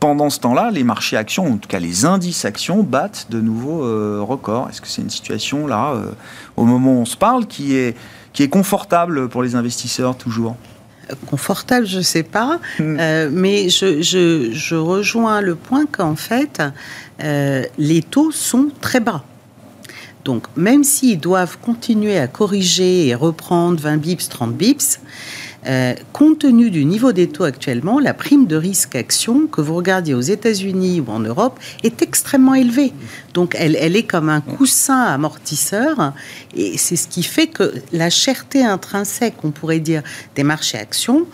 pendant 0.00 0.30
ce 0.30 0.40
temps-là, 0.40 0.70
les 0.72 0.82
marchés 0.82 1.16
actions, 1.16 1.46
en 1.52 1.56
tout 1.58 1.68
cas 1.68 1.78
les 1.78 2.06
indices 2.06 2.46
actions, 2.46 2.82
battent 2.82 3.26
de 3.30 3.40
nouveaux 3.40 3.84
euh, 3.84 4.20
records. 4.22 4.68
Est-ce 4.70 4.80
que 4.80 4.88
c'est 4.88 5.02
une 5.02 5.10
situation 5.10 5.66
là, 5.66 5.92
euh, 5.92 6.10
au 6.56 6.64
moment 6.64 6.94
où 6.94 7.00
on 7.02 7.04
se 7.04 7.16
parle, 7.16 7.46
qui 7.46 7.76
est, 7.76 7.94
qui 8.32 8.42
est 8.42 8.48
confortable 8.48 9.28
pour 9.28 9.42
les 9.42 9.54
investisseurs 9.54 10.16
toujours? 10.16 10.56
Confortable, 11.26 11.86
je 11.86 11.98
ne 11.98 12.02
sais 12.02 12.22
pas, 12.22 12.60
hmm. 12.78 12.96
euh, 12.98 13.28
mais 13.30 13.68
je, 13.68 14.00
je, 14.00 14.50
je, 14.52 14.74
rejoins 14.76 15.40
le 15.40 15.54
point 15.54 15.84
qu'en 15.84 16.16
fait, 16.16 16.62
les 17.18 18.02
taux 18.02 18.30
sont 18.30 18.68
très 18.80 19.00
bas. 19.00 19.22
Donc, 20.24 20.44
même 20.56 20.84
s'ils 20.84 21.18
doivent 21.18 21.58
continuer 21.58 22.18
à 22.18 22.26
corriger 22.26 23.08
et 23.08 23.14
reprendre 23.14 23.80
20 23.80 23.96
bips, 23.96 24.28
30 24.28 24.54
bips, 24.54 25.00
euh, 25.66 25.94
compte 26.12 26.40
tenu 26.40 26.70
du 26.70 26.84
niveau 26.84 27.12
des 27.12 27.28
taux 27.28 27.44
actuellement, 27.44 27.98
la 27.98 28.14
prime 28.14 28.46
de 28.46 28.56
risque 28.56 28.96
action, 28.96 29.46
que 29.46 29.60
vous 29.60 29.74
regardiez 29.74 30.14
aux 30.14 30.20
États-Unis 30.20 31.00
ou 31.00 31.10
en 31.10 31.20
Europe, 31.20 31.58
est 31.82 32.02
extrêmement 32.02 32.54
élevée. 32.54 32.92
Donc 33.34 33.54
elle, 33.58 33.76
elle 33.76 33.96
est 33.96 34.04
comme 34.04 34.28
un 34.28 34.40
coussin 34.40 35.02
amortisseur, 35.02 36.12
et 36.56 36.78
c'est 36.78 36.96
ce 36.96 37.08
qui 37.08 37.22
fait 37.22 37.46
que 37.46 37.74
la 37.92 38.10
cherté 38.10 38.64
intrinsèque, 38.64 39.34
on 39.44 39.50
pourrait 39.50 39.80
dire, 39.80 40.02
des 40.34 40.44
marchés 40.44 40.78
actions, 40.78 41.26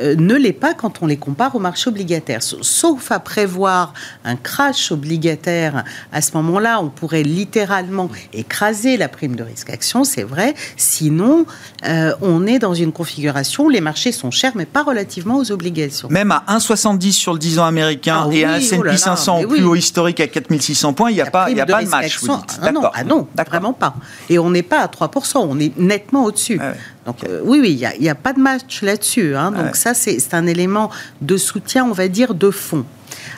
euh, 0.00 0.14
ne 0.16 0.34
l'est 0.34 0.52
pas 0.52 0.74
quand 0.74 1.02
on 1.02 1.06
les 1.06 1.16
compare 1.16 1.54
au 1.54 1.58
marché 1.58 1.88
obligataire. 1.88 2.42
Sauf 2.42 3.10
à 3.10 3.20
prévoir 3.20 3.92
un 4.24 4.36
crash 4.36 4.92
obligataire, 4.92 5.84
à 6.12 6.20
ce 6.20 6.32
moment-là, 6.36 6.80
on 6.80 6.88
pourrait 6.88 7.22
littéralement 7.22 8.10
écraser 8.32 8.96
la 8.96 9.08
prime 9.08 9.36
de 9.36 9.42
risque 9.42 9.70
action, 9.70 10.04
c'est 10.04 10.22
vrai. 10.22 10.54
Sinon, 10.76 11.46
euh, 11.86 12.12
on 12.20 12.46
est 12.46 12.58
dans 12.58 12.74
une 12.74 12.92
configuration 12.92 13.64
où 13.64 13.70
les 13.70 13.80
marchés 13.80 14.12
sont 14.12 14.30
chers, 14.30 14.52
mais 14.54 14.66
pas 14.66 14.82
relativement 14.82 15.36
aux 15.38 15.52
obligations. 15.52 16.08
Même 16.10 16.32
à 16.32 16.44
1,70 16.48 17.12
sur 17.12 17.32
le 17.32 17.38
10 17.38 17.58
ans 17.58 17.66
américain 17.66 18.26
ah 18.26 18.32
et 18.32 18.44
à 18.44 18.52
un 18.52 18.56
S&P 18.56 18.96
500 18.96 19.42
au 19.42 19.46
plus 19.46 19.64
haut 19.64 19.74
historique 19.74 20.20
à 20.20 20.26
4600 20.26 20.92
points, 20.92 21.10
il 21.10 21.14
n'y 21.14 21.20
a, 21.20 21.30
pas, 21.30 21.50
y 21.50 21.60
a 21.60 21.66
pas 21.66 21.82
de 21.82 21.88
match. 21.88 22.18
Ah 22.62 22.72
non, 22.72 22.82
ah 22.92 23.04
non, 23.04 23.28
vraiment 23.46 23.72
pas. 23.72 23.94
Et 24.28 24.38
on 24.38 24.50
n'est 24.50 24.62
pas 24.62 24.80
à 24.80 24.86
3%, 24.86 25.38
on 25.38 25.58
est 25.58 25.76
nettement 25.78 26.24
au-dessus. 26.24 26.60
Donc 27.08 27.24
euh, 27.24 27.40
oui, 27.42 27.58
oui, 27.62 27.70
il 27.96 28.02
n'y 28.02 28.08
a, 28.10 28.14
pas 28.14 28.34
de 28.34 28.38
match 28.38 28.82
là-dessus. 28.82 29.34
Hein. 29.34 29.50
donc 29.50 29.76
ça, 29.76 29.94
c'est 29.94 30.34
un 30.34 30.46
élément 30.46 30.90
de 31.22 31.38
soutien, 31.38 31.86
on 31.86 31.92
va 31.92 32.06
dire, 32.08 32.34
de 32.34 32.50
fond. 32.50 32.84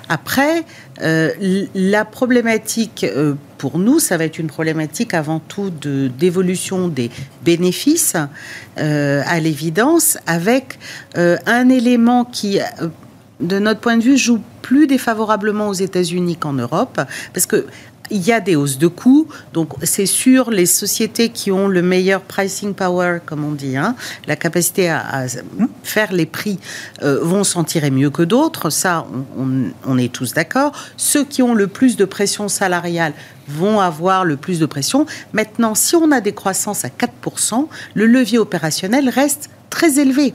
Après, 0.09 0.65
la 1.01 2.05
problématique 2.05 3.07
pour 3.59 3.79
nous, 3.79 4.01
ça 4.01 4.17
va 4.17 4.25
être 4.25 4.41
une 4.41 4.49
problématique 4.49 5.15
avant 5.15 5.39
tout 5.39 5.71
d'évolution 5.71 6.89
des 6.89 7.13
bénéfices, 7.45 8.17
à 8.77 9.41
l'évidence, 9.41 10.19
avec 10.27 10.81
un 11.15 11.69
élément 11.69 12.25
qui 12.25 12.59
de 13.41 13.59
notre 13.59 13.81
point 13.81 13.97
de 13.97 14.03
vue, 14.03 14.17
joue 14.17 14.41
plus 14.63 14.87
défavorablement 14.87 15.69
aux 15.69 15.75
États-Unis 15.75 16.37
qu'en 16.37 16.53
Europe, 16.53 17.01
parce 17.33 17.47
que 17.47 17.67
il 18.11 18.27
y 18.27 18.33
a 18.33 18.41
des 18.41 18.57
hausses 18.57 18.79
de 18.79 18.87
coûts, 18.87 19.29
donc 19.53 19.73
c'est 19.83 20.07
sûr 20.07 20.51
les 20.51 20.67
sociétés 20.67 21.29
qui 21.29 21.51
ont 21.51 21.69
le 21.69 21.83
meilleur 21.83 22.23
pricing 22.23 22.75
power, 22.75 23.19
comme 23.25 23.45
on 23.45 23.53
dit, 23.53 23.77
hein, 23.77 23.95
la 24.27 24.37
capacité 24.37 24.91
à, 24.91 25.27
faire 25.83 26.13
les 26.13 26.27
prix, 26.27 26.59
euh, 27.03 27.21
vont 27.23 27.45
s'en 27.45 27.65
tirer 27.65 27.91
mieux 27.91 28.11
que 28.11 28.23
d'autres. 28.23 28.71
Ça, 28.71 29.07
on, 29.39 29.71
on 29.87 29.99
est 29.99 30.13
tous 30.13 30.35
d'accord. 30.35 30.73
Ceux 30.97 31.25
qui 31.25 31.43
ont 31.43 31.55
le 31.55 31.67
plus 31.67 31.97
de 31.97 32.05
pression 32.05 32.49
salariale 32.49 33.13
vont 33.49 33.81
avoir 33.81 34.25
le 34.25 34.37
plus 34.37 34.59
de 34.59 34.67
pression. 34.67 35.07
Maintenant, 35.33 35.75
si 35.75 35.97
on 35.97 36.11
a 36.13 36.21
des 36.21 36.33
croissances 36.33 36.85
à 36.85 36.89
4%, 36.89 37.67
le 37.95 38.07
levier 38.07 38.39
opérationnel 38.39 39.09
reste 39.09 39.51
très 39.71 39.99
élevé 39.99 40.35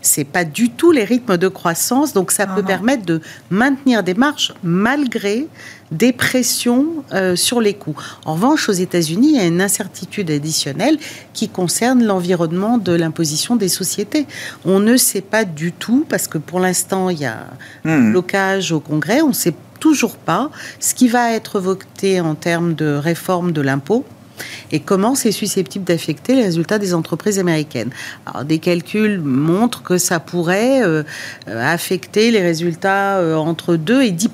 c'est 0.00 0.24
pas 0.24 0.44
du 0.44 0.70
tout 0.70 0.92
les 0.92 1.04
rythmes 1.04 1.36
de 1.36 1.48
croissance, 1.48 2.12
donc 2.12 2.30
ça 2.30 2.46
peut 2.46 2.62
permettre 2.62 3.04
de 3.04 3.20
maintenir 3.50 4.02
des 4.02 4.14
marges 4.14 4.54
malgré 4.62 5.46
des 5.90 6.12
pressions 6.12 6.86
euh, 7.12 7.36
sur 7.36 7.60
les 7.60 7.74
coûts. 7.74 7.96
En 8.24 8.34
revanche, 8.34 8.68
aux 8.68 8.72
États-Unis, 8.72 9.30
il 9.30 9.36
y 9.36 9.40
a 9.40 9.46
une 9.46 9.60
incertitude 9.60 10.30
additionnelle 10.30 10.98
qui 11.32 11.48
concerne 11.48 12.04
l'environnement 12.04 12.78
de 12.78 12.92
l'imposition 12.92 13.56
des 13.56 13.68
sociétés. 13.68 14.26
On 14.64 14.80
ne 14.80 14.96
sait 14.96 15.20
pas 15.20 15.44
du 15.44 15.72
tout, 15.72 16.04
parce 16.08 16.28
que 16.28 16.38
pour 16.38 16.60
l'instant, 16.60 17.10
il 17.10 17.20
y 17.20 17.26
a 17.26 17.46
un 17.84 17.98
hmm. 17.98 18.10
blocage 18.12 18.72
au 18.72 18.80
Congrès, 18.80 19.22
on 19.22 19.28
ne 19.28 19.32
sait 19.32 19.54
toujours 19.80 20.16
pas 20.16 20.50
ce 20.80 20.94
qui 20.94 21.08
va 21.08 21.32
être 21.32 21.60
voté 21.60 22.20
en 22.20 22.34
termes 22.34 22.74
de 22.74 22.94
réforme 22.94 23.52
de 23.52 23.60
l'impôt 23.60 24.04
et 24.72 24.80
comment 24.80 25.14
c'est 25.14 25.32
susceptible 25.32 25.84
d'affecter 25.84 26.34
les 26.34 26.44
résultats 26.44 26.78
des 26.78 26.94
entreprises 26.94 27.38
américaines. 27.38 27.90
Alors, 28.26 28.44
des 28.44 28.58
calculs 28.58 29.20
montrent 29.20 29.82
que 29.82 29.98
ça 29.98 30.20
pourrait 30.20 30.82
euh, 30.82 31.02
affecter 31.46 32.30
les 32.30 32.40
résultats 32.40 33.18
euh, 33.18 33.36
entre 33.36 33.76
2 33.76 34.02
et 34.02 34.10
10 34.10 34.28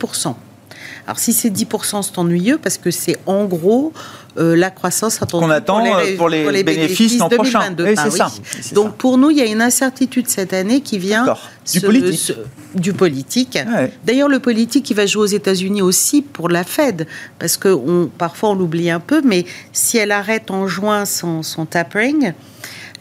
alors 1.06 1.18
si 1.18 1.32
c'est 1.32 1.50
10%, 1.50 2.02
c'est 2.02 2.18
ennuyeux 2.18 2.58
parce 2.58 2.78
que 2.78 2.90
c'est 2.90 3.16
en 3.26 3.44
gros 3.44 3.92
euh, 4.36 4.56
la 4.56 4.70
croissance 4.70 5.22
attendue 5.22 5.44
qu'on 5.44 5.50
attend 5.50 5.84
pour 6.16 6.28
les, 6.28 6.64
bénéfices, 6.64 7.18
l'an 7.18 7.28
prochain. 7.28 7.74
Oui, 7.78 7.94
c'est 7.96 8.10
ça. 8.10 8.32
Donc 8.72 8.96
pour 8.96 9.18
nous, 9.18 9.30
il 9.30 9.36
y 9.36 9.42
a 9.42 9.46
une 9.46 9.60
incertitude 9.60 10.28
cette 10.28 10.52
année 10.52 10.80
qui 10.80 10.98
vient 10.98 11.26
du 11.70 11.80
politique. 11.80 12.36
du 12.74 12.92
politique. 12.92 13.58
D'ailleurs, 14.04 14.28
le 14.28 14.40
politique, 14.40 14.90
il 14.90 14.94
va 14.94 15.06
jouer 15.06 15.22
aux 15.22 15.26
États-Unis 15.26 15.82
aussi 15.82 16.22
pour 16.22 16.48
la 16.48 16.64
Fed, 16.64 17.06
parce 17.38 17.56
que 17.56 17.68
on, 17.68 18.06
parfois 18.06 18.50
on 18.50 18.54
l'oublie 18.54 18.90
un 18.90 19.00
peu, 19.00 19.20
mais 19.22 19.44
si 19.72 19.98
elle 19.98 20.10
arrête 20.10 20.50
en 20.50 20.66
juin 20.66 21.04
son, 21.04 21.42
son 21.42 21.66
tapering, 21.66 22.32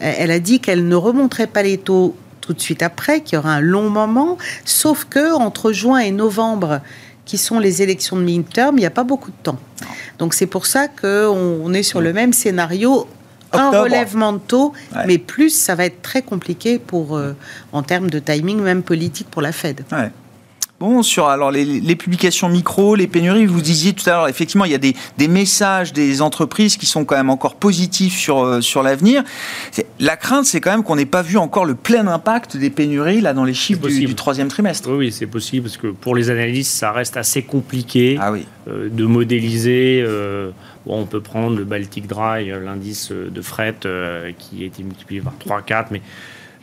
euh, 0.02 0.12
elle 0.18 0.30
a 0.30 0.38
dit 0.38 0.60
qu'elle 0.60 0.86
ne 0.86 0.96
remonterait 0.96 1.46
pas 1.46 1.62
les 1.62 1.78
taux 1.78 2.14
tout 2.40 2.52
de 2.52 2.60
suite 2.60 2.82
après, 2.82 3.22
qu'il 3.22 3.36
y 3.36 3.38
aura 3.38 3.54
un 3.54 3.60
long 3.60 3.88
moment, 3.88 4.36
sauf 4.64 5.06
que 5.08 5.32
entre 5.34 5.72
juin 5.72 5.98
et 5.98 6.10
novembre, 6.10 6.80
qui 7.24 7.38
sont 7.38 7.58
les 7.58 7.82
élections 7.82 8.16
de 8.16 8.22
midterm, 8.22 8.76
il 8.76 8.80
n'y 8.80 8.86
a 8.86 8.90
pas 8.90 9.04
beaucoup 9.04 9.30
de 9.30 9.36
temps. 9.42 9.58
Donc 10.18 10.34
c'est 10.34 10.46
pour 10.46 10.66
ça 10.66 10.88
qu'on 10.88 11.60
on 11.64 11.72
est 11.72 11.82
sur 11.82 12.00
le 12.00 12.12
même 12.12 12.32
scénario. 12.32 13.06
Un 13.52 13.70
relèvement 13.70 14.32
de 14.32 14.38
taux, 14.38 14.72
mais 15.06 15.16
plus 15.16 15.50
ça 15.50 15.76
va 15.76 15.84
être 15.84 16.02
très 16.02 16.22
compliqué 16.22 16.80
pour, 16.80 17.16
euh, 17.16 17.36
en 17.72 17.84
termes 17.84 18.10
de 18.10 18.18
timing, 18.18 18.58
même 18.58 18.82
politique 18.82 19.30
pour 19.30 19.42
la 19.42 19.52
Fed. 19.52 19.84
Bon, 20.80 21.04
sur 21.04 21.28
alors 21.28 21.52
les, 21.52 21.96
publications 21.96 22.48
micro, 22.48 22.96
les 22.96 23.06
pénuries, 23.06 23.46
vous 23.46 23.60
disiez 23.60 23.92
tout 23.92 24.02
à 24.10 24.12
l'heure, 24.12 24.28
effectivement, 24.28 24.64
il 24.64 24.72
y 24.72 24.74
a 24.74 24.78
des, 24.78 25.28
messages 25.28 25.92
des 25.92 26.20
entreprises 26.20 26.76
qui 26.76 26.84
sont 26.84 27.04
quand 27.04 27.16
même 27.16 27.30
encore 27.30 27.54
positifs 27.54 28.16
sur, 28.18 28.44
euh, 28.44 28.60
sur 28.60 28.82
l'avenir. 28.82 29.22
La 30.00 30.16
crainte, 30.16 30.46
c'est 30.46 30.60
quand 30.60 30.72
même 30.72 30.82
qu'on 30.82 30.96
n'ait 30.96 31.06
pas 31.06 31.22
vu 31.22 31.38
encore 31.38 31.64
le 31.64 31.76
plein 31.76 32.08
impact 32.08 32.56
des 32.56 32.70
pénuries 32.70 33.20
là 33.20 33.34
dans 33.34 33.44
les 33.44 33.54
chiffres 33.54 33.86
du, 33.86 34.14
troisième 34.16 34.48
trimestre. 34.48 34.90
Oui, 34.90 35.12
c'est 35.12 35.28
possible 35.28 35.68
parce 35.68 35.76
que 35.76 35.86
pour 35.86 36.16
les 36.16 36.28
analystes, 36.28 36.72
ça 36.72 36.90
reste 36.90 37.16
assez 37.16 37.42
compliqué 37.42 38.18
ah 38.20 38.32
euh, 38.66 38.88
de 38.90 39.04
modéliser. 39.06 40.02
Euh, 40.04 40.50
bon, 40.86 41.02
on 41.02 41.06
peut 41.06 41.20
prendre 41.20 41.56
le 41.56 41.64
Baltic 41.64 42.08
Dry, 42.08 42.50
l'indice 42.64 43.12
de 43.12 43.42
fret 43.42 43.76
qui 44.38 44.62
a 44.62 44.66
été 44.66 44.82
multiplié 44.82 45.20
par 45.20 45.34
3-4, 45.62 45.86
mais 45.92 46.02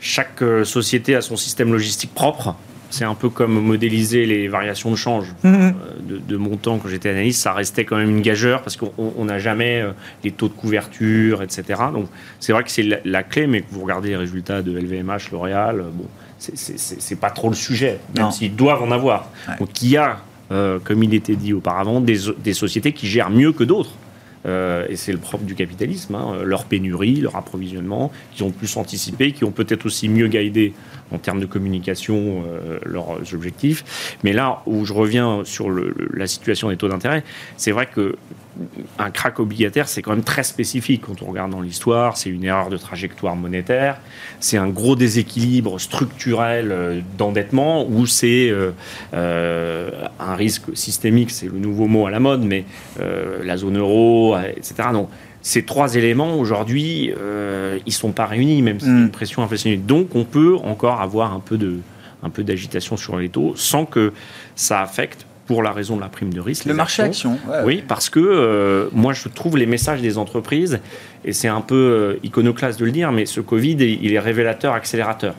chaque 0.00 0.44
société 0.64 1.14
a 1.14 1.22
son 1.22 1.36
système 1.36 1.72
logistique 1.72 2.12
propre. 2.12 2.54
C'est 2.92 3.04
un 3.04 3.14
peu 3.14 3.30
comme 3.30 3.54
modéliser 3.54 4.26
les 4.26 4.48
variations 4.48 4.90
de 4.90 4.96
change 4.96 5.26
mhm. 5.42 5.54
euh, 5.54 5.70
de, 6.00 6.18
de, 6.18 6.36
montant 6.36 6.78
quand 6.78 6.88
j'étais 6.88 7.08
analyste. 7.08 7.40
Ça 7.40 7.54
restait 7.54 7.86
quand 7.86 7.96
même 7.96 8.10
une 8.10 8.20
gageure 8.20 8.60
parce 8.62 8.76
qu'on 8.76 9.24
n'a 9.24 9.38
jamais 9.38 9.80
euh, 9.80 9.92
les 10.22 10.30
taux 10.30 10.48
de 10.48 10.52
couverture, 10.52 11.42
etc. 11.42 11.80
Donc 11.92 12.08
c'est 12.38 12.52
vrai 12.52 12.62
que 12.62 12.70
c'est 12.70 13.00
la, 13.04 13.22
clé, 13.22 13.46
mais 13.46 13.62
que 13.62 13.66
vous 13.70 13.80
regardez 13.80 14.10
les 14.10 14.16
résultats 14.16 14.60
de 14.60 14.78
LVMH, 14.78 15.32
L'Oréal, 15.32 15.80
euh, 15.80 15.84
bon, 15.90 16.04
c'est 16.38 17.18
pas 17.18 17.30
trop 17.30 17.48
le 17.48 17.54
sujet, 17.54 17.98
même 18.16 18.30
s'ils 18.30 18.54
doivent 18.54 18.82
en 18.82 18.90
avoir. 18.90 19.30
Donc 19.60 19.80
il 19.80 19.90
y 19.90 19.96
a, 19.96 20.18
comme 20.48 21.02
il 21.04 21.14
était 21.14 21.36
dit 21.36 21.52
auparavant, 21.52 22.00
des, 22.00 22.18
des 22.42 22.52
sociétés 22.52 22.92
qui 22.92 23.06
gèrent 23.06 23.30
mieux 23.30 23.52
que 23.52 23.62
d'autres. 23.62 23.92
Et 24.44 24.96
c'est 24.96 25.12
le 25.12 25.18
propre 25.18 25.44
du 25.44 25.54
capitalisme, 25.54 26.14
hein, 26.14 26.42
leur 26.44 26.64
pénurie, 26.64 27.16
leur 27.16 27.36
approvisionnement, 27.36 28.10
qui 28.32 28.42
ont 28.42 28.50
plus 28.50 28.76
anticipé, 28.76 29.32
qui 29.32 29.44
ont 29.44 29.52
peut-être 29.52 29.86
aussi 29.86 30.08
mieux 30.08 30.28
guidé 30.28 30.74
en 31.12 31.18
termes 31.18 31.40
de 31.40 31.46
communication 31.46 32.44
euh, 32.46 32.78
leurs 32.84 33.18
objectifs. 33.34 34.16
Mais 34.24 34.32
là 34.32 34.62
où 34.66 34.84
je 34.84 34.92
reviens 34.92 35.42
sur 35.44 35.70
la 35.70 36.26
situation 36.26 36.70
des 36.70 36.76
taux 36.76 36.88
d'intérêt, 36.88 37.22
c'est 37.56 37.72
vrai 37.72 37.86
que 37.86 38.16
un 38.98 39.10
crack 39.10 39.40
obligataire, 39.40 39.88
c'est 39.88 40.02
quand 40.02 40.12
même 40.12 40.24
très 40.24 40.42
spécifique 40.42 41.02
quand 41.06 41.22
on 41.22 41.26
regarde 41.26 41.50
dans 41.50 41.60
l'histoire. 41.60 42.16
C'est 42.16 42.30
une 42.30 42.44
erreur 42.44 42.68
de 42.68 42.76
trajectoire 42.76 43.36
monétaire, 43.36 43.98
c'est 44.40 44.56
un 44.56 44.68
gros 44.68 44.96
déséquilibre 44.96 45.80
structurel 45.80 46.70
euh, 46.70 47.00
d'endettement 47.16 47.86
ou 47.88 48.06
c'est 48.06 48.50
euh, 48.50 49.90
un 50.20 50.34
risque 50.34 50.76
systémique, 50.76 51.30
c'est 51.30 51.46
le 51.46 51.58
nouveau 51.58 51.86
mot 51.86 52.06
à 52.06 52.10
la 52.10 52.20
mode, 52.20 52.42
mais 52.44 52.64
la 52.98 53.56
zone 53.56 53.78
euro, 53.78 54.36
etc. 54.56 54.88
Donc, 54.92 55.08
ces 55.42 55.64
trois 55.64 55.96
éléments, 55.96 56.38
aujourd'hui, 56.38 57.12
euh, 57.18 57.78
ils 57.84 57.90
ne 57.90 57.94
sont 57.94 58.12
pas 58.12 58.26
réunis, 58.26 58.62
même 58.62 58.78
y 58.80 58.84
a 58.84 58.86
une 58.86 59.10
pression 59.10 59.42
inflationniste. 59.42 59.84
Donc, 59.86 60.14
on 60.14 60.24
peut 60.24 60.56
encore 60.62 61.00
avoir 61.00 61.34
un 61.34 61.40
peu, 61.40 61.58
de, 61.58 61.80
un 62.22 62.30
peu 62.30 62.44
d'agitation 62.44 62.96
sur 62.96 63.18
les 63.18 63.28
taux 63.28 63.54
sans 63.56 63.84
que 63.84 64.12
ça 64.54 64.80
affecte, 64.80 65.26
pour 65.52 65.62
la 65.62 65.72
raison 65.72 65.96
de 65.96 66.00
la 66.00 66.08
prime 66.08 66.32
de 66.32 66.40
risque, 66.40 66.64
le 66.64 66.74
marché 66.74 67.02
action. 67.02 67.38
oui, 67.64 67.84
parce 67.86 68.08
que 68.08 68.20
euh, 68.20 68.88
moi, 68.92 69.12
je 69.12 69.28
trouve 69.28 69.58
les 69.58 69.66
messages 69.66 70.00
des 70.00 70.16
entreprises, 70.18 70.80
et 71.24 71.32
c'est 71.32 71.48
un 71.48 71.60
peu 71.60 71.74
euh, 71.74 72.20
iconoclaste 72.22 72.80
de 72.80 72.86
le 72.86 72.90
dire, 72.90 73.12
mais 73.12 73.26
ce 73.26 73.40
Covid, 73.40 73.76
il 73.76 74.12
est 74.12 74.18
révélateur, 74.18 74.72
accélérateur. 74.72 75.34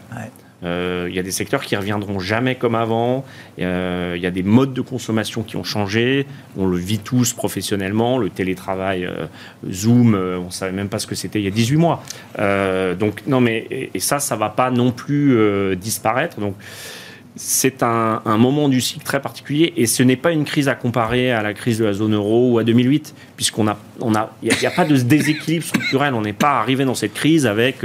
Euh, 0.64 1.08
il 1.10 1.16
y 1.16 1.20
a 1.20 1.24
des 1.24 1.32
secteurs 1.32 1.64
qui 1.64 1.76
reviendront 1.76 2.20
jamais 2.20 2.56
comme 2.56 2.76
avant. 2.76 3.26
Euh, 3.60 4.14
il 4.16 4.22
y 4.22 4.26
a 4.26 4.32
des 4.32 4.44
modes 4.44 4.74
de 4.74 4.82
consommation 4.82 5.44
qui 5.44 5.58
ont 5.58 5.64
changé. 5.64 6.26
On 6.58 6.68
le 6.68 6.78
vit 6.78 7.00
tous 7.00 7.34
professionnellement. 7.34 8.18
Le 8.18 8.30
télétravail, 8.30 9.06
euh, 9.06 9.26
Zoom, 9.70 10.16
on 10.16 10.52
savait 10.52 10.72
même 10.72 10.90
pas 10.90 11.00
ce 11.00 11.08
que 11.08 11.16
c'était 11.16 11.40
il 11.40 11.46
y 11.46 11.48
a 11.48 11.52
18 11.52 11.78
mois. 11.78 12.04
donc 13.00 13.24
non, 13.28 13.42
mais 13.42 13.90
et, 13.94 14.00
ça, 14.00 14.20
ça 14.20 14.36
va 14.36 14.50
pas 14.50 14.72
non 14.72 14.92
plus 14.92 15.76
disparaître. 15.76 16.40
Donc 16.40 16.56
c'est 17.36 17.84
un, 17.84 18.22
moment 18.38 18.70
du 18.70 18.82
cycle 18.82 19.04
très 19.04 19.22
particulier 19.22 19.74
et 19.78 19.88
ce 19.88 20.04
n'est 20.04 20.16
pas 20.16 20.32
une 20.32 20.46
crise 20.46 20.68
à 20.68 20.76
comparer 20.76 21.32
à 21.32 21.42
la 21.42 21.54
crise 21.54 21.80
de 21.80 21.86
la 21.86 21.94
zone 21.94 22.14
euro 22.14 22.52
ou 22.52 22.60
à 22.60 22.64
2008 22.64 23.16
puisqu'on 23.36 23.68
a 23.68 23.80
on 24.02 24.14
a 24.14 24.32
il 24.44 24.52
n'y 24.60 24.66
a, 24.66 24.72
pas 24.72 24.86
de 24.86 24.96
déséquilibre 24.98 25.66
structurel 25.66 26.14
on 26.14 26.22
n'est 26.22 26.34
pas 26.34 26.60
arrivé 26.60 26.86
dans 26.86 26.94
cette 26.94 27.14
crise 27.14 27.48
avec 27.48 27.78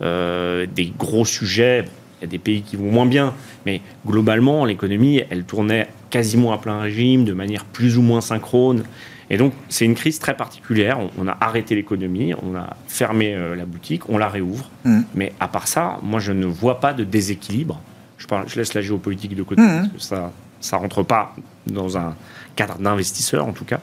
des 0.00 0.92
gros 0.98 1.24
sujets 1.24 1.84
il 2.20 2.24
y 2.24 2.26
a 2.26 2.28
des 2.28 2.38
pays 2.38 2.60
qui 2.62 2.76
vont 2.76 2.90
moins 2.90 3.06
bien, 3.06 3.32
mais 3.64 3.80
globalement, 4.06 4.66
l'économie, 4.66 5.22
elle 5.30 5.44
tournait 5.44 5.88
quasiment 6.10 6.52
à 6.52 6.58
plein 6.58 6.78
régime, 6.78 7.24
de 7.24 7.32
manière 7.32 7.64
plus 7.64 7.96
ou 7.96 8.02
moins 8.02 8.20
synchrone. 8.20 8.84
Et 9.30 9.38
donc, 9.38 9.54
c'est 9.68 9.86
une 9.86 9.94
crise 9.94 10.18
très 10.18 10.36
particulière. 10.36 10.98
On, 11.16 11.28
a 11.28 11.36
arrêté 11.40 11.74
l'économie, 11.74 12.34
on 12.42 12.56
a 12.56 12.76
fermé 12.88 13.34
euh, 13.34 13.56
la 13.56 13.64
boutique, 13.64 14.08
on 14.10 14.18
la 14.18 14.28
réouvre. 14.28 14.68
Mmh. 14.84 15.00
Mais 15.14 15.32
à 15.40 15.48
part 15.48 15.66
ça, 15.66 15.98
moi, 16.02 16.20
je 16.20 16.32
ne 16.32 16.44
vois 16.44 16.80
pas 16.80 16.92
de 16.92 17.04
déséquilibre. 17.04 17.80
Je, 18.20 18.26
parle, 18.26 18.48
je 18.48 18.56
laisse 18.56 18.74
la 18.74 18.82
géopolitique 18.82 19.34
de 19.34 19.42
côté, 19.42 19.62
mmh. 19.62 19.88
parce 19.90 19.92
que 19.92 20.00
ça 20.00 20.32
ça 20.60 20.76
rentre 20.76 21.02
pas 21.02 21.34
dans 21.66 21.98
un 21.98 22.14
cadre 22.54 22.78
d'investisseur, 22.78 23.46
en 23.46 23.52
tout 23.52 23.64
cas. 23.64 23.80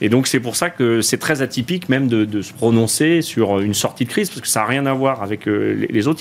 Et 0.00 0.08
donc, 0.08 0.26
c'est 0.26 0.40
pour 0.40 0.56
ça 0.56 0.70
que 0.70 1.00
c'est 1.00 1.18
très 1.18 1.42
atypique 1.42 1.88
même 1.88 2.08
de, 2.08 2.42
se 2.42 2.52
prononcer 2.52 3.22
sur 3.22 3.60
une 3.60 3.74
sortie 3.74 4.04
de 4.04 4.10
crise, 4.10 4.28
parce 4.28 4.40
que 4.40 4.48
ça 4.48 4.60
n'a 4.60 4.66
rien 4.66 4.86
à 4.86 4.92
voir 4.92 5.22
avec 5.22 5.48
euh, 5.48 5.86
les, 5.88 6.06
autres. 6.06 6.20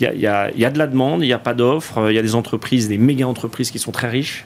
Il 0.00 0.04
y 0.04 0.06
a, 0.06 0.12
il 0.14 0.20
y, 0.60 0.64
a, 0.64 0.70
de 0.70 0.78
la 0.78 0.86
demande, 0.86 1.22
il 1.22 1.26
n'y 1.26 1.32
a 1.32 1.38
pas 1.38 1.54
d'offre, 1.54 2.10
il 2.10 2.14
y 2.14 2.18
a 2.18 2.22
des 2.22 2.34
entreprises, 2.34 2.88
des 2.88 2.98
méga 2.98 3.26
entreprises 3.26 3.70
qui 3.70 3.78
sont 3.78 3.92
très 3.92 4.08
riches. 4.08 4.44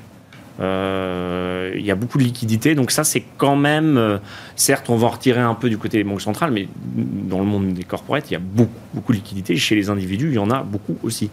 Euh, 0.60 1.72
il 1.76 1.86
y 1.86 1.92
a 1.92 1.94
beaucoup 1.94 2.18
de 2.18 2.24
liquidités, 2.24 2.74
donc 2.74 2.90
ça 2.90 3.04
c'est 3.04 3.22
quand 3.36 3.54
même, 3.54 3.96
euh, 3.96 4.18
certes 4.56 4.90
on 4.90 4.96
va 4.96 5.06
en 5.06 5.10
retirer 5.10 5.40
un 5.40 5.54
peu 5.54 5.70
du 5.70 5.78
côté 5.78 5.98
des 5.98 6.02
banques 6.02 6.20
centrales, 6.20 6.50
mais 6.50 6.66
dans 6.84 7.38
le 7.38 7.44
monde 7.44 7.74
des 7.74 7.84
corporates 7.84 8.28
il 8.28 8.32
y 8.32 8.36
a 8.36 8.40
beaucoup, 8.40 8.72
beaucoup 8.92 9.12
de 9.12 9.18
liquidités. 9.18 9.54
Chez 9.54 9.76
les 9.76 9.88
individus 9.88 10.30
il 10.30 10.34
y 10.34 10.38
en 10.38 10.50
a 10.50 10.64
beaucoup 10.64 10.98
aussi. 11.04 11.30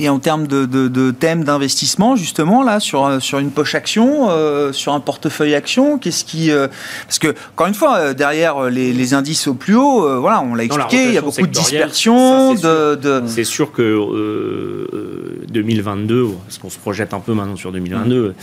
Et 0.00 0.08
en 0.08 0.18
termes 0.18 0.48
de, 0.48 0.66
de, 0.66 1.10
thèmes 1.12 1.44
d'investissement, 1.44 2.16
justement, 2.16 2.64
là, 2.64 2.80
sur, 2.80 3.06
euh, 3.06 3.20
sur 3.20 3.38
une 3.38 3.52
poche 3.52 3.76
action, 3.76 4.28
euh, 4.28 4.72
sur 4.72 4.92
un 4.92 4.98
portefeuille 4.98 5.54
action, 5.54 5.98
qu'est-ce 5.98 6.24
qui. 6.24 6.50
Euh, 6.50 6.66
parce 7.06 7.20
que, 7.20 7.28
encore 7.52 7.68
une 7.68 7.74
fois, 7.74 8.12
derrière 8.12 8.70
les, 8.70 9.14
indices 9.14 9.46
au 9.46 9.54
plus 9.54 9.76
haut, 9.76 10.20
voilà, 10.20 10.42
on 10.42 10.56
l'a 10.56 10.64
expliqué, 10.64 11.04
il 11.04 11.14
y 11.14 11.18
a 11.18 11.20
beaucoup 11.20 11.42
de 11.42 11.46
dispersion. 11.46 12.56
C'est 13.26 13.44
sûr, 13.44 13.70
que 13.70 14.88
2022, 15.52 16.26
parce 16.44 16.58
qu'on 16.58 16.70
se 16.70 16.78
projette 16.78 17.14
un 17.14 17.20
peu 17.20 17.32
maintenant 17.32 17.54
sur 17.54 17.70
2022, 17.70 18.34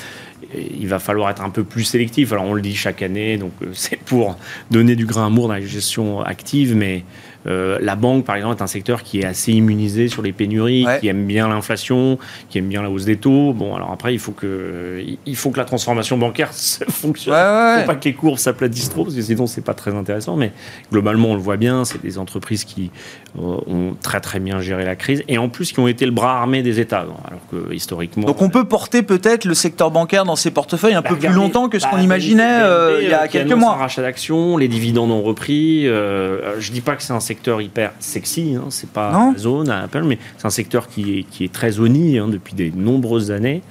il 0.55 0.88
va 0.88 0.99
falloir 0.99 1.30
être 1.32 1.43
un 1.43 1.49
peu 1.49 1.65
plus 1.65 1.84
sélectif. 1.84 2.32
Alors, 2.32 2.45
on 2.45 2.53
le 2.53 2.61
dit 2.61 2.75
chaque 2.75 3.01
année, 3.01 3.38
donc 3.38 3.51
c'est 3.73 3.99
pour 3.99 4.38
donner 4.69 4.95
du 4.95 5.05
grain 5.05 5.25
à 5.25 5.30
moudre 5.30 5.49
dans 5.49 5.55
la 5.55 5.61
gestion 5.61 6.21
active, 6.21 6.78
mais. 6.78 7.03
Euh, 7.47 7.79
la 7.81 7.95
banque, 7.95 8.25
par 8.25 8.35
exemple, 8.35 8.57
est 8.57 8.63
un 8.63 8.67
secteur 8.67 9.03
qui 9.03 9.19
est 9.19 9.25
assez 9.25 9.51
immunisé 9.51 10.07
sur 10.07 10.21
les 10.21 10.31
pénuries, 10.31 10.85
qui 10.99 11.07
aime 11.07 11.25
bien 11.25 11.47
l'inflation, 11.47 12.17
qui 12.49 12.59
aime 12.59 12.67
bien 12.67 12.81
la 12.81 12.89
hausse 12.89 13.05
des 13.05 13.17
taux. 13.17 13.53
Bon, 13.53 13.75
alors 13.75 13.91
après, 13.91 14.13
il 14.13 14.19
faut 14.19 14.31
que, 14.31 15.03
il 15.25 15.35
faut 15.35 15.51
que 15.51 15.57
la 15.57 15.65
transformation 15.65 16.17
bancaire 16.17 16.51
fonctionne. 16.89 17.33
Il 17.35 17.75
ne 17.75 17.81
faut 17.81 17.87
pas 17.87 17.95
que 17.95 18.05
les 18.05 18.13
courbes 18.13 18.37
s'aplatissent 18.37 18.89
trop, 18.89 19.03
parce 19.03 19.15
que 19.15 19.21
sinon, 19.21 19.47
c'est 19.47 19.63
pas 19.63 19.73
très 19.73 19.93
intéressant. 19.93 20.35
Mais 20.35 20.51
globalement, 20.91 21.29
on 21.29 21.35
le 21.35 21.41
voit 21.41 21.57
bien, 21.57 21.85
c'est 21.85 22.01
des 22.01 22.17
entreprises 22.17 22.63
qui 22.63 22.91
euh, 23.39 23.57
ont 23.67 23.95
très 24.01 24.19
très 24.19 24.39
bien 24.39 24.59
géré 24.59 24.85
la 24.85 24.95
crise 24.95 25.23
et 25.27 25.37
en 25.37 25.49
plus 25.49 25.71
qui 25.71 25.79
ont 25.79 25.87
été 25.87 26.05
le 26.05 26.11
bras 26.11 26.39
armé 26.39 26.61
des 26.63 26.79
États. 26.79 26.99
Alors 26.99 27.41
que 27.49 27.73
historiquement. 27.73 28.25
Donc 28.25 28.41
on 28.41 28.49
peut 28.49 28.65
porter 28.65 29.03
peut-être 29.03 29.45
le 29.45 29.53
secteur 29.53 29.89
bancaire 29.89 30.25
dans 30.25 30.35
ses 30.35 30.51
portefeuilles 30.51 30.93
un 30.93 31.01
bah, 31.01 31.09
peu 31.09 31.15
plus 31.15 31.29
longtemps 31.29 31.69
que 31.69 31.79
ce 31.79 31.87
qu'on 31.87 31.95
bah, 31.95 32.03
imaginait 32.03 32.61
euh, 32.61 32.99
il 33.01 33.09
y 33.09 33.13
a 33.13 33.27
quelques 33.27 33.53
mois. 33.53 33.73
Un 33.73 33.77
rachat 33.77 34.01
d'actions, 34.01 34.57
les 34.57 34.67
dividendes 34.67 35.11
ont 35.11 35.21
repris. 35.21 35.85
je 35.85 36.71
dis 36.71 36.81
pas 36.81 36.95
que 36.95 37.03
c'est 37.03 37.13
un 37.13 37.19
secteur 37.19 37.30
hyper 37.61 37.91
sexy, 37.99 38.55
hein, 38.55 38.65
c'est 38.69 38.89
pas 38.89 39.34
zone 39.38 39.69
à 39.69 39.84
Apple, 39.84 40.03
mais 40.03 40.17
c'est 40.38 40.47
un 40.47 40.51
secteur 40.51 40.88
qui 40.88 41.19
est, 41.19 41.23
qui 41.23 41.43
est 41.43 41.51
très 41.51 41.71
zoni 41.71 42.17
hein, 42.17 42.27
depuis 42.27 42.53
de 42.53 42.71
nombreuses 42.75 43.32
années 43.32 43.61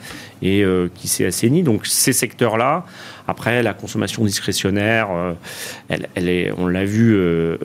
et 0.42 0.62
euh, 0.62 0.88
qui 0.94 1.08
s'est 1.08 1.26
assaini. 1.26 1.62
Donc 1.62 1.86
ces 1.86 2.12
secteurs-là, 2.12 2.84
après 3.26 3.62
la 3.62 3.74
consommation 3.74 4.24
discrétionnaire, 4.24 5.08
euh, 5.10 5.32
elle, 5.88 6.08
elle, 6.14 6.28
est, 6.28 6.52
on 6.56 6.66
l'a 6.66 6.84
vu, 6.84 7.14
euh, 7.14 7.56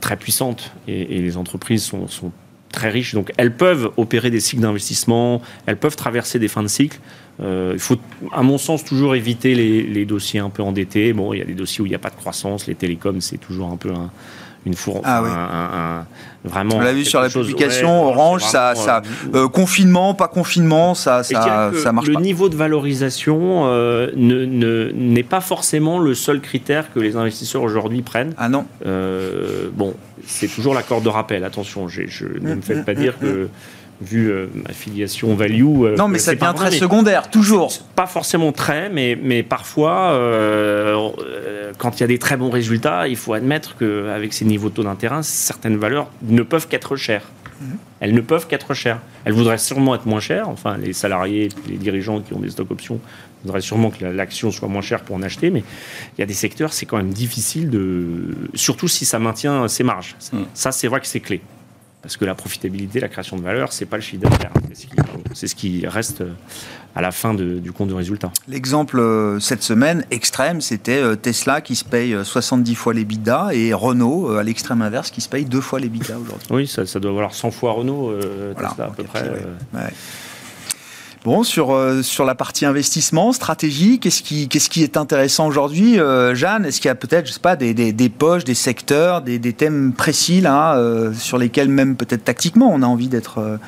très 0.00 0.16
puissante 0.16 0.72
et, 0.86 1.18
les 1.18 1.36
entreprises 1.36 1.84
sont, 1.84 2.08
sont 2.08 2.32
très 2.72 2.90
riches, 2.90 3.14
donc 3.14 3.32
elles 3.36 3.54
peuvent 3.54 3.90
opérer 3.96 4.30
des 4.30 4.40
cycles 4.40 4.62
d'investissement, 4.62 5.42
elles 5.66 5.78
peuvent 5.78 5.96
traverser 5.96 6.38
des 6.38 6.48
fins 6.48 6.62
de 6.62 6.68
cycle. 6.68 6.98
il 7.40 7.78
faut, 7.78 7.96
à 8.32 8.42
mon 8.42 8.58
sens, 8.58 8.84
toujours 8.84 9.14
éviter 9.14 9.54
les, 9.54 9.82
les, 9.82 10.04
dossiers 10.04 10.40
un 10.40 10.50
peu 10.50 10.62
endettés. 10.62 11.12
Bon, 11.12 11.32
il 11.32 11.38
y 11.38 11.42
a 11.42 11.44
des 11.44 11.54
dossiers 11.54 11.82
où 11.82 11.86
il 11.86 11.90
n'y 11.90 11.94
a 11.94 12.00
pas 12.00 12.10
de 12.10 12.16
croissance, 12.16 12.66
les 12.66 12.74
télécoms, 12.74 13.20
c'est 13.20 13.38
toujours 13.38 13.70
un 13.70 13.76
peu 13.76 13.90
un, 13.90 14.10
une 14.66 14.74
four, 14.74 15.00
ah, 15.04 15.22
oui. 15.22 15.30
vraiment. 16.50 16.76
On 16.76 16.80
l'a 16.80 16.92
vu 16.92 17.04
sur 17.04 17.20
la 17.20 17.28
publication 17.28 18.04
Orange, 18.06 18.42
ça, 18.42 18.74
ça 18.74 19.02
euh, 19.34 19.44
euh, 19.44 19.48
confinement, 19.48 20.14
pas 20.14 20.28
confinement, 20.28 20.94
ça, 20.94 21.22
ça, 21.22 21.70
ça 21.74 21.92
marche 21.92 22.08
le 22.08 22.14
pas. 22.14 22.20
Le 22.20 22.24
niveau 22.24 22.48
de 22.48 22.56
valorisation 22.56 23.62
euh, 23.66 24.10
ne, 24.16 24.90
n'est 24.92 25.22
pas 25.22 25.40
forcément 25.40 25.98
le 25.98 26.14
seul 26.14 26.40
critère 26.40 26.92
que 26.92 27.00
les 27.00 27.16
investisseurs 27.16 27.62
aujourd'hui 27.62 28.02
prennent. 28.02 28.34
Ah 28.36 28.48
non. 28.48 28.66
bon, 29.72 29.94
c'est 30.26 30.48
toujours 30.48 30.74
l'accord 30.74 31.00
de 31.00 31.08
rappel. 31.08 31.44
Attention, 31.44 31.88
je, 31.88 32.02
ne 32.40 32.54
me 32.54 32.60
faites 32.60 32.84
pas 32.84 32.94
dire 32.94 33.18
que 33.18 33.48
vu 34.00 34.30
euh, 34.30 34.46
ma 34.54 34.72
filiation 34.72 35.34
value. 35.34 35.84
Euh, 35.84 35.96
non, 35.96 36.08
mais 36.08 36.18
ça 36.18 36.34
devient 36.34 36.52
très 36.54 36.70
secondaire, 36.70 37.30
toujours. 37.30 37.72
Pas 37.94 38.06
forcément 38.06 38.52
très, 38.52 38.88
mais, 38.90 39.18
mais 39.20 39.42
parfois, 39.42 40.12
euh, 40.12 41.10
quand 41.78 41.98
il 41.98 42.00
y 42.00 42.04
a 42.04 42.06
des 42.06 42.18
très 42.18 42.36
bons 42.36 42.50
résultats, 42.50 43.08
il 43.08 43.16
faut 43.16 43.34
admettre 43.34 43.76
qu'avec 43.76 44.32
ces 44.32 44.44
niveaux 44.44 44.68
de 44.68 44.74
taux 44.74 44.84
d'intérêt, 44.84 45.22
certaines 45.22 45.76
valeurs 45.76 46.08
ne 46.22 46.42
peuvent 46.42 46.68
qu'être 46.68 46.96
chères. 46.96 47.28
Mhm. 47.60 47.76
Elles 48.00 48.14
ne 48.14 48.20
peuvent 48.20 48.46
qu'être 48.46 48.72
chères. 48.72 49.00
Elles 49.24 49.32
voudraient 49.32 49.58
sûrement 49.58 49.96
être 49.96 50.06
moins 50.06 50.20
chères. 50.20 50.48
Enfin, 50.48 50.76
les 50.76 50.92
salariés, 50.92 51.48
les 51.68 51.76
dirigeants 51.76 52.20
qui 52.20 52.32
ont 52.34 52.40
des 52.40 52.50
stock 52.50 52.70
options 52.70 53.00
voudraient 53.42 53.60
sûrement 53.60 53.90
que 53.90 54.04
l'action 54.04 54.52
soit 54.52 54.68
moins 54.68 54.80
chère 54.80 55.00
pour 55.00 55.16
en 55.16 55.22
acheter. 55.22 55.50
Mais 55.50 55.64
il 56.16 56.20
y 56.20 56.22
a 56.22 56.26
des 56.26 56.34
secteurs, 56.34 56.72
c'est 56.72 56.86
quand 56.86 56.98
même 56.98 57.12
difficile 57.12 57.68
de. 57.68 58.36
Surtout 58.54 58.86
si 58.86 59.04
ça 59.04 59.18
maintient 59.18 59.66
ses 59.66 59.82
marges. 59.82 60.14
Mhm. 60.32 60.44
Ça, 60.54 60.70
c'est 60.70 60.86
vrai 60.86 61.00
que 61.00 61.08
c'est 61.08 61.18
clé. 61.18 61.40
Parce 62.02 62.16
que 62.16 62.24
la 62.24 62.34
profitabilité, 62.34 63.00
la 63.00 63.08
création 63.08 63.36
de 63.36 63.42
valeur, 63.42 63.72
c'est 63.72 63.84
pas 63.84 63.96
le 63.96 64.02
chiffre 64.02 64.22
d'affaires. 64.22 64.52
C'est 65.34 65.48
ce, 65.48 65.54
qui 65.54 65.86
reste 65.86 66.20
euh, 66.20 66.32
à 66.94 67.02
la 67.02 67.10
fin 67.10 67.34
du 67.34 67.72
compte 67.72 67.88
de 67.88 67.94
résultat. 67.94 68.30
L'exemple 68.46 69.00
euh, 69.00 69.40
cette 69.40 69.62
semaine 69.62 70.04
extrême, 70.12 70.60
c'était 70.60 71.02
euh, 71.02 71.16
Tesla 71.16 71.60
qui 71.60 71.74
se 71.74 71.84
paye 71.84 72.16
70 72.22 72.74
fois 72.76 72.94
les 72.94 73.04
bidas 73.04 73.50
et 73.52 73.74
Renault, 73.74 74.30
à 74.30 74.44
l'extrême 74.44 74.80
inverse, 74.80 75.10
qui 75.10 75.20
se 75.20 75.28
paye 75.28 75.44
deux 75.44 75.60
fois 75.60 75.80
les 75.80 75.88
bidas 75.88 76.16
aujourd'hui. 76.16 76.46
Oui, 76.50 76.66
ça, 76.68 76.84
doit 77.00 77.12
valoir 77.12 77.34
100 77.34 77.50
fois 77.50 77.72
Renault, 77.72 78.14
Tesla 78.56 78.86
à 78.86 78.90
peu 78.90 79.02
près. 79.02 79.30
Bon, 81.24 81.42
sur, 81.42 81.72
euh, 81.72 82.02
sur 82.02 82.24
la 82.24 82.34
partie 82.34 82.64
investissement, 82.64 83.32
stratégie, 83.32 83.98
qu'est-ce 83.98 84.22
qui, 84.22 84.48
qu'est-ce 84.48 84.70
qui 84.70 84.84
est 84.84 84.96
intéressant 84.96 85.48
aujourd'hui, 85.48 85.98
euh, 85.98 86.34
Jeanne? 86.34 86.64
Est-ce 86.64 86.80
qu'il 86.80 86.88
y 86.88 86.92
a 86.92 86.94
peut-être, 86.94 87.26
je 87.26 87.32
sais 87.32 87.40
pas, 87.40 87.56
des, 87.56 87.74
des, 87.74 87.92
des 87.92 88.08
poches, 88.08 88.44
des 88.44 88.54
secteurs, 88.54 89.22
des, 89.22 89.38
des 89.38 89.52
thèmes 89.52 89.92
précis 89.92 90.40
là, 90.40 90.76
euh, 90.76 91.12
sur 91.12 91.36
lesquels 91.36 91.68
même 91.68 91.96
peut-être 91.96 92.24
tactiquement 92.24 92.70
on 92.72 92.82
a 92.82 92.86
envie 92.86 93.08
d'être 93.08 93.58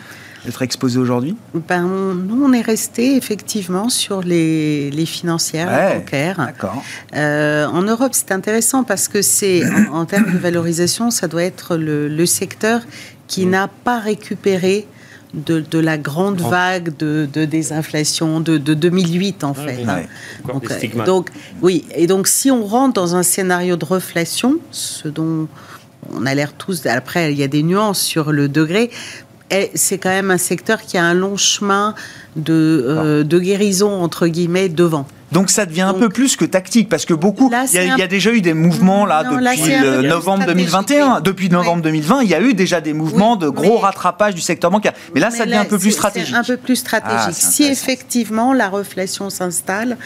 d'être 0.46 0.62
exposé 0.62 0.98
aujourd'hui? 0.98 1.36
Ben, 1.68 1.82
Nous, 1.82 2.42
on 2.42 2.50
est 2.54 2.62
resté 2.62 3.14
effectivement 3.16 3.90
sur 3.90 4.22
les, 4.22 4.90
les 4.90 5.04
financières, 5.04 5.98
bancaires. 5.98 6.38
D'accord. 6.38 6.82
en 7.12 7.82
Europe, 7.82 8.12
c'est 8.12 8.32
intéressant 8.32 8.82
parce 8.82 9.06
que 9.06 9.20
c'est, 9.20 9.62
en, 9.92 10.06
termes 10.06 10.32
de 10.32 10.38
valorisation, 10.38 11.10
ça 11.10 11.28
doit 11.28 11.42
être 11.42 11.76
le, 11.76 12.08
le 12.08 12.24
secteur 12.24 12.80
qui 13.26 13.44
mm. 13.44 13.50
n'a 13.50 13.68
pas 13.68 13.98
récupéré 13.98 14.86
de, 15.34 15.78
la 15.78 15.98
grande 15.98 16.40
vague 16.40 16.96
de, 16.96 17.26
désinflation 17.44 18.40
de, 18.40 18.58
2008 18.58 19.44
en 19.44 19.54
fait. 19.54 19.84
Euh, 19.86 21.04
donc, 21.04 21.30
oui, 21.62 21.84
et 21.94 22.06
donc 22.06 22.26
si 22.26 22.50
on 22.50 22.64
rentre 22.64 22.94
dans 22.94 23.16
un 23.16 23.22
scénario 23.22 23.76
de 23.76 23.84
reflation, 23.84 24.58
ce 24.70 25.08
dont 25.08 25.48
on 26.12 26.26
a 26.26 26.34
l'air 26.34 26.52
tous, 26.52 26.86
après 26.86 27.32
il 27.32 27.38
y 27.38 27.42
a 27.42 27.48
des 27.48 27.62
nuances 27.62 28.00
sur 28.00 28.32
le 28.32 28.48
degré, 28.48 28.90
c'est 29.74 29.98
quand 29.98 30.10
même 30.10 30.30
un 30.30 30.38
secteur 30.38 30.80
qui 30.82 30.96
a 30.96 31.04
un 31.04 31.14
long 31.14 31.36
chemin 31.36 31.94
de, 32.36 32.84
euh, 32.86 33.24
de 33.24 33.38
guérison 33.38 34.02
entre 34.02 34.26
guillemets 34.26 34.68
devant. 34.68 35.06
Donc 35.32 35.50
ça 35.50 35.64
devient 35.64 35.82
un 35.82 35.94
peu 35.94 36.08
plus 36.08 36.36
que 36.36 36.44
tactique 36.44 36.88
parce 36.88 37.04
que 37.04 37.14
beaucoup, 37.14 37.50
il 37.72 37.98
y, 37.98 38.02
a 38.02 38.06
déjà 38.06 38.32
eu 38.32 38.40
des 38.40 38.54
mouvements 38.54 39.06
là 39.06 39.24
depuis 39.24 40.08
novembre 40.08 40.46
2021, 40.46 41.20
depuis 41.20 41.48
novembre 41.48 41.82
2020, 41.82 42.22
il 42.22 42.28
y 42.28 42.34
a 42.34 42.40
eu 42.40 42.54
déjà 42.54 42.80
des 42.80 42.92
mouvements 42.92 43.36
de 43.36 43.48
gros 43.48 43.78
rattrapage 43.78 44.34
du 44.34 44.40
secteur 44.40 44.70
bancaire. 44.70 44.92
Mais 45.14 45.20
là, 45.20 45.30
ça 45.30 45.44
devient 45.44 45.56
un 45.56 45.64
peu 45.64 45.78
plus 45.78 45.92
stratégique. 45.92 46.34
Un 46.34 46.44
peu 46.44 46.56
plus 46.56 46.76
stratégique. 46.76 47.18
Ah, 47.28 47.32
si 47.32 47.64
effectivement 47.64 48.52
la 48.52 48.68
reflation 48.68 49.30
s'installe, 49.30 49.96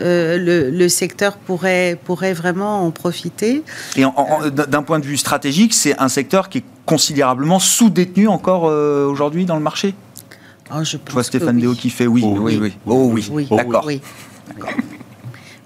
euh, 0.00 0.70
le, 0.70 0.88
secteur 0.88 1.36
pourrait 1.36 1.98
pourrait 2.04 2.32
vraiment 2.32 2.84
en 2.84 2.90
profiter. 2.90 3.62
Et 3.96 4.04
d'un 4.50 4.82
point 4.82 4.98
de 4.98 5.06
vue 5.06 5.16
stratégique, 5.16 5.74
c'est 5.74 5.98
un 5.98 6.08
secteur 6.08 6.48
qui 6.48 6.58
est 6.58 6.64
considérablement 6.86 7.58
sous-détenu 7.58 8.28
encore 8.28 8.68
euh, 8.68 9.06
aujourd'hui 9.06 9.44
dans 9.44 9.56
le 9.56 9.62
marché? 9.62 9.94
Oh, 10.72 10.82
je, 10.82 10.96
vois 11.10 11.22
Stéphane 11.22 11.58
Déo 11.58 11.74
qui 11.74 11.90
fait 11.90 12.06
oui, 12.06 12.22
oh, 12.24 12.36
oui, 12.40 12.58
oui. 12.60 12.72
Oh 12.86 13.10
oui, 13.12 13.46
d'accord. 13.50 13.88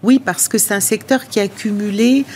Oui, 0.05 0.21
parce 0.23 0.49
que 0.49 0.59
c'est 0.59 0.75
un 0.75 0.81
secteur 0.81 1.29
qui 1.29 1.41
a 1.41 1.49
cumulé 1.49 2.27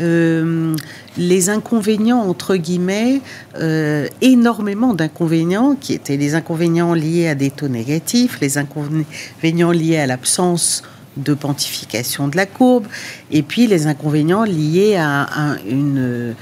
euh, 0.00 0.74
les 1.18 1.50
inconvénients, 1.50 2.20
entre 2.20 2.56
guillemets, 2.56 3.20
euh, 3.56 4.08
énormément 4.22 4.94
d'inconvénients, 4.94 5.76
qui 5.78 5.92
étaient 5.92 6.16
les 6.16 6.34
inconvénients 6.34 6.94
liés 6.94 7.28
à 7.28 7.34
des 7.34 7.50
taux 7.50 7.68
négatifs, 7.68 8.38
les 8.40 8.56
inconvénients 8.56 9.72
liés 9.72 9.98
à 9.98 10.06
l'absence 10.06 10.82
de 11.18 11.34
pontification 11.34 12.28
de 12.28 12.36
la 12.36 12.46
courbe, 12.46 12.86
et 13.30 13.42
puis 13.42 13.66
les 13.66 13.88
inconvénients 13.88 14.44
liés 14.44 14.96
à 14.96 15.28
un, 15.38 15.58
une, 15.68 16.34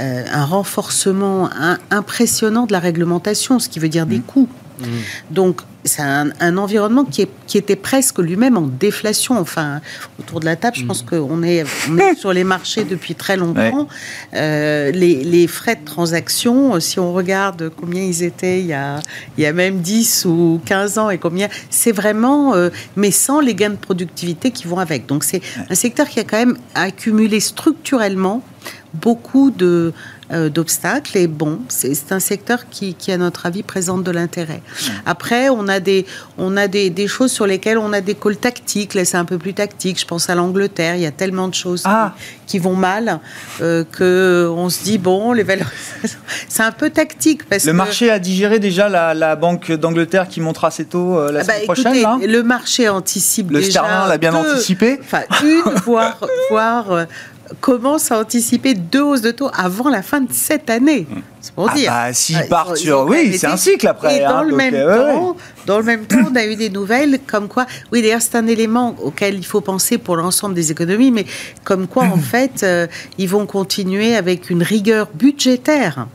euh, 0.00 0.24
un 0.32 0.44
renforcement 0.44 1.48
impressionnant 1.92 2.66
de 2.66 2.72
la 2.72 2.80
réglementation, 2.80 3.60
ce 3.60 3.68
qui 3.68 3.78
veut 3.78 3.88
dire 3.88 4.06
des 4.06 4.18
mmh. 4.18 4.22
coûts. 4.22 4.48
Mmh. 4.80 4.84
Donc, 5.30 5.60
c'est 5.84 6.02
un, 6.02 6.56
environnement 6.56 7.04
qui, 7.04 7.28
était 7.54 7.76
presque 7.76 8.18
lui-même 8.18 8.56
en 8.56 8.62
déflation. 8.62 9.38
Enfin, 9.38 9.80
autour 10.18 10.40
de 10.40 10.46
la 10.46 10.56
table, 10.56 10.76
je 10.76 10.84
pense 10.84 11.04
mmh. 11.04 11.06
qu'on 11.06 11.42
est, 11.42 11.64
sur 12.16 12.32
les 12.32 12.44
marchés 12.44 12.84
depuis 12.84 13.14
très 13.14 13.36
longtemps. 13.36 13.88
Euh, 14.34 14.90
les, 14.90 15.46
frais 15.46 15.76
de 15.76 15.84
transaction, 15.84 16.80
si 16.80 16.98
on 16.98 17.12
regarde 17.12 17.70
combien 17.76 18.02
ils 18.02 18.22
étaient 18.22 18.60
il 18.60 18.66
y 18.66 18.72
a, 18.72 19.00
il 19.36 19.44
y 19.44 19.46
a 19.46 19.52
même 19.52 19.80
10 19.80 20.24
ou 20.24 20.60
15 20.64 20.98
ans 20.98 21.10
et 21.10 21.18
combien, 21.18 21.48
c'est 21.70 21.92
vraiment, 21.92 22.54
euh, 22.54 22.70
mais 22.96 23.10
sans 23.10 23.40
les 23.40 23.54
gains 23.54 23.70
de 23.70 23.76
productivité 23.76 24.50
qui 24.50 24.66
vont 24.66 24.78
avec. 24.78 25.06
Donc 25.06 25.22
c'est 25.22 25.42
un 25.68 25.74
secteur 25.74 26.08
qui 26.08 26.18
a 26.18 26.24
quand 26.24 26.38
même 26.38 26.56
accumulé 26.74 27.40
structurellement 27.40 28.42
beaucoup 28.94 29.50
de, 29.50 29.66
euh, 29.66 29.92
d'obstacles. 30.30 31.16
Et 31.16 31.26
bon, 31.26 31.60
c'est 31.68 32.12
un 32.12 32.20
secteur 32.20 32.68
qui, 32.70 32.94
qui, 32.94 33.12
à 33.12 33.16
notre 33.16 33.46
avis, 33.46 33.62
présente 33.62 34.02
de 34.02 34.10
l'intérêt. 34.10 34.62
Après, 35.06 35.48
on 35.48 35.68
a, 35.68 35.80
des, 35.80 36.06
on 36.38 36.56
a 36.56 36.68
des, 36.68 36.90
des, 36.90 37.06
choses 37.06 37.32
sur 37.32 37.46
lesquelles 37.46 37.78
on 37.78 37.92
a 37.92 38.00
des 38.00 38.14
calls 38.14 38.36
tactiques. 38.36 38.94
Là, 38.94 39.04
c'est 39.04 39.16
un 39.16 39.24
peu 39.24 39.38
plus 39.38 39.54
tactique. 39.54 40.00
Je 40.00 40.06
pense 40.06 40.28
à 40.30 40.34
l'Angleterre. 40.34 40.96
Il 40.96 41.02
y 41.02 41.06
a 41.06 41.12
tellement 41.12 41.48
de 41.48 41.54
choses 41.54 41.82
ah. 41.84 42.14
qui, 42.46 42.58
vont 42.58 42.76
mal 42.76 43.20
euh, 43.60 43.84
qu'on 43.84 44.68
se 44.70 44.82
dit, 44.82 44.98
bon, 44.98 45.32
les 45.32 45.42
valeurs. 45.42 45.70
c'est 46.48 46.62
un 46.62 46.72
peu 46.72 46.90
tactique. 46.90 47.48
Parce 47.48 47.64
le 47.64 47.72
marché 47.72 48.10
a 48.10 48.18
digéré 48.18 48.58
déjà 48.58 48.88
la, 48.88 49.14
la 49.14 49.36
Banque 49.36 49.72
d'Angleterre 49.72 50.28
qui 50.28 50.40
montera 50.40 50.70
ses 50.70 50.84
taux 50.84 51.18
euh, 51.18 51.32
la 51.32 51.40
ah 51.40 51.44
bah, 51.44 51.52
semaine 51.52 51.64
prochaine. 51.64 52.02
Là 52.02 52.18
le 52.34 52.42
marché 52.42 52.88
anticipe 52.88 53.50
le 53.50 53.60
déjà. 53.60 53.82
Le 53.82 53.86
sterling 53.86 54.08
l'a 54.08 54.18
bien 54.18 54.34
anticipé. 54.34 54.98
Enfin, 55.00 55.22
une, 55.42 55.62
voire, 55.84 56.18
voire 56.50 56.90
euh, 56.92 57.04
commence 57.60 58.10
à 58.10 58.18
anticiper 58.18 58.74
deux 58.74 59.02
hausses 59.02 59.20
de 59.20 59.30
taux 59.30 59.50
avant 59.54 59.88
la 59.88 60.02
fin 60.02 60.20
de 60.20 60.32
cette 60.32 60.70
année. 60.70 61.06
C'est 61.40 61.54
pour 61.54 61.68
ah 61.70 61.74
dire. 61.74 61.90
Bah, 61.90 62.12
S'ils 62.12 62.36
ah, 62.36 62.46
partent 62.48 62.76
sur. 62.76 63.02
Oui, 63.06 63.36
c'est 63.36 63.46
un 63.46 63.56
cycle 63.56 63.86
après. 63.86 64.18
Et 64.18 64.20
dans, 64.20 64.38
hein, 64.38 64.44
le 64.44 64.56
même 64.56 64.74
euh, 64.74 65.12
temps, 65.12 65.36
dans 65.66 65.78
le 65.78 65.84
même 65.84 66.06
temps, 66.06 66.18
on 66.30 66.36
a 66.36 66.44
eu 66.46 66.56
des 66.56 66.70
nouvelles 66.70 67.18
comme 67.26 67.48
quoi. 67.48 67.66
Oui, 67.92 68.02
d'ailleurs, 68.02 68.22
c'est 68.22 68.36
un 68.36 68.46
élément 68.46 68.96
auquel 69.02 69.34
il 69.34 69.44
faut 69.44 69.60
penser 69.60 69.98
pour 69.98 70.16
l'ensemble 70.16 70.54
des 70.54 70.70
économies, 70.70 71.10
mais 71.10 71.26
comme 71.64 71.86
quoi, 71.86 72.04
en 72.04 72.16
fait, 72.18 72.62
euh, 72.62 72.86
ils 73.18 73.28
vont 73.28 73.46
continuer 73.46 74.16
avec 74.16 74.50
une 74.50 74.62
rigueur 74.62 75.08
budgétaire. 75.14 76.06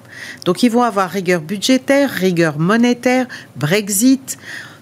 Donc, 0.46 0.64
ils 0.64 0.72
vont 0.72 0.84
avoir 0.84 1.10
rigueur 1.10 1.42
budgétaire, 1.42 2.10
rigueur 2.10 2.60
monétaire, 2.60 3.28
Brexit. 3.56 4.38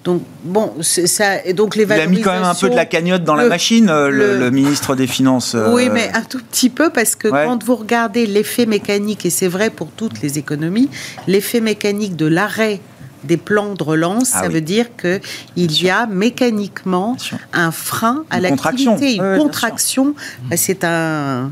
Donc, 0.08 0.22
bon, 0.46 0.72
ça, 0.80 1.44
et 1.44 1.52
donc 1.52 1.76
les 1.76 1.84
Il 1.84 1.92
a 1.92 2.08
mis 2.08 2.22
quand 2.22 2.32
même 2.32 2.46
un 2.46 2.56
peu 2.56 2.70
de 2.70 2.76
la 2.76 2.86
cagnotte 2.86 3.26
dans 3.26 3.36
la 3.36 3.50
machine, 3.50 3.90
euh, 3.90 4.10
le, 4.10 4.50
ministre 4.52 4.96
des 4.96 5.06
Finances. 5.06 5.54
Euh. 5.54 5.74
Oui, 5.74 5.90
mais 5.92 6.10
un 6.14 6.22
tout 6.22 6.40
petit 6.40 6.70
peu, 6.70 6.90
parce 6.90 7.18
que 7.18 7.28
quand 7.28 7.62
vous 7.62 7.76
regardez 7.76 8.26
l'effet 8.26 8.66
mécanique, 8.66 9.26
et 9.26 9.30
c'est 9.30 9.50
vrai 9.50 9.70
pour 9.70 9.90
toutes 9.92 10.22
les 10.22 10.38
économies, 10.38 10.90
l'effet 11.28 11.60
mécanique 11.60 12.16
de 12.16 12.26
l'arrêt 12.26 12.80
des 13.26 13.36
plans 13.36 13.74
de 13.74 13.84
relance, 13.84 14.32
ah 14.34 14.44
ça 14.44 14.48
veut 14.48 14.62
dire 14.62 14.86
qu'il 14.96 15.82
y 15.84 15.90
a 15.90 16.06
mécaniquement 16.06 17.18
un 17.52 17.72
frein 17.72 18.24
à 18.30 18.40
l'activité, 18.40 19.16
une 19.16 19.38
contraction. 19.38 20.16
C'est 20.56 20.86
un 20.86 21.52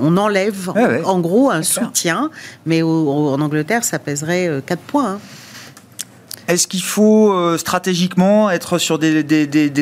on 0.00 0.16
enlève 0.16 0.72
en 1.04 1.18
gros 1.18 1.50
un 1.50 1.64
soutien, 1.64 2.30
mais 2.64 2.82
en 2.82 3.40
Angleterre, 3.40 3.82
ça 3.82 3.98
pèserait 3.98 4.62
4 4.66 4.78
euh, 4.78 4.82
points. 4.86 5.10
Hein. 5.14 5.18
Est-ce 6.48 6.66
qu'il 6.66 6.82
faut 6.82 7.32
euh, 7.32 7.56
stratégiquement 7.56 8.50
être 8.50 8.78
sur 8.78 8.98
des, 8.98 9.22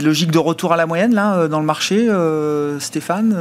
logiques 0.03 0.31
de 0.31 0.39
retour 0.39 0.73
à 0.73 0.77
la 0.77 0.87
moyenne 0.87 1.15
là 1.15 1.37
euh, 1.37 1.49
dans 1.49 1.61
le 1.61 1.67
marché, 1.67 2.09
euh, 2.09 2.79
Stéphane 2.81 3.35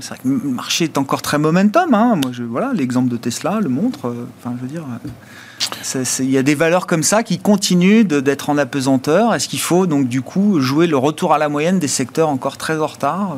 C'est 0.00 0.08
vrai 0.08 0.18
que 0.22 0.28
le 0.28 0.50
marché 0.50 0.84
est 0.84 0.98
encore 0.98 1.22
très 1.22 1.38
momentum. 1.38 1.94
Hein. 1.94 2.16
Moi, 2.16 2.30
voilà, 2.48 2.72
l'exemple 2.72 3.08
de 3.08 3.16
Tesla 3.16 3.58
le 3.60 3.68
montre. 3.68 4.14
Il 6.20 6.30
y 6.30 6.38
a 6.38 6.42
des 6.42 6.54
valeurs 6.54 6.86
comme 6.86 7.02
ça 7.02 7.22
qui 7.22 7.38
continuent 7.38 8.04
d'être 8.04 8.50
en 8.50 8.58
apesanteur. 8.58 9.34
Est-ce 9.34 9.48
qu'il 9.48 9.60
faut 9.60 9.86
donc 9.86 10.08
du 10.08 10.22
coup 10.22 10.60
jouer 10.60 10.86
le 10.86 10.96
retour 10.96 11.32
à 11.32 11.38
la 11.38 11.48
moyenne 11.48 11.78
des 11.78 11.88
secteurs 11.88 12.28
encore 12.28 12.56
très 12.56 12.78
en 12.78 12.86
retard 12.86 13.36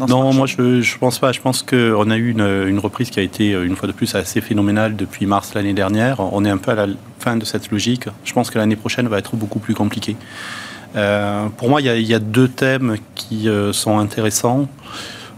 euh, 0.00 0.06
Non, 0.06 0.32
moi 0.32 0.46
je 0.46 0.60
ne 0.60 0.98
pense 0.98 1.18
pas. 1.18 1.32
Je 1.32 1.40
pense 1.40 1.62
qu'on 1.62 2.10
a 2.10 2.16
eu 2.16 2.30
une, 2.30 2.78
reprise 2.78 3.10
qui 3.10 3.20
a 3.20 3.22
été 3.22 3.50
une 3.50 3.76
fois 3.76 3.86
de 3.86 3.92
plus 3.92 4.14
assez 4.14 4.40
phénoménale 4.40 4.96
depuis 4.96 5.26
mars 5.26 5.54
l'année 5.54 5.74
dernière. 5.74 6.20
On 6.20 6.44
est 6.44 6.50
un 6.50 6.58
peu 6.58 6.72
à 6.72 6.74
la 6.74 6.86
fin 7.18 7.36
de 7.36 7.44
cette 7.44 7.70
logique. 7.70 8.04
Je 8.24 8.32
pense 8.32 8.50
que 8.50 8.58
l'année 8.58 8.76
prochaine 8.76 9.08
va 9.08 9.18
être 9.18 9.36
beaucoup 9.36 9.58
plus 9.58 9.74
compliquée. 9.74 10.16
Euh, 10.96 11.48
pour 11.56 11.68
moi, 11.68 11.80
il 11.80 11.86
y, 11.86 12.14
a, 12.14 12.18
deux 12.18 12.48
thèmes 12.48 12.96
qui 13.14 13.48
euh, 13.48 13.72
sont 13.72 13.98
intéressants. 13.98 14.68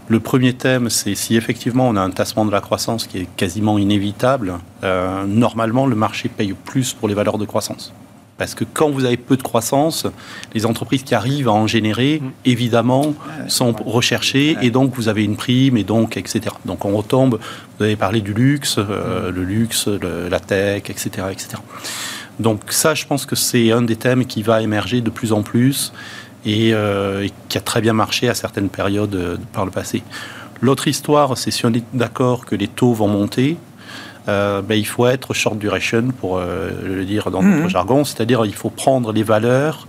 Le 0.09 0.21
premier 0.21 0.53
thème, 0.53 0.89
c'est 0.89 1.15
si 1.15 1.35
effectivement 1.35 1.89
on 1.89 1.97
a 1.97 2.01
un 2.01 2.11
tassement 2.11 2.45
de 2.45 2.51
la 2.51 2.61
croissance 2.61 3.07
qui 3.07 3.19
est 3.19 3.27
quasiment 3.35 3.77
inévitable, 3.77 4.53
euh, 4.83 5.25
normalement 5.25 5.85
le 5.85 5.97
marché 5.97 6.29
paye 6.29 6.53
plus 6.53 6.93
pour 6.93 7.09
les 7.09 7.13
valeurs 7.13 7.37
de 7.37 7.45
croissance. 7.45 7.93
Parce 8.37 8.53
que 8.53 8.63
quand 8.63 8.89
vous 8.89 9.03
avez 9.03 9.17
peu 9.17 9.35
de 9.35 9.41
croissance, 9.41 10.05
les 10.53 10.65
entreprises 10.65 11.03
qui 11.03 11.15
arrivent 11.15 11.49
à 11.49 11.53
en 11.53 11.67
générer, 11.67 12.21
mmh. 12.21 12.31
évidemment, 12.45 13.15
sont 13.47 13.73
recherchées 13.85 14.55
et 14.61 14.69
donc 14.69 14.93
vous 14.95 15.09
avez 15.09 15.23
une 15.25 15.35
prime 15.35 15.75
et 15.75 15.83
donc, 15.83 16.17
etc. 16.17 16.55
Donc 16.63 16.85
on 16.85 16.95
retombe, 16.95 17.39
vous 17.77 17.83
avez 17.83 17.95
parlé 17.95 18.21
du 18.21 18.33
luxe, 18.33 18.77
euh, 18.77 19.29
mmh. 19.29 19.35
le 19.35 19.43
luxe, 19.43 19.87
la 19.87 20.39
tech, 20.39 20.83
etc., 20.89 21.09
etc. 21.31 21.57
Donc 22.39 22.61
ça, 22.69 22.93
je 22.93 23.05
pense 23.05 23.25
que 23.25 23.35
c'est 23.35 23.71
un 23.71 23.81
des 23.81 23.95
thèmes 23.95 24.25
qui 24.25 24.43
va 24.43 24.61
émerger 24.61 25.01
de 25.01 25.09
plus 25.09 25.33
en 25.33 25.41
plus 25.41 25.91
euh, 26.45 27.23
et, 27.23 27.31
qui 27.49 27.57
a 27.57 27.61
très 27.61 27.81
bien 27.81 27.93
marché 27.93 28.29
à 28.29 28.33
certaines 28.33 28.69
périodes 28.69 29.15
euh, 29.15 29.37
par 29.53 29.65
le 29.65 29.71
passé. 29.71 30.03
L'autre 30.61 30.87
histoire, 30.87 31.37
c'est 31.37 31.51
si 31.51 31.65
on 31.65 31.73
est 31.73 31.83
d'accord 31.93 32.45
que 32.45 32.55
les 32.55 32.67
taux 32.67 32.93
vont 32.93 33.07
monter, 33.07 33.57
euh, 34.27 34.61
ben, 34.61 34.75
il 34.75 34.85
faut 34.87 35.07
être 35.07 35.33
short 35.33 35.57
duration, 35.57 36.09
pour 36.19 36.39
le 36.39 37.05
dire 37.05 37.31
dans 37.31 37.43
notre 37.43 37.65
mmh. 37.65 37.69
jargon, 37.69 38.03
c'est-à-dire 38.03 38.45
il 38.45 38.55
faut 38.55 38.69
prendre 38.69 39.13
les 39.13 39.23
valeurs 39.23 39.87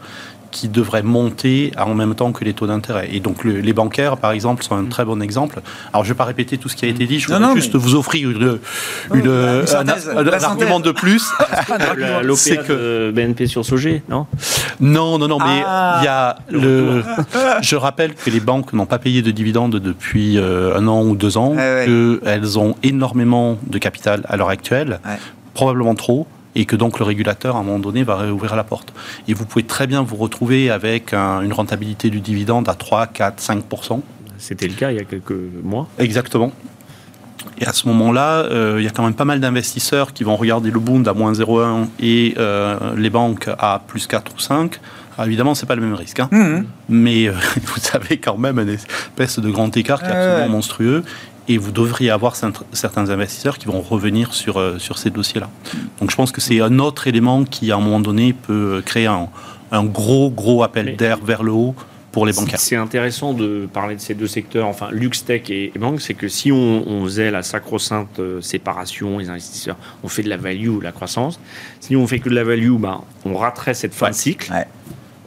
qui 0.51 0.69
devraient 0.69 1.03
monter 1.03 1.73
en 1.79 1.95
même 1.95 2.15
temps 2.15 2.33
que 2.33 2.45
les 2.45 2.55
taux 2.55 2.67
d'intérêt. 2.67 3.09
Et 3.13 3.21
donc 3.21 3.45
les 3.45 3.73
bancaires, 3.73 4.17
par 4.17 4.33
exemple, 4.33 4.63
sont 4.63 4.75
un 4.75 4.85
très 4.85 5.05
bon 5.05 5.23
exemple. 5.23 5.61
Alors 5.93 6.05
je 6.05 6.09
ne 6.09 6.15
vais 6.15 6.19
pas 6.19 6.25
répéter 6.25 6.59
tout 6.59 6.69
ce 6.69 6.77
qui 6.77 6.85
a 6.85 6.89
été 6.89 7.07
dit, 7.07 7.19
je 7.19 7.29
voudrais 7.29 7.55
juste 7.55 7.75
vous 7.77 7.95
offrir 7.95 8.31
une, 8.31 8.59
une, 9.15 9.29
un, 9.29 10.43
argument 10.43 10.81
de 10.81 10.93
plus. 10.93 11.31
C'est 12.37 12.67
que 12.67 13.11
BNP 13.11 13.47
sur 13.47 13.65
Sogé, 13.65 14.03
non? 14.09 14.27
Non, 14.81 15.19
non, 15.19 15.29
non, 15.29 15.39
mais 15.39 15.63
ah. 15.67 15.99
il 16.01 16.05
y 16.05 16.09
a 16.09 16.37
le. 16.51 17.03
je 17.63 17.77
rappelle 17.77 18.15
que 18.15 18.31
les 18.31 18.41
banques 18.41 18.73
n'ont 18.73 18.87
pas 18.87 18.99
payé 18.99 19.23
de 19.23 19.31
dividendes 19.31 19.77
depuis 19.77 20.39
euh, 20.39 20.77
un 20.77 20.87
an 20.89 21.03
ou 21.03 21.17
deux 21.17 21.37
ans, 21.37 21.57
qu'elles 21.57 22.59
ont 22.59 22.77
énormément 22.83 23.59
de 23.67 23.79
capital 23.79 24.25
à 24.29 24.37
l'heure 24.37 24.51
actuelle, 24.51 25.01
probablement 25.55 25.95
trop 25.95 26.27
et 26.55 26.65
que 26.65 26.77
donc 26.77 26.99
le 26.99 27.05
régulateur, 27.05 27.57
à 27.57 27.61
un 27.61 27.63
moment 27.63 27.79
donné, 27.79 28.03
va 28.03 28.17
réouvrir 28.17 28.57
la 28.57 28.65
porte. 28.65 28.93
Et 29.27 29.35
vous 29.35 29.45
pouvez 29.45 29.65
très 29.65 29.87
bien 29.87 30.03
vous 30.03 30.17
retrouver 30.17 30.71
avec 30.71 31.13
une 31.13 31.53
rentabilité 31.53 32.11
du 32.11 32.21
dividende 32.21 32.69
à 32.69 32.75
3, 32.75 33.09
4, 33.09 33.43
5% 33.43 34.01
C'était 34.39 34.69
le 34.69 34.75
cas 34.75 34.91
il 34.91 34.97
y 34.97 35.01
a 35.01 35.05
quelques 35.05 35.33
mois. 35.63 35.89
Exactement. 35.99 36.53
Et 37.61 37.67
à 37.67 37.73
ce 37.73 37.89
moment-là, 37.89 38.45
euh, 38.45 38.77
il 38.79 38.85
y 38.85 38.87
a 38.87 38.91
quand 38.91 39.03
même 39.03 39.15
pas 39.15 39.25
mal 39.25 39.41
d'investisseurs 39.41 40.13
qui 40.13 40.25
vont 40.25 40.37
regarder 40.37 40.71
le 40.71 40.79
Bund 40.79 41.07
à 41.09 41.15
moins 41.15 41.33
0,1 41.33 41.89
et 42.01 42.35
euh, 42.39 42.79
les 42.97 43.11
banques 43.11 43.49
à 43.59 43.83
plus 43.87 44.07
4 44.07 44.33
ou 44.35 44.39
5. 44.39 44.79
Alors 45.17 45.27
évidemment, 45.27 45.55
ce 45.55 45.63
n'est 45.63 45.67
pas 45.67 45.75
le 45.75 45.83
même 45.83 45.95
risque. 45.95 46.21
Hein. 46.21 46.29
Mmh. 46.31 46.65
Mais 46.89 47.29
euh, 47.29 47.33
vous 47.63 47.81
avez 47.93 48.19
quand 48.19 48.39
même 48.39 48.59
une 48.59 48.69
espèce 48.69 49.39
de 49.41 49.51
grand 49.51 49.77
écart 49.77 50.01
qui 50.01 50.07
est 50.07 50.13
absolument 50.13 50.53
monstrueux 50.53 51.05
et 51.49 51.59
vous 51.59 51.73
devriez 51.73 52.11
avoir 52.11 52.37
certains 52.37 53.11
investisseurs 53.11 53.59
qui 53.59 53.67
vont 53.67 53.81
revenir 53.81 54.35
sur, 54.35 54.59
euh, 54.59 54.79
sur 54.79 54.99
ces 54.99 55.11
dossiers-là. 55.11 55.49
Donc 56.01 56.11
je 56.11 56.17
pense 56.17 56.31
que 56.31 56.41
c'est 56.41 56.61
un 56.61 56.79
autre 56.79 57.07
élément 57.07 57.45
qui, 57.45 57.73
à 57.73 57.77
un 57.77 57.81
moment 57.81 58.01
donné, 58.01 58.33
peut 58.33 58.83
créer 58.85 59.07
un, 59.07 59.29
un 59.73 59.85
gros, 59.85 60.31
gros 60.31 60.63
appel 60.63 60.97
d'air 60.97 61.19
vers 61.19 61.43
le 61.43 61.53
haut 61.53 61.75
pour 62.13 62.27
les 62.27 62.33
bancaires. 62.33 62.59
C'est 62.59 62.77
intéressant 62.77 63.33
de 63.33 63.69
parler 63.73 63.95
de 63.95 64.01
ces 64.01 64.15
deux 64.15 64.27
secteurs, 64.27 64.67
enfin 64.67 64.89
luxe 64.91 65.25
tech 65.25 65.51
et, 65.51 65.73
banque, 65.79 66.01
c'est 66.01 66.15
que 66.15 66.29
si 66.29 66.51
on, 66.53 67.05
faisait 67.05 67.31
la 67.31 67.43
sacro-sainte 67.43 68.19
euh, 68.19 68.41
séparation, 68.41 69.19
les 69.19 69.31
investisseurs, 69.31 69.77
on 70.03 70.09
fait 70.09 70.23
de 70.23 70.29
la 70.29 70.37
value, 70.37 70.81
la 70.83 70.93
croissance. 70.93 71.41
Si 71.81 71.97
on 71.97 72.07
fait 72.07 72.19
que 72.19 72.29
de 72.29 72.35
la 72.35 72.45
value, 72.45 72.73
ben, 72.73 73.03
on 73.25 73.37
raterait 73.37 73.75
cette 73.75 73.95
fin 73.95 74.11
de 74.11 74.15
cycle. 74.15 74.53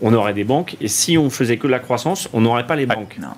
On 0.01 0.13
aurait 0.13 0.33
des 0.33 0.43
banques. 0.43 0.75
Et 0.81 0.87
si 0.87 1.17
on 1.17 1.29
faisait 1.29 1.57
que 1.57 1.67
de 1.67 1.71
la 1.71 1.79
croissance, 1.79 2.27
on 2.33 2.41
n'aurait 2.41 2.65
pas 2.65 2.75
les 2.75 2.87
banques. 2.87 3.17
Non. 3.19 3.29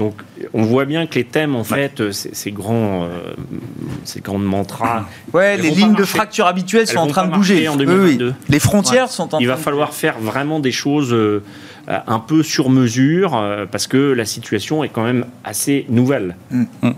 Donc, 0.00 0.14
on 0.54 0.62
voit 0.62 0.86
bien 0.86 1.06
que 1.06 1.16
les 1.16 1.26
thèmes, 1.26 1.54
en 1.54 1.62
fait, 1.62 2.00
euh, 2.00 2.10
ces, 2.10 2.52
grands, 2.52 3.04
euh, 3.04 3.34
ces 4.04 4.22
grands 4.22 4.38
mantras. 4.38 5.04
Ouais, 5.34 5.58
les 5.58 5.70
lignes 5.70 5.94
de 5.94 6.04
fracture 6.04 6.46
habituelles 6.46 6.86
sont 6.86 6.96
en 6.96 7.06
train 7.06 7.26
de 7.26 7.34
bouger. 7.34 7.68
En 7.68 7.76
2022. 7.76 8.32
Les 8.48 8.58
frontières 8.60 9.10
sont 9.10 9.34
en 9.34 9.38
Il 9.40 9.46
va 9.46 9.58
falloir 9.58 9.92
faire 9.92 10.18
vraiment 10.18 10.58
des 10.58 10.72
choses 10.72 11.12
euh, 11.12 11.42
un 11.86 12.18
peu 12.18 12.42
sur 12.42 12.70
mesure 12.70 13.32
parce 13.70 13.86
que 13.86 13.98
la 13.98 14.24
situation 14.24 14.82
est 14.82 14.88
quand 14.88 15.04
même 15.04 15.26
assez 15.44 15.84
nouvelle. 15.90 16.34
Mm. 16.50 16.64
Mm. 16.80 16.90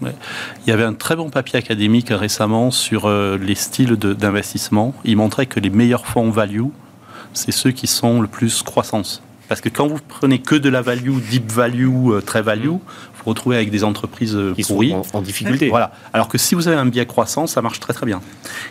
Il 0.00 0.70
y 0.70 0.72
avait 0.72 0.84
un 0.84 0.94
très 0.94 1.14
bon 1.14 1.28
papier 1.28 1.58
académique 1.58 2.08
récemment 2.10 2.70
sur 2.70 3.10
les 3.10 3.54
styles 3.54 3.96
d'investissement. 3.96 4.94
Il 5.04 5.18
montrait 5.18 5.44
que 5.44 5.60
les 5.60 5.70
meilleurs 5.70 6.06
fonds 6.06 6.30
value, 6.30 6.68
c'est 7.34 7.52
ceux 7.52 7.72
qui 7.72 7.86
sont 7.86 8.22
le 8.22 8.28
plus 8.28 8.62
croissance. 8.62 9.22
Parce 9.48 9.60
que 9.60 9.68
quand 9.68 9.86
vous 9.86 9.98
prenez 10.08 10.40
que 10.40 10.56
de 10.56 10.68
la 10.68 10.82
value, 10.82 11.18
deep 11.30 11.50
value, 11.52 12.10
euh, 12.10 12.20
très 12.20 12.42
value, 12.42 12.70
mm 12.70 12.80
retrouver 13.26 13.56
avec 13.56 13.70
des 13.70 13.84
entreprises 13.84 14.34
euh, 14.34 14.54
qui 14.54 14.62
pourries. 14.62 14.90
Sont 14.90 15.04
en, 15.14 15.22
difficulté. 15.22 15.68
Voilà. 15.68 15.92
Alors 16.12 16.28
que 16.28 16.38
si 16.38 16.54
vous 16.54 16.68
avez 16.68 16.76
un 16.76 16.86
biais 16.86 17.06
croissance, 17.06 17.52
ça 17.52 17.62
marche 17.62 17.80
très 17.80 17.92
très 17.92 18.06
bien. 18.06 18.20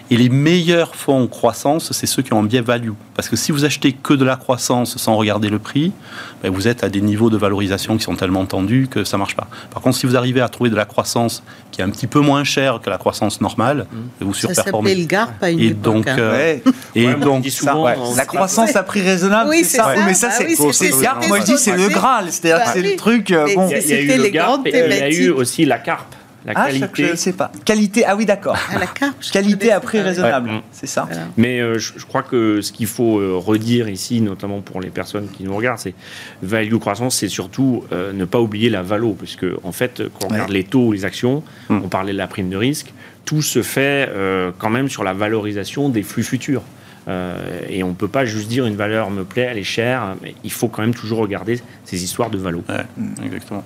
Et 0.09 0.17
les 0.17 0.29
meilleurs 0.29 0.95
fonds 0.95 1.27
croissance, 1.27 1.91
c'est 1.91 2.07
ceux 2.07 2.21
qui 2.21 2.33
ont 2.33 2.39
un 2.39 2.43
biais 2.43 2.61
value. 2.61 2.91
Parce 3.15 3.29
que 3.29 3.35
si 3.35 3.51
vous 3.51 3.65
achetez 3.65 3.93
que 3.93 4.13
de 4.13 4.25
la 4.25 4.35
croissance 4.35 4.97
sans 4.97 5.15
regarder 5.15 5.49
le 5.49 5.59
prix, 5.59 5.91
ben 6.43 6.51
vous 6.51 6.67
êtes 6.67 6.83
à 6.83 6.89
des 6.89 7.01
niveaux 7.01 7.29
de 7.29 7.37
valorisation 7.37 7.97
qui 7.97 8.03
sont 8.03 8.15
tellement 8.15 8.45
tendus 8.45 8.87
que 8.89 9.03
ça 9.03 9.17
marche 9.17 9.35
pas. 9.35 9.47
Par 9.71 9.81
contre, 9.81 9.97
si 9.97 10.05
vous 10.05 10.15
arrivez 10.15 10.41
à 10.41 10.49
trouver 10.49 10.69
de 10.69 10.75
la 10.75 10.85
croissance 10.85 11.43
qui 11.71 11.81
est 11.81 11.83
un 11.83 11.89
petit 11.89 12.07
peu 12.07 12.21
moins 12.21 12.43
chère 12.43 12.79
que 12.81 12.89
la 12.89 12.97
croissance 12.97 13.41
normale, 13.41 13.87
mmh. 13.91 13.97
vous 14.21 14.33
surperformez. 14.33 14.93
Ça 14.93 14.99
le 14.99 15.05
GARP 15.05 15.43
à 15.43 15.49
une 15.49 15.59
et 15.59 15.69
donc, 15.71 16.07
hein. 16.07 16.15
euh, 16.17 16.57
et 16.95 17.13
donc 17.15 17.45
la 18.15 18.25
croissance 18.25 18.75
à 18.75 18.83
prix 18.83 19.01
raisonnable, 19.01 19.49
oui, 19.49 19.63
c'est 19.63 19.77
ça. 19.77 19.93
Mais 20.05 20.13
ça, 20.13 20.27
bah 20.27 20.45
c'est 20.71 21.27
Moi, 21.27 21.39
je 21.39 21.45
dis 21.45 21.57
c'est 21.57 21.75
le 21.75 21.89
Graal. 21.89 22.31
C'est-à-dire 22.31 22.67
c'est 22.73 22.81
le 22.81 22.95
truc. 22.95 23.31
Euh, 23.31 23.47
bon, 23.55 23.69
il 23.69 23.87
y 23.87 23.93
a 23.93 24.01
eu 24.01 24.07
le 24.07 24.29
Et 24.65 24.69
il 24.69 24.97
y 24.97 25.01
a 25.01 25.09
eu 25.09 25.29
aussi 25.29 25.65
la 25.65 25.79
carpe. 25.79 26.15
La 26.45 26.53
ah, 26.55 26.67
qualité. 26.67 27.05
Je 27.05 27.11
ne 27.11 27.15
sais 27.15 27.33
pas. 27.33 27.51
Qualité, 27.65 28.05
ah 28.05 28.15
oui, 28.15 28.25
d'accord. 28.25 28.55
À 28.71 28.77
la 28.77 28.85
Qualité 29.31 29.71
à 29.71 29.79
prix 29.79 29.99
raisonnable, 29.99 30.61
c'est 30.71 30.87
ça. 30.87 31.07
Mais 31.37 31.59
euh, 31.59 31.79
je, 31.79 32.05
crois 32.05 32.21
que 32.21 32.61
ce 32.61 32.71
qu'il 32.71 32.85
faut 32.85 33.19
euh, 33.19 33.35
redire 33.35 33.89
ici, 33.89 34.21
notamment 34.21 34.61
pour 34.61 34.79
les 34.79 34.89
personnes 34.89 35.27
qui 35.27 35.43
nous 35.43 35.55
regardent, 35.55 35.79
c'est 35.79 35.95
value 36.43 36.75
croissance, 36.75 37.15
c'est 37.15 37.29
surtout 37.29 37.83
euh, 37.91 38.13
ne 38.13 38.25
pas 38.25 38.39
oublier 38.39 38.69
la 38.69 38.83
valo, 38.83 39.13
puisque 39.13 39.45
en 39.63 39.71
fait, 39.71 40.03
quand 40.19 40.27
on 40.27 40.33
regarde 40.33 40.51
les 40.51 40.63
taux, 40.63 40.93
les 40.93 41.03
actions, 41.03 41.43
hmm. 41.69 41.81
on 41.83 41.87
parlait 41.87 42.13
de 42.13 42.17
la 42.17 42.27
prime 42.27 42.49
de 42.49 42.57
risque, 42.57 42.93
tout 43.25 43.41
se 43.41 43.63
fait 43.63 44.07
quand 44.59 44.69
même 44.69 44.87
sur 44.87 45.03
la 45.03 45.13
valorisation 45.13 45.89
des 45.89 46.03
flux 46.03 46.21
futurs. 46.21 46.61
et 47.69 47.81
on 47.81 47.89
ne 47.89 47.95
peut 47.95 48.07
pas 48.07 48.23
juste 48.23 48.47
dire 48.47 48.67
une 48.67 48.75
valeur 48.75 49.09
me 49.09 49.23
plaît, 49.23 49.47
elle 49.49 49.57
est 49.57 49.63
chère, 49.63 50.15
mais 50.21 50.35
il 50.43 50.51
faut 50.51 50.67
quand 50.67 50.83
même 50.83 50.93
toujours 50.93 51.17
regarder 51.17 51.59
ces 51.85 52.03
histoires 52.03 52.29
de 52.29 52.37
valo. 52.37 52.63
exactement. 53.23 53.63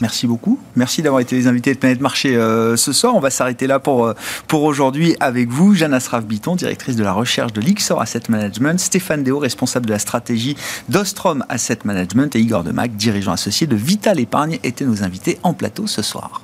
Merci 0.00 0.26
beaucoup. 0.26 0.58
Merci 0.74 1.02
d'avoir 1.02 1.20
été 1.20 1.36
les 1.36 1.46
invités 1.46 1.72
de 1.72 1.78
Planète 1.78 2.00
Marché 2.00 2.36
euh, 2.36 2.76
ce 2.76 2.92
soir. 2.92 3.14
On 3.14 3.20
va 3.20 3.30
s'arrêter 3.30 3.66
là 3.66 3.78
pour, 3.78 4.06
euh, 4.06 4.14
aujourd'hui 4.52 5.16
avec 5.20 5.48
vous. 5.48 5.74
Jeanne 5.74 5.94
Asraf 5.94 6.24
Biton, 6.24 6.56
directrice 6.56 6.96
de 6.96 7.04
la 7.04 7.12
recherche 7.12 7.52
de 7.52 7.60
l'Ixor 7.60 8.00
Asset 8.00 8.22
Management. 8.28 8.78
Stéphane 8.80 9.22
Déo, 9.22 9.38
responsable 9.38 9.86
de 9.86 9.92
la 9.92 9.98
stratégie 9.98 10.56
d'Ostrom 10.88 11.44
Asset 11.48 11.78
Management. 11.84 12.34
Et 12.34 12.40
Igor 12.40 12.64
Demac, 12.64 12.96
dirigeant 12.96 13.32
associé 13.32 13.66
de 13.66 13.76
Vital 13.76 14.18
Épargne, 14.18 14.58
étaient 14.64 14.84
nos 14.84 15.02
invités 15.04 15.38
en 15.42 15.54
plateau 15.54 15.86
ce 15.86 16.02
soir. 16.02 16.42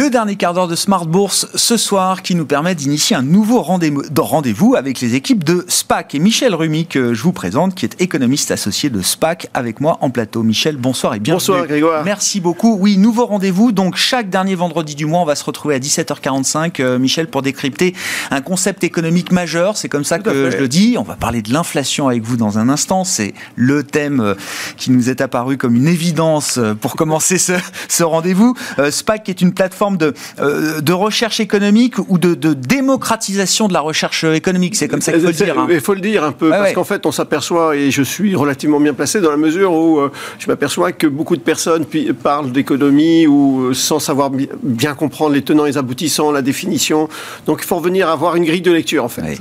Le 0.00 0.08
dernier 0.08 0.36
quart 0.36 0.54
d'heure 0.54 0.66
de 0.66 0.76
Smart 0.76 1.04
Bourse 1.04 1.46
ce 1.54 1.76
soir 1.76 2.22
qui 2.22 2.34
nous 2.34 2.46
permet 2.46 2.74
d'initier 2.74 3.16
un 3.16 3.22
nouveau 3.22 3.60
rendez-vous 3.60 4.74
avec 4.74 4.98
les 5.02 5.14
équipes 5.14 5.44
de 5.44 5.66
SPAC. 5.68 6.14
Et 6.14 6.18
Michel 6.18 6.54
Rumi 6.54 6.86
que 6.86 7.12
je 7.12 7.22
vous 7.22 7.34
présente, 7.34 7.74
qui 7.74 7.84
est 7.84 8.00
économiste 8.00 8.50
associé 8.50 8.88
de 8.88 9.02
SPAC 9.02 9.48
avec 9.52 9.78
moi 9.78 9.98
en 10.00 10.08
plateau. 10.08 10.42
Michel, 10.42 10.78
bonsoir 10.78 11.16
et 11.16 11.20
bienvenue. 11.20 11.40
Bonsoir 11.40 11.66
Grégoire. 11.66 12.02
Merci 12.02 12.40
beaucoup. 12.40 12.78
Oui, 12.80 12.96
nouveau 12.96 13.26
rendez-vous. 13.26 13.72
Donc 13.72 13.96
chaque 13.96 14.30
dernier 14.30 14.54
vendredi 14.54 14.94
du 14.94 15.04
mois, 15.04 15.20
on 15.20 15.26
va 15.26 15.34
se 15.34 15.44
retrouver 15.44 15.74
à 15.74 15.78
17h45, 15.78 16.80
euh, 16.80 16.98
Michel, 16.98 17.26
pour 17.26 17.42
décrypter 17.42 17.94
un 18.30 18.40
concept 18.40 18.82
économique 18.84 19.32
majeur. 19.32 19.76
C'est 19.76 19.90
comme 19.90 20.04
ça 20.04 20.18
que 20.18 20.50
je 20.50 20.56
le 20.56 20.68
dis. 20.68 20.96
On 20.98 21.02
va 21.02 21.16
parler 21.16 21.42
de 21.42 21.52
l'inflation 21.52 22.08
avec 22.08 22.22
vous 22.22 22.38
dans 22.38 22.58
un 22.58 22.70
instant. 22.70 23.04
C'est 23.04 23.34
le 23.54 23.82
thème 23.82 24.20
euh, 24.20 24.34
qui 24.78 24.92
nous 24.92 25.10
est 25.10 25.20
apparu 25.20 25.58
comme 25.58 25.76
une 25.76 25.88
évidence 25.88 26.56
euh, 26.56 26.72
pour 26.72 26.96
commencer 26.96 27.36
ce, 27.36 27.52
ce 27.90 28.02
rendez-vous. 28.02 28.54
SPAC 28.90 29.28
est 29.28 29.42
une 29.42 29.52
plateforme 29.52 29.89
forme 29.90 29.96
de, 29.96 30.14
euh, 30.40 30.80
de 30.80 30.92
recherche 30.92 31.40
économique 31.40 31.98
ou 32.08 32.18
de, 32.18 32.34
démocratisation 32.54 33.68
de 33.68 33.72
la 33.72 33.80
recherche 33.80 34.24
économique. 34.24 34.76
C'est 34.76 34.88
comme 34.88 35.00
ça 35.00 35.12
qu'il 35.12 35.20
faut 35.20 35.26
le 35.28 35.32
dire. 35.32 35.58
Hein. 35.58 35.66
Il 35.70 35.80
faut 35.80 35.94
le 35.94 36.00
dire 36.00 36.24
un 36.24 36.32
peu, 36.32 36.50
parce 36.50 36.72
qu'en 36.72 36.84
fait, 36.84 37.06
on 37.06 37.12
s'aperçoit, 37.12 37.76
et 37.76 37.90
je 37.90 38.02
suis 38.02 38.34
relativement 38.34 38.80
bien 38.80 38.94
placé 38.94 39.20
dans 39.20 39.30
la 39.30 39.36
mesure 39.36 39.72
où 39.72 39.98
euh, 39.98 40.10
je 40.38 40.46
m'aperçois 40.46 40.92
que 40.92 41.06
beaucoup 41.06 41.36
de 41.36 41.42
personnes 41.42 41.84
parlent 42.22 42.52
d'économie 42.52 43.26
ou 43.26 43.68
euh, 43.68 43.74
sans 43.74 43.98
savoir 43.98 44.30
bien 44.62 44.94
comprendre 44.94 45.34
les 45.34 45.42
tenants 45.42 45.66
et 45.66 45.70
les 45.70 45.78
aboutissants, 45.78 46.32
la 46.32 46.42
définition. 46.42 47.08
Donc 47.46 47.60
il 47.62 47.66
faut 47.66 47.76
revenir 47.76 48.08
à 48.08 48.12
avoir 48.12 48.36
une 48.36 48.44
grille 48.44 48.60
de 48.60 48.72
lecture, 48.72 49.04
en 49.04 49.08
fait. 49.08 49.40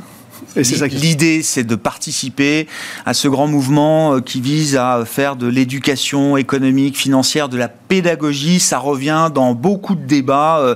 L'idée, 0.55 1.41
c'est 1.43 1.63
de 1.63 1.75
participer 1.75 2.67
à 3.05 3.13
ce 3.13 3.27
grand 3.27 3.47
mouvement 3.47 4.15
euh, 4.15 4.21
qui 4.21 4.41
vise 4.41 4.75
à 4.75 5.03
faire 5.05 5.35
de 5.35 5.47
l'éducation 5.47 6.37
économique, 6.37 6.97
financière, 6.97 7.49
de 7.49 7.57
la 7.57 7.67
pédagogie. 7.67 8.59
Ça 8.59 8.79
revient 8.79 9.29
dans 9.33 9.53
beaucoup 9.53 9.95
de 9.95 10.05
débats. 10.05 10.59
Euh, 10.59 10.75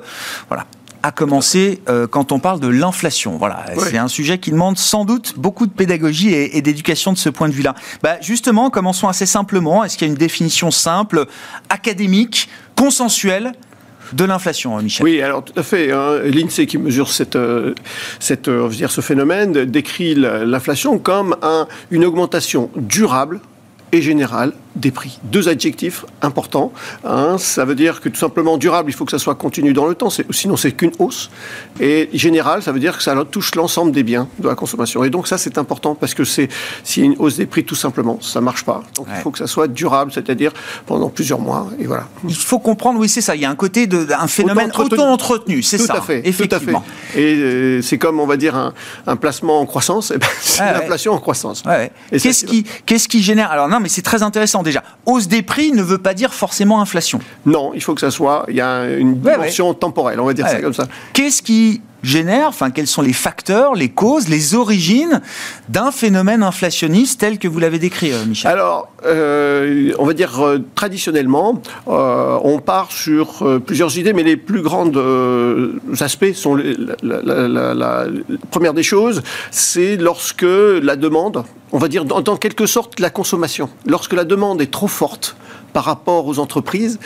voilà 0.49 0.65
à 1.05 1.11
commencer 1.11 1.81
euh, 1.89 2.07
quand 2.07 2.31
on 2.31 2.39
parle 2.39 2.61
de 2.61 2.69
l'inflation. 2.69 3.37
Voilà, 3.37 3.65
c'est 3.77 3.97
un 3.97 4.07
sujet 4.07 4.37
qui 4.37 4.51
demande 4.51 4.77
sans 4.77 5.03
doute 5.03 5.33
beaucoup 5.37 5.67
de 5.67 5.71
pédagogie 5.73 6.33
et, 6.33 6.61
d'éducation 6.61 7.11
de 7.11 7.17
ce 7.17 7.27
point 7.27 7.49
de 7.49 7.53
vue-là. 7.53 7.75
Bah, 8.01 8.15
justement, 8.21 8.69
commençons 8.69 9.09
assez 9.09 9.25
simplement. 9.25 9.83
Est-ce 9.83 9.97
qu'il 9.97 10.07
y 10.07 10.09
a 10.09 10.13
une 10.13 10.17
définition 10.17 10.71
simple, 10.71 11.25
académique, 11.69 12.47
consensuelle 12.77 13.51
de 14.11 14.25
l'inflation, 14.25 14.77
Michel. 14.81 15.03
Oui, 15.03 15.21
alors 15.21 15.43
tout 15.43 15.53
à 15.57 15.63
fait. 15.63 15.91
Hein. 15.91 16.19
L'INSEE 16.23 16.65
qui 16.65 16.77
mesure 16.77 17.09
cette, 17.09 17.35
euh, 17.35 17.73
cette, 18.19 18.47
euh, 18.47 18.69
dire, 18.69 18.91
ce 18.91 19.01
phénomène 19.01 19.65
décrit 19.65 20.15
l'inflation 20.15 20.99
comme 20.99 21.35
un, 21.41 21.67
une 21.91 22.05
augmentation 22.05 22.69
durable 22.75 23.39
et 23.91 24.01
générale 24.01 24.53
des 24.75 24.91
prix. 24.91 25.19
Deux 25.23 25.49
adjectifs 25.49 26.05
importants. 26.21 26.71
Un, 27.03 27.37
ça 27.37 27.65
veut 27.65 27.75
dire 27.75 28.01
que 28.01 28.09
tout 28.09 28.19
simplement 28.19 28.57
durable, 28.57 28.89
il 28.89 28.93
faut 28.93 29.05
que 29.05 29.11
ça 29.11 29.19
soit 29.19 29.35
continu 29.35 29.73
dans 29.73 29.85
le 29.85 29.95
temps, 29.95 30.09
sinon 30.31 30.57
c'est 30.57 30.71
qu'une 30.71 30.91
hausse. 30.99 31.29
Et 31.79 32.09
général, 32.13 32.63
ça 32.63 32.71
veut 32.71 32.79
dire 32.79 32.97
que 32.97 33.03
ça 33.03 33.15
touche 33.29 33.55
l'ensemble 33.55 33.91
des 33.91 34.03
biens 34.03 34.27
de 34.39 34.47
la 34.47 34.55
consommation. 34.55 35.03
Et 35.03 35.09
donc 35.09 35.27
ça, 35.27 35.37
c'est 35.37 35.57
important 35.57 35.95
parce 35.95 36.13
que 36.13 36.23
c'est 36.23 36.49
s'il 36.83 37.03
y 37.03 37.05
a 37.05 37.09
une 37.11 37.17
hausse 37.19 37.37
des 37.37 37.45
prix, 37.45 37.63
tout 37.63 37.75
simplement, 37.75 38.19
ça 38.21 38.41
marche 38.41 38.63
pas. 38.63 38.83
Donc 38.95 39.07
il 39.15 39.21
faut 39.21 39.31
que 39.31 39.37
ça 39.37 39.47
soit 39.47 39.67
durable, 39.67 40.11
c'est-à-dire 40.11 40.51
pendant 40.85 41.09
plusieurs 41.09 41.39
mois. 41.39 41.69
Et 41.79 41.85
voilà. 41.85 42.07
Il 42.27 42.35
faut 42.35 42.59
comprendre, 42.59 42.99
oui, 42.99 43.09
c'est 43.09 43.21
ça. 43.21 43.35
Il 43.35 43.41
y 43.41 43.45
a 43.45 43.49
un 43.49 43.55
côté 43.55 43.87
de 43.87 44.07
un 44.17 44.27
phénomène 44.27 44.71
auto-entretenu, 44.77 45.61
c'est 45.61 45.77
ça. 45.77 45.93
Tout 45.93 45.99
à 45.99 46.01
fait. 46.01 46.21
Effectivement. 46.27 46.79
Tout 46.79 46.85
à 46.85 47.13
fait. 47.13 47.21
Et 47.21 47.35
euh, 47.35 47.81
c'est 47.81 47.97
comme 47.97 48.19
on 48.19 48.25
va 48.25 48.37
dire 48.37 48.55
un, 48.55 49.15
placement 49.15 49.59
en 49.59 49.65
croissance. 49.65 50.11
Eh 50.13 50.17
ben, 50.17 50.27
c'est 50.41 50.63
l'inflation 50.63 51.13
en 51.13 51.19
croissance. 51.19 51.63
Qu'est-ce 52.11 52.45
qui, 52.45 52.65
qu'est-ce 52.85 53.07
qui 53.07 53.21
génère? 53.21 53.51
Alors 53.51 53.67
non, 53.67 53.79
mais 53.79 53.89
c'est 53.89 54.01
très 54.01 54.23
intéressant 54.23 54.62
déjà, 54.63 54.83
hausse 55.05 55.27
des 55.27 55.41
prix 55.41 55.71
ne 55.71 55.83
veut 55.83 55.97
pas 55.97 56.13
dire 56.13 56.33
forcément 56.33 56.81
inflation. 56.81 57.19
Non, 57.45 57.71
il 57.73 57.81
faut 57.81 57.93
que 57.93 58.01
ça 58.01 58.11
soit, 58.11 58.45
il 58.49 58.55
y 58.55 58.61
a 58.61 58.85
une 58.85 59.19
dimension 59.19 59.73
temporelle, 59.73 60.19
on 60.19 60.25
va 60.25 60.33
dire 60.33 60.47
ça 60.47 60.61
comme 60.61 60.73
ça. 60.73 60.87
Qu'est-ce 61.13 61.41
qui 61.41 61.81
génère, 62.03 62.49
enfin 62.49 62.69
quels 62.69 62.87
sont 62.87 63.01
les 63.01 63.13
facteurs, 63.13 63.73
les 63.73 63.89
causes, 63.89 64.27
les 64.27 64.55
origines 64.55 65.21
d'un 65.69 65.91
phénomène 65.91 66.43
inflationniste 66.43 67.21
tel 67.21 67.39
que 67.39 67.47
vous 67.47 67.59
l'avez 67.59 67.79
décrit, 67.79 68.11
euh, 68.11 68.25
Michel? 68.25 68.51
Alors, 68.51 68.89
euh, 69.05 69.91
on 69.97 70.05
va 70.05 70.13
dire 70.13 70.39
euh, 70.41 70.59
traditionnellement, 70.75 71.61
on 71.87 72.59
part 72.59 72.91
sur 72.91 73.43
plusieurs 73.65 73.97
idées, 73.97 74.13
mais 74.13 74.23
les 74.23 74.37
plus 74.37 74.61
grands 74.61 74.91
aspects 75.99 76.33
sont 76.33 76.55
la, 77.01 78.05
première 78.51 78.73
des 78.73 78.83
choses, 78.83 79.23
c'est 79.51 79.95
lorsque 79.95 80.43
la 80.43 80.95
demande, 80.95 81.43
on 81.71 81.77
va 81.77 81.87
dire 81.87 82.05
dans 82.05 82.37
quelque 82.37 82.65
sorte 82.65 82.99
la 82.99 83.09
consommation, 83.09 83.69
lorsque 83.85 84.13
la 84.13 84.25
demande 84.25 84.61
est 84.61 84.71
trop 84.71 84.87
forte 84.87 85.35
par 85.73 85.85
rapport 85.85 86.27
aux 86.27 86.39
entreprises, 86.39 86.99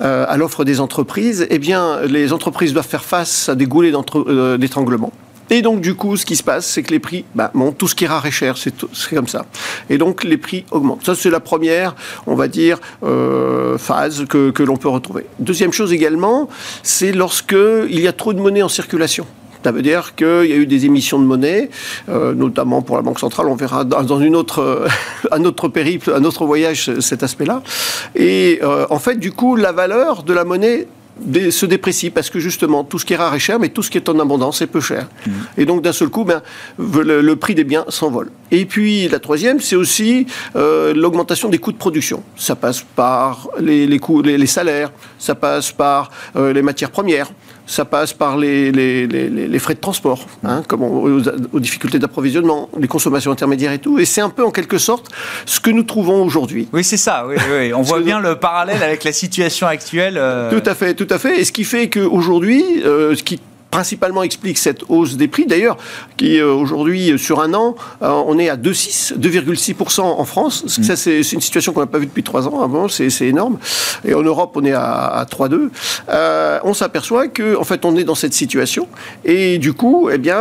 euh, 0.00 0.24
à 0.28 0.36
l'offre 0.36 0.64
des 0.64 0.80
entreprises, 0.80 1.46
eh 1.50 1.60
les 2.08 2.32
entreprises 2.32 2.72
doivent 2.72 2.86
faire 2.86 3.04
face 3.04 3.48
à 3.48 3.54
des 3.54 3.66
goulets 3.66 3.92
euh, 4.14 4.56
d'étranglement. 4.56 5.12
Et 5.48 5.62
donc, 5.62 5.80
du 5.80 5.94
coup, 5.94 6.16
ce 6.16 6.26
qui 6.26 6.34
se 6.34 6.42
passe, 6.42 6.66
c'est 6.66 6.82
que 6.82 6.90
les 6.90 6.98
prix 6.98 7.24
bah, 7.34 7.50
montent. 7.54 7.78
Tout 7.78 7.86
ce 7.86 7.94
qui 7.94 8.04
est 8.04 8.08
rare 8.08 8.26
et 8.26 8.32
cher, 8.32 8.56
c'est 8.58 8.74
comme 9.14 9.28
ça. 9.28 9.46
Et 9.88 9.96
donc, 9.96 10.24
les 10.24 10.38
prix 10.38 10.64
augmentent. 10.72 11.04
Ça, 11.04 11.14
c'est 11.14 11.30
la 11.30 11.38
première, 11.38 11.94
on 12.26 12.34
va 12.34 12.48
dire, 12.48 12.80
euh, 13.04 13.78
phase 13.78 14.24
que, 14.28 14.50
que 14.50 14.64
l'on 14.64 14.76
peut 14.76 14.88
retrouver. 14.88 15.26
Deuxième 15.38 15.72
chose 15.72 15.92
également, 15.92 16.48
c'est 16.82 17.12
lorsque 17.12 17.56
il 17.88 18.00
y 18.00 18.08
a 18.08 18.12
trop 18.12 18.32
de 18.32 18.40
monnaie 18.40 18.62
en 18.62 18.68
circulation. 18.68 19.26
Ça 19.66 19.72
veut 19.72 19.82
dire 19.82 20.14
qu'il 20.14 20.46
y 20.46 20.52
a 20.52 20.56
eu 20.56 20.66
des 20.66 20.86
émissions 20.86 21.18
de 21.18 21.24
monnaie, 21.24 21.70
euh, 22.08 22.34
notamment 22.34 22.82
pour 22.82 22.94
la 22.94 23.02
Banque 23.02 23.18
centrale. 23.18 23.48
On 23.48 23.56
verra 23.56 23.82
dans 23.82 24.20
une 24.20 24.36
autre, 24.36 24.60
euh, 24.60 24.86
un 25.32 25.44
autre 25.44 25.66
périple, 25.66 26.12
un 26.14 26.22
autre 26.22 26.46
voyage, 26.46 27.00
cet 27.00 27.24
aspect-là. 27.24 27.64
Et 28.14 28.60
euh, 28.62 28.86
en 28.90 29.00
fait, 29.00 29.16
du 29.16 29.32
coup, 29.32 29.56
la 29.56 29.72
valeur 29.72 30.22
de 30.22 30.32
la 30.32 30.44
monnaie 30.44 30.86
se 31.50 31.66
déprécie 31.66 32.10
parce 32.10 32.30
que 32.30 32.38
justement 32.38 32.84
tout 32.84 33.00
ce 33.00 33.04
qui 33.04 33.14
est 33.14 33.16
rare 33.16 33.34
est 33.34 33.40
cher, 33.40 33.58
mais 33.58 33.70
tout 33.70 33.82
ce 33.82 33.90
qui 33.90 33.98
est 33.98 34.08
en 34.08 34.20
abondance 34.20 34.62
est 34.62 34.68
peu 34.68 34.80
cher. 34.80 35.08
Mmh. 35.26 35.30
Et 35.58 35.64
donc 35.64 35.82
d'un 35.82 35.92
seul 35.92 36.10
coup, 36.10 36.22
ben, 36.22 36.42
le, 36.78 37.34
prix 37.34 37.56
des 37.56 37.64
biens 37.64 37.86
s'envole. 37.88 38.30
Et 38.52 38.66
puis 38.66 39.08
la 39.08 39.18
troisième, 39.18 39.58
c'est 39.58 39.76
aussi 39.76 40.26
l'augmentation 40.54 41.48
des 41.48 41.56
coûts 41.56 41.72
de 41.72 41.78
production. 41.78 42.22
Ça 42.36 42.54
passe 42.54 42.84
par 42.94 43.48
les, 43.58 43.98
coûts, 43.98 44.20
les, 44.20 44.46
salaires, 44.46 44.92
ça 45.18 45.34
passe 45.34 45.72
par 45.72 46.10
les 46.38 46.60
matières 46.60 46.90
premières 46.90 47.32
ça 47.66 47.84
passe 47.84 48.12
par 48.12 48.36
les, 48.36 48.70
les, 48.70 49.06
les, 49.06 49.58
frais 49.58 49.74
de 49.74 49.80
transport, 49.80 50.26
hein, 50.44 50.62
comme 50.68 50.82
aux, 50.82 51.60
difficultés 51.60 51.98
d'approvisionnement, 51.98 52.68
les 52.78 52.88
consommations 52.88 53.32
intermédiaires 53.32 53.72
et 53.72 53.78
tout. 53.78 53.98
Et 53.98 54.04
c'est 54.04 54.20
un 54.20 54.30
peu 54.30 54.44
en 54.44 54.50
quelque 54.50 54.78
sorte 54.78 55.08
ce 55.44 55.58
que 55.60 55.70
nous 55.70 55.82
trouvons 55.82 56.24
aujourd'hui. 56.24 56.68
Oui, 56.72 56.84
c'est 56.84 56.96
ça. 56.96 57.26
Oui, 57.26 57.36
oui. 57.50 57.74
On 57.74 57.82
voit 57.82 58.00
bien 58.00 58.20
le 58.20 58.36
parallèle 58.36 58.82
avec 58.82 59.02
la 59.04 59.12
situation 59.12 59.66
actuelle. 59.66 60.16
Euh. 60.16 60.50
Tout 60.50 60.68
à 60.68 60.74
fait, 60.74 60.94
tout 60.94 61.08
à 61.10 61.18
fait. 61.18 61.40
Et 61.40 61.44
ce 61.44 61.52
qui 61.52 61.64
fait 61.64 61.90
qu'aujourd'hui, 61.90 62.62
euh, 62.84 63.16
ce 63.16 63.22
qui 63.22 63.40
principalement 63.76 64.22
explique 64.22 64.56
cette 64.56 64.84
hausse 64.88 65.18
des 65.18 65.28
prix, 65.28 65.44
d'ailleurs, 65.44 65.76
qui 66.16 66.40
euh, 66.40 66.50
aujourd'hui, 66.50 67.12
euh, 67.12 67.18
sur 67.18 67.42
un 67.42 67.52
an, 67.52 67.76
euh, 68.00 68.08
on 68.26 68.38
est 68.38 68.48
à 68.48 68.56
2,6% 68.56 70.00
en 70.00 70.24
France. 70.24 70.64
Mm. 70.64 70.82
Ça, 70.82 70.96
c'est 70.96 71.20
une 71.20 71.42
situation 71.42 71.74
qu'on 71.74 71.80
n'a 71.80 71.86
pas 71.86 71.98
vue 71.98 72.06
depuis 72.06 72.22
trois 72.22 72.48
ans 72.48 72.62
avant, 72.62 72.88
c'est 72.88 73.12
énorme. 73.20 73.58
Et 74.02 74.14
en 74.14 74.22
Europe, 74.22 74.52
on 74.54 74.64
est 74.64 74.72
à, 74.72 75.26
3,2. 75.30 75.68
on 76.64 76.72
s'aperçoit 76.72 77.28
que, 77.28 77.54
en 77.58 77.64
fait, 77.64 77.84
on 77.84 77.94
est 77.96 78.04
dans 78.04 78.14
cette 78.14 78.32
situation. 78.32 78.88
Et 79.26 79.58
du 79.58 79.74
coup, 79.74 80.08
eh 80.10 80.16
bien, 80.16 80.38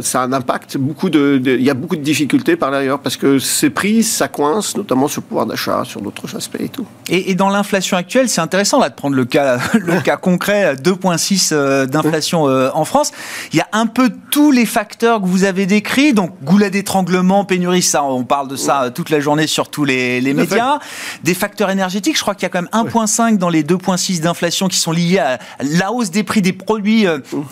ça 0.00 0.22
a 0.22 0.24
un 0.26 0.32
impact. 0.32 0.76
Beaucoup 0.78 1.10
de, 1.10 1.42
il 1.44 1.64
y 1.64 1.70
a 1.70 1.74
beaucoup 1.74 1.96
de 1.96 2.02
difficultés 2.02 2.54
par 2.54 2.70
l'ailleurs, 2.70 3.00
parce 3.00 3.16
que 3.16 3.40
ces 3.40 3.70
prix, 3.70 4.04
ça 4.04 4.28
coince, 4.28 4.76
notamment 4.76 5.08
sur 5.08 5.22
le 5.22 5.26
pouvoir 5.26 5.46
d'achat, 5.46 5.82
sur 5.84 6.00
d'autres 6.00 6.36
aspects 6.36 6.60
et 6.60 6.68
tout. 6.68 6.86
Et, 7.08 7.34
dans 7.34 7.48
l'inflation 7.48 7.96
actuelle, 7.96 8.28
c'est 8.28 8.40
intéressant 8.40 8.78
là, 8.78 8.88
de 8.88 8.94
prendre 8.94 9.16
le 9.16 9.24
cas, 9.24 9.58
le 9.74 10.00
cas 10.04 10.16
concret, 10.16 10.76
2,6 10.76 11.86
d'inflation 11.86 12.19
l'inflation 12.20 12.44
en 12.44 12.84
France. 12.84 13.12
Il 13.52 13.56
y 13.56 13.60
a 13.60 13.68
un 13.72 13.86
peu 13.86 14.10
tous 14.30 14.50
les 14.50 14.66
facteurs 14.66 15.20
que 15.20 15.26
vous 15.26 15.44
avez 15.44 15.66
décrits, 15.66 16.12
donc 16.12 16.32
goulet 16.42 16.70
d'étranglement, 16.70 17.44
pénurie, 17.44 17.82
ça, 17.82 18.04
on 18.04 18.24
parle 18.24 18.48
de 18.48 18.56
ça 18.56 18.90
toute 18.94 19.10
la 19.10 19.20
journée 19.20 19.46
sur 19.46 19.68
tous 19.68 19.84
les, 19.84 20.20
médias. 20.34 20.78
Des 21.24 21.34
facteurs 21.34 21.70
énergétiques, 21.70 22.16
je 22.16 22.22
crois 22.22 22.34
qu'il 22.34 22.44
y 22.44 22.46
a 22.46 22.48
quand 22.48 22.62
même 22.62 22.90
1,5 22.90 23.38
dans 23.38 23.48
les 23.48 23.62
2,6 23.62 24.20
d'inflation 24.20 24.68
qui 24.68 24.78
sont 24.78 24.92
liés 24.92 25.18
à 25.18 25.38
la 25.60 25.92
hausse 25.92 26.10
des 26.10 26.22
prix 26.22 26.42
des 26.42 26.52
produits 26.52 27.06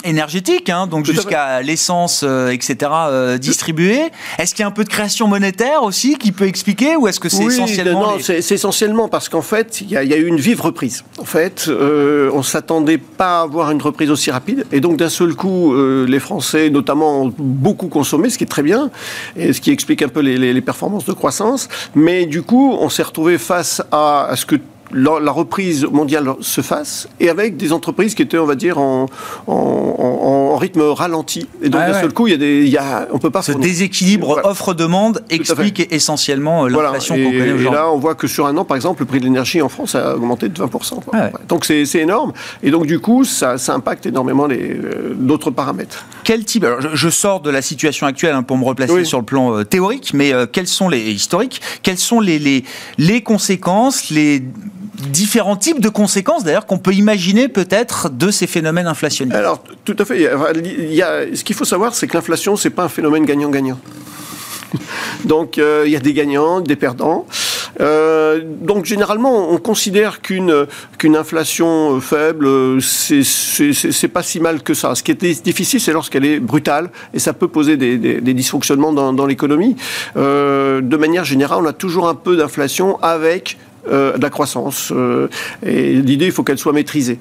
énergétiques, 0.05 0.71
hein, 0.71 0.87
donc 0.87 1.07
jusqu'à 1.07 1.63
l'essence, 1.63 2.23
etc., 2.23 2.91
distribués. 3.41 4.11
Est-ce 4.39 4.55
qu'il 4.55 4.63
y 4.63 4.65
a 4.65 4.69
un 4.69 4.73
peu 4.73 4.85
de 4.85 4.89
création 4.89 5.29
monétaire 5.29 5.83
aussi 5.83 6.17
qui 6.17 6.33
peut 6.33 6.47
expliquer, 6.47 6.97
ou 6.97 7.09
est-ce 7.09 7.21
que 7.21 7.29
c'est 7.29 7.45
essentiellement... 7.45 8.13
Non, 8.13 8.19
c'est 8.21 8.51
essentiellement 8.51 9.09
parce 9.09 9.29
qu'en 9.29 9.43
fait, 9.43 9.81
il 9.81 9.91
y, 9.91 9.97
a 9.97 10.17
eu 10.17 10.27
une 10.27 10.41
vive 10.41 10.61
reprise. 10.61 11.05
En 11.19 11.25
fait, 11.25 11.67
euh, 11.69 12.31
on 12.33 12.43
s'attendait 12.43 12.99
pas 12.99 13.41
à 13.41 13.43
avoir 13.43 13.71
une 13.71 13.83
reprise 13.83 14.11
aussi 14.11 14.31
rapide, 14.31 14.58
et 14.73 14.81
donc 14.81 14.97
d'un 14.97 15.09
seul 15.09 15.35
coup, 15.35 15.73
euh, 15.73 16.07
les 16.07 16.21
Français, 16.21 16.71
notamment, 16.71 17.23
ont 17.23 17.35
beaucoup 17.39 17.89
consommé, 17.89 18.31
ce 18.31 18.39
qui 18.39 18.45
est 18.45 18.49
très 18.49 18.63
bien, 18.63 18.91
et 19.37 19.53
ce 19.53 19.61
qui 19.61 19.71
explique 19.71 20.03
un 20.03 20.09
peu 20.09 20.21
les, 20.21 20.37
les 20.53 20.61
performances 20.61 21.05
de 21.05 21.13
croissance. 21.13 21.69
Mais 21.95 22.27
du 22.27 22.43
coup, 22.43 22.77
on 22.81 22.89
s'est 22.89 23.03
retrouvé 23.03 23.39
face 23.39 23.83
à 23.91 24.33
ce 24.35 24.47
que 24.47 24.57
la, 24.93 25.33
reprise 25.33 25.85
mondiale 25.85 26.29
se 26.41 26.61
fasse 26.61 27.09
et 27.21 27.29
avec 27.29 27.57
des 27.57 27.73
entreprises 27.73 28.15
qui 28.15 28.23
étaient, 28.23 28.39
on 28.39 28.47
va 28.47 28.55
dire, 28.55 28.79
en, 28.79 29.07
en, 29.47 30.57
rythme 30.57 30.83
ralenti. 30.83 31.47
Et 31.63 31.69
donc, 31.69 31.81
d'un 31.81 32.01
seul 32.01 32.13
coup, 32.13 32.27
il 32.27 32.31
y 32.31 32.35
a 32.35 32.39
des, 32.39 32.65
il 32.65 32.69
y 32.69 32.79
a, 32.79 33.07
on 33.13 33.19
peut 33.19 33.31
pas. 33.31 33.43
Ce 33.43 33.53
déséquilibre 33.53 34.41
offre-demande 34.45 35.23
explique 35.31 35.87
essentiellement 35.93 36.65
euh, 36.65 36.69
l'inflation 36.69 37.15
qu'on 37.15 37.31
connaît 37.31 37.53
aujourd'hui. 37.53 37.67
Et 37.67 37.71
là, 37.71 37.91
on 37.93 37.99
voit 37.99 38.15
que 38.15 38.27
sur 38.27 38.47
un 38.47 38.57
an, 38.57 38.65
par 38.65 38.77
exemple, 38.77 39.03
le 39.03 39.07
prix 39.07 39.21
de 39.21 39.25
l'énergie 39.25 39.63
en 39.63 39.69
France 39.69 39.95
a 39.95 40.17
augmenté 40.17 40.49
de 40.49 40.61
20%. 40.61 41.01
Donc, 41.49 41.65
c'est 41.65 41.87
énorme. 41.95 42.33
Et 42.63 42.71
donc, 42.71 42.87
du 42.87 42.99
coup, 42.99 43.25
ça, 43.25 43.59
ça 43.59 43.75
impacte 43.75 44.07
énormément 44.07 44.49
euh, 44.51 45.15
d'autres 45.15 45.51
paramètres. 45.51 46.07
Quel 46.25 46.45
type 46.45 46.65
alors, 46.65 46.81
je, 46.95 47.09
sors 47.09 47.41
de 47.41 47.51
la 47.51 47.63
situation 47.63 48.07
actuelle 48.07 48.35
hein, 48.35 48.43
pour 48.43 48.57
me 48.59 48.65
replacer 48.65 49.05
sur 49.05 49.19
le 49.19 49.25
plan 49.25 49.55
euh, 49.55 49.65
théorique, 49.65 50.13
mais 50.15 50.33
quels 50.53 50.67
sont 50.67 50.89
les 50.89 51.11
historiques 51.11 51.61
Quelles 51.83 51.99
sont 51.99 52.21
les, 52.21 52.39
les, 52.39 52.65
les 52.99 53.23
conséquences, 53.23 54.11
les 54.11 54.43
différents 55.11 55.57
types 55.57 55.81
de 55.81 55.89
conséquences 55.89 56.45
d'ailleurs 56.45 56.67
qu'on 56.67 56.79
peut 56.79 56.93
imaginer 56.93 57.49
peut-être 57.49 58.11
de 58.11 58.31
ces 58.31 58.47
phénomènes 58.47 58.87
inflationnistes. 58.87 59.37
Alors 59.37 59.63
tout 59.85 59.97
à 59.99 60.05
fait. 60.05 60.29
Il 60.65 60.95
y 60.95 61.03
a, 61.03 61.35
ce 61.35 61.45
qu'il 61.45 61.57
faut 61.57 61.65
savoir, 61.65 61.95
c'est 61.95 62.07
que 62.07 62.17
l'inflation, 62.17 62.57
c'est 62.57 62.71
pas 62.71 62.85
un 62.85 62.89
phénomène 62.89 63.25
gagnant-gagnant. 63.25 63.79
Donc 65.25 65.59
euh, 65.59 65.85
il 65.87 65.93
y 65.93 65.97
a 65.97 66.01
des 66.01 66.13
gagnants, 66.13 66.61
des 66.61 66.77
perdants. 66.77 67.27
Euh, 67.81 68.41
donc 68.45 68.85
généralement, 68.85 69.51
on 69.51 69.59
considère 69.59 70.21
qu'une 70.21 70.67
qu'une 70.99 71.17
inflation 71.17 72.01
faible, 72.01 72.49
c'est 72.83 74.09
pas 74.13 74.23
si 74.23 74.41
mal 74.41 74.63
que 74.63 74.75
ça. 74.75 74.95
Ce 74.95 75.03
qui 75.03 75.13
est 75.13 75.45
difficile, 75.45 75.81
c'est 75.81 75.93
lorsqu'elle 75.93 76.25
est 76.25 76.41
brutale 76.41 76.91
et 77.15 77.19
ça 77.19 77.33
peut 77.33 77.49
poser 77.49 77.77
des, 77.77 77.97
des, 77.99 78.35
dysfonctionnements 78.35 78.93
dans, 78.93 79.27
l'économie. 79.27 79.77
Euh, 80.17 80.81
de 80.81 80.97
manière 80.97 81.25
générale, 81.25 81.61
on 81.63 81.67
a 81.67 81.73
toujours 81.73 82.09
un 82.09 82.15
peu 82.15 82.37
d'inflation 82.37 83.01
avec 83.03 83.59
euh, 83.78 83.78
de 83.87 84.23
la 84.23 84.31
croissance. 84.31 84.93
Euh, 84.95 85.29
et 85.65 85.95
l'idée, 85.95 86.27
il 86.27 86.33
faut 86.33 86.43
qu'elle 86.43 86.59
soit 86.59 86.73
maîtrisée 86.73 87.19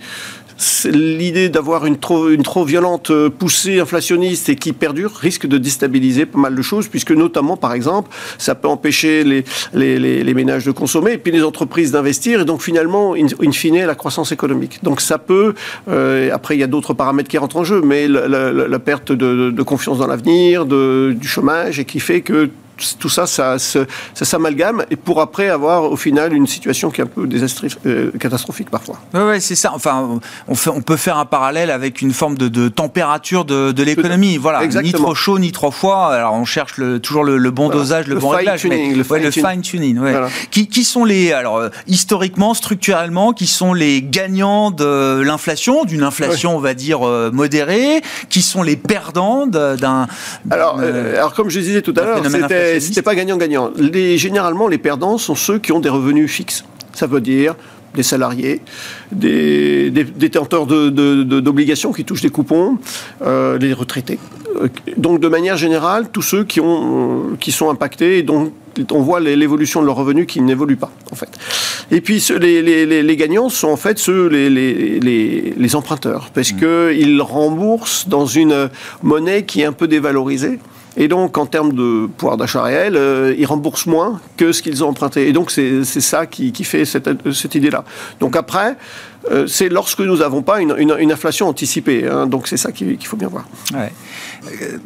l'idée 0.85 1.49
d'avoir 1.49 1.85
une 1.85 1.99
trop, 1.99 2.29
une 2.29 2.41
trop 2.41 2.65
violente 2.65 3.11
euh, 3.11 3.29
poussée 3.29 3.79
inflationniste 3.79 4.49
et 4.49 4.55
qui 4.55 4.73
perdure 4.73 5.13
risque 5.13 5.45
de 5.45 5.59
déstabiliser 5.59 6.25
pas 6.25 6.39
mal 6.39 6.55
de 6.55 6.61
choses, 6.63 6.87
puisque 6.87 7.11
notamment, 7.11 7.57
par 7.57 7.73
exemple, 7.73 8.09
ça 8.39 8.55
peut 8.55 8.67
empêcher 8.67 9.23
les, 9.23 9.45
les, 9.75 9.99
les, 9.99 10.33
ménages 10.33 10.65
de 10.65 10.71
consommer 10.71 11.11
et 11.11 11.17
puis 11.19 11.31
les 11.31 11.43
entreprises 11.43 11.91
d'investir, 11.91 12.41
et 12.41 12.45
donc 12.45 12.63
finalement, 12.63 13.13
in, 13.13 13.51
fine, 13.51 13.85
la 13.85 13.93
croissance 13.93 14.31
économique. 14.31 14.79
Donc 14.81 14.99
ça 14.99 15.19
peut, 15.19 15.53
après, 16.33 16.55
il 16.55 16.59
y 16.59 16.63
a 16.63 16.67
d'autres 16.67 16.95
paramètres 16.95 17.29
qui 17.29 17.37
rentrent 17.37 17.57
en 17.57 17.63
jeu, 17.63 17.83
mais 17.83 18.07
la, 18.07 18.79
perte 18.79 19.11
de, 19.11 19.61
confiance 19.61 19.99
dans 19.99 20.07
l'avenir, 20.07 20.65
du 20.65 21.27
chômage, 21.27 21.79
et 21.79 21.85
qui 21.85 21.99
fait 21.99 22.21
que 22.21 22.49
tout 22.99 23.09
ça, 23.09 23.27
ça, 23.27 23.57
ça, 23.59 23.85
s'amalgame 24.13 24.85
et 24.89 24.95
pour 24.95 25.21
après 25.21 25.49
avoir 25.49 25.83
au 25.83 25.95
final 25.95 26.33
une 26.33 26.47
situation 26.47 26.89
qui 26.89 27.01
est 27.01 27.03
un 27.03 27.07
peu 27.07 27.27
euh, 27.85 28.11
catastrophique 28.19 28.69
parfois. 28.69 28.99
Oui, 29.13 29.21
ouais, 29.21 29.39
c'est 29.39 29.55
ça. 29.55 29.71
Enfin, 29.73 30.19
on, 30.47 30.55
fait, 30.55 30.69
on, 30.69 30.81
peut 30.81 30.97
faire 30.97 31.17
un 31.17 31.25
parallèle 31.25 31.71
avec 31.71 32.01
une 32.01 32.13
forme 32.13 32.37
de, 32.37 32.67
température 32.67 33.45
de, 33.45 33.71
de 33.71 33.83
l'économie. 33.83 34.37
Voilà, 34.37 34.65
ni 34.67 34.91
trop 34.91 35.15
chaud 35.15 35.39
ni 35.39 35.51
trop 35.51 35.71
froid. 35.71 36.09
Alors 36.11 36.33
on 36.33 36.45
cherche 36.45 36.77
le, 36.77 36.99
toujours 36.99 37.23
le, 37.23 37.51
bon 37.51 37.69
dosage, 37.69 38.07
le, 38.07 38.15
bon 38.15 38.29
réglage. 38.29 38.63
le, 38.63 39.31
fine 39.31 39.61
tuning. 39.61 39.99
Qui, 40.51 40.67
qui, 40.67 40.83
sont 40.83 41.05
les, 41.05 41.33
alors 41.33 41.57
euh, 41.57 41.69
historiquement, 41.87 42.53
structurellement, 42.53 43.33
qui 43.33 43.47
sont 43.47 43.73
les 43.73 44.01
gagnants 44.01 44.71
de 44.71 45.21
l'inflation, 45.21 45.85
d'une 45.85 46.03
inflation, 46.03 46.55
on 46.55 46.59
va 46.59 46.73
dire 46.73 47.07
euh, 47.07 47.31
modérée, 47.31 48.01
qui 48.29 48.41
sont 48.41 48.63
les 48.63 48.75
perdants 48.75 49.47
d'un. 49.47 50.07
Alors, 50.49 50.79
alors 50.79 51.33
comme 51.33 51.49
je 51.49 51.59
disais 51.59 51.81
tout 51.81 51.93
à 51.97 52.01
l'heure, 52.01 52.21
c'était 52.29 52.66
c'était 52.79 53.01
pas 53.01 53.15
gagnant-gagnant. 53.15 53.71
généralement, 54.15 54.67
les 54.67 54.77
perdants 54.77 55.17
sont 55.17 55.35
ceux 55.35 55.59
qui 55.59 55.71
ont 55.71 55.79
des 55.79 55.89
revenus 55.89 56.31
fixes. 56.31 56.63
Ça 56.93 57.07
veut 57.07 57.21
dire 57.21 57.55
des 57.97 58.03
salariés, 58.03 58.61
des, 59.11 59.89
détenteurs 59.89 60.65
d'obligations 60.67 61.91
qui 61.91 62.05
touchent 62.05 62.21
des 62.21 62.29
coupons, 62.29 62.77
euh, 63.21 63.57
les 63.57 63.73
retraités. 63.73 64.19
Euh, 64.55 64.67
donc, 64.97 65.19
de 65.19 65.27
manière 65.27 65.57
générale, 65.57 66.09
tous 66.11 66.21
ceux 66.21 66.43
qui, 66.43 66.61
ont, 66.61 67.35
qui 67.39 67.51
sont 67.51 67.69
impactés 67.69 68.19
et 68.19 68.23
dont 68.23 68.51
on 68.91 69.01
voit 69.01 69.19
l'évolution 69.19 69.81
de 69.81 69.87
leurs 69.87 69.95
revenus 69.95 70.27
qui 70.27 70.41
n'évolue 70.41 70.75
pas, 70.75 70.91
en 71.11 71.15
fait. 71.15 71.29
Et 71.89 72.01
puis, 72.01 72.23
les, 72.39 73.15
gagnants 73.17 73.49
sont 73.49 73.69
en 73.69 73.77
fait 73.77 73.97
ceux, 73.97 74.27
les, 74.27 74.99
les 75.57 75.75
emprunteurs, 75.75 76.29
parce 76.33 76.53
mmh. 76.53 76.57
qu'ils 76.57 77.21
remboursent 77.21 78.07
dans 78.07 78.27
une 78.27 78.69
monnaie 79.01 79.43
qui 79.43 79.61
est 79.61 79.65
un 79.65 79.73
peu 79.73 79.87
dévalorisée. 79.87 80.59
Et 80.97 81.07
donc, 81.07 81.37
en 81.37 81.45
termes 81.45 81.73
de 81.73 82.07
pouvoir 82.07 82.37
d'achat 82.37 82.63
réel, 82.63 82.95
euh, 82.95 83.33
ils 83.37 83.45
remboursent 83.45 83.85
moins 83.85 84.19
que 84.35 84.51
ce 84.51 84.63
qu'ils 84.63 84.83
ont 84.83 84.89
emprunté. 84.89 85.29
Et 85.29 85.33
donc, 85.33 85.51
c'est 85.51 85.83
ça 85.83 86.25
qui, 86.25 86.51
qui 86.51 86.63
fait 86.63 86.85
cette, 86.85 87.07
cette 87.31 87.53
idée-là. 87.53 87.83
Donc 88.19 88.35
après, 88.35 88.75
euh, 89.31 89.45
c'est 89.45 89.69
lorsque 89.69 89.99
nous 89.99 90.17
n'avons 90.17 90.41
pas 90.41 90.59
une, 90.59 90.75
une, 90.77 91.11
inflation 91.11 91.47
anticipée. 91.47 92.07
Hein. 92.07 92.27
donc 92.27 92.47
c'est 92.47 92.57
ça 92.57 92.71
qu'il 92.71 93.05
faut 93.05 93.17
bien 93.17 93.27
voir. 93.27 93.45
Ouais. 93.73 93.91
Euh, 94.45 94.77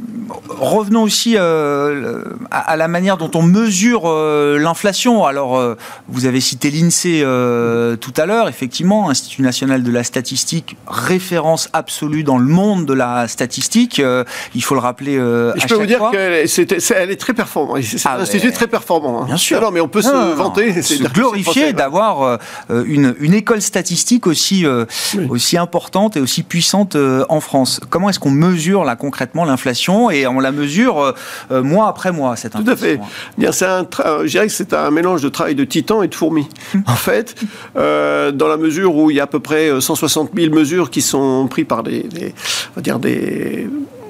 revenons 0.50 1.04
aussi 1.04 1.36
euh, 1.38 2.24
à, 2.52 2.78
la 2.78 2.88
manière 2.88 3.18
dont 3.18 3.32
on 3.36 3.42
mesure 3.42 4.10
l'inflation. 4.10 5.26
Alors, 5.26 5.62
vous 6.08 6.26
avez 6.26 6.40
cité 6.40 6.72
l'INSEE 6.72 7.22
tout 8.00 8.14
à 8.18 8.26
l'heure, 8.26 8.48
effectivement, 8.48 9.10
Institut 9.10 9.42
national 9.42 9.84
de 9.84 9.92
la 9.92 10.04
statistique, 10.04 10.78
référence 10.88 11.70
absolue 11.74 12.24
dans 12.24 12.38
le 12.38 12.46
monde 12.46 12.86
de 12.86 12.94
la 12.94 13.28
statistique. 13.28 14.02
il 14.56 14.64
faut 14.64 14.76
le 14.76 14.82
rappeler 14.82 15.18
à 15.18 15.54
Je 15.56 15.68
peux 15.68 15.76
vous 15.76 15.86
dire 15.86 16.10
qu'elle 16.12 16.34
est, 16.34 17.20
très 17.20 17.34
performante. 17.34 17.82
C'est 17.82 18.08
un 18.08 18.12
ah, 18.18 18.22
institut 18.22 18.52
très 18.52 18.68
performant. 18.68 19.24
Hein. 19.24 19.26
Bien 19.26 19.38
sûr. 19.38 19.62
Non, 19.62 19.72
mais 19.72 19.82
on 19.82 19.88
peut 19.88 20.02
se 20.02 20.36
vanter. 20.36 20.82
Se 20.82 21.04
glorifier 21.04 21.74
d'avoir 21.74 22.40
une, 22.70 23.16
une 23.20 23.34
école 23.34 23.62
statistique 23.62 24.28
aussi, 24.28 24.66
euh, 24.66 24.86
aussi 25.30 25.58
importante 25.58 26.18
et 26.18 26.20
aussi 26.20 26.44
puissante 26.44 26.96
euh, 26.96 27.26
en 27.30 27.40
France. 27.40 27.80
Comment 27.90 28.10
est-ce 28.10 28.20
qu'on 28.20 28.32
mesure 28.32 28.84
là 28.84 28.96
concrètement 28.96 29.41
l'inflation 29.46 30.10
et 30.10 30.28
on 30.28 30.40
la 30.40 30.52
mesure 30.52 31.14
euh, 31.52 31.64
mois 31.64 31.88
après 31.88 32.12
mois 32.12 32.36
cette 32.36 32.54
Tout 32.54 32.64
à 32.68 32.76
fait. 32.76 33.00
Bien, 33.38 33.52
c'est 33.52 33.66
un 33.66 33.88
je 34.24 34.28
dirais 34.28 34.48
que 34.48 34.54
c'est 34.54 34.74
un 34.74 34.92
mélange 34.92 35.22
de 35.22 35.30
travail 35.30 35.56
de 35.56 35.64
titan 35.64 36.02
et 36.02 36.08
de 36.08 36.16
fourmi. 36.16 36.48
en 36.88 36.96
fait, 36.96 37.36
dans 37.76 38.48
la 38.48 38.58
mesure 38.58 38.96
où 38.96 39.12
il 39.12 39.18
y 39.18 39.20
a 39.20 39.24
à 39.24 39.28
peu 39.28 39.40
près 39.40 39.70
160 39.80 40.32
000 40.36 40.54
mesures 40.54 40.90
qui 40.90 41.02
sont 41.02 41.48
prises 41.48 41.66
par 41.66 41.84
des, 41.84 42.06
on 42.14 42.76
va 42.76 42.82
dire 42.82 43.00
des 43.00 43.70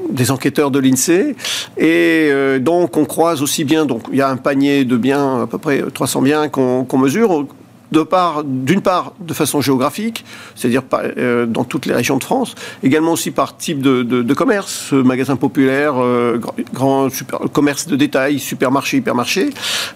des 0.09 0.29
enquêteurs 0.29 0.71
de 0.71 0.79
l'INSEE. 0.79 1.35
Et 1.77 2.31
donc, 2.59 2.97
on 2.97 3.05
croise 3.05 3.41
aussi 3.41 3.63
bien, 3.63 3.85
donc 3.85 4.03
il 4.11 4.17
y 4.17 4.21
a 4.21 4.29
un 4.29 4.35
panier 4.35 4.83
de 4.83 4.97
biens, 4.97 5.43
à 5.43 5.47
peu 5.47 5.57
près 5.57 5.81
300 5.93 6.21
biens 6.21 6.49
qu'on 6.49 6.97
mesure 6.97 7.47
de 7.91 8.03
part, 8.03 8.43
d'une 8.45 8.81
part, 8.81 9.13
de 9.19 9.33
façon 9.33 9.61
géographique, 9.61 10.23
c'est-à-dire 10.55 10.83
euh, 10.93 11.45
dans 11.45 11.65
toutes 11.65 11.85
les 11.85 11.93
régions 11.93 12.17
de 12.17 12.23
France, 12.23 12.55
également 12.83 13.13
aussi 13.13 13.31
par 13.31 13.57
type 13.57 13.81
de, 13.81 14.03
de, 14.03 14.33
commerce, 14.33 14.93
magasin 14.93 15.35
populaire, 15.35 15.95
euh, 15.97 16.39
grand, 16.73 17.09
super, 17.09 17.39
commerce 17.51 17.87
de 17.87 17.95
détail, 17.97 18.39
supermarché, 18.39 18.97
hypermarché. 18.97 19.49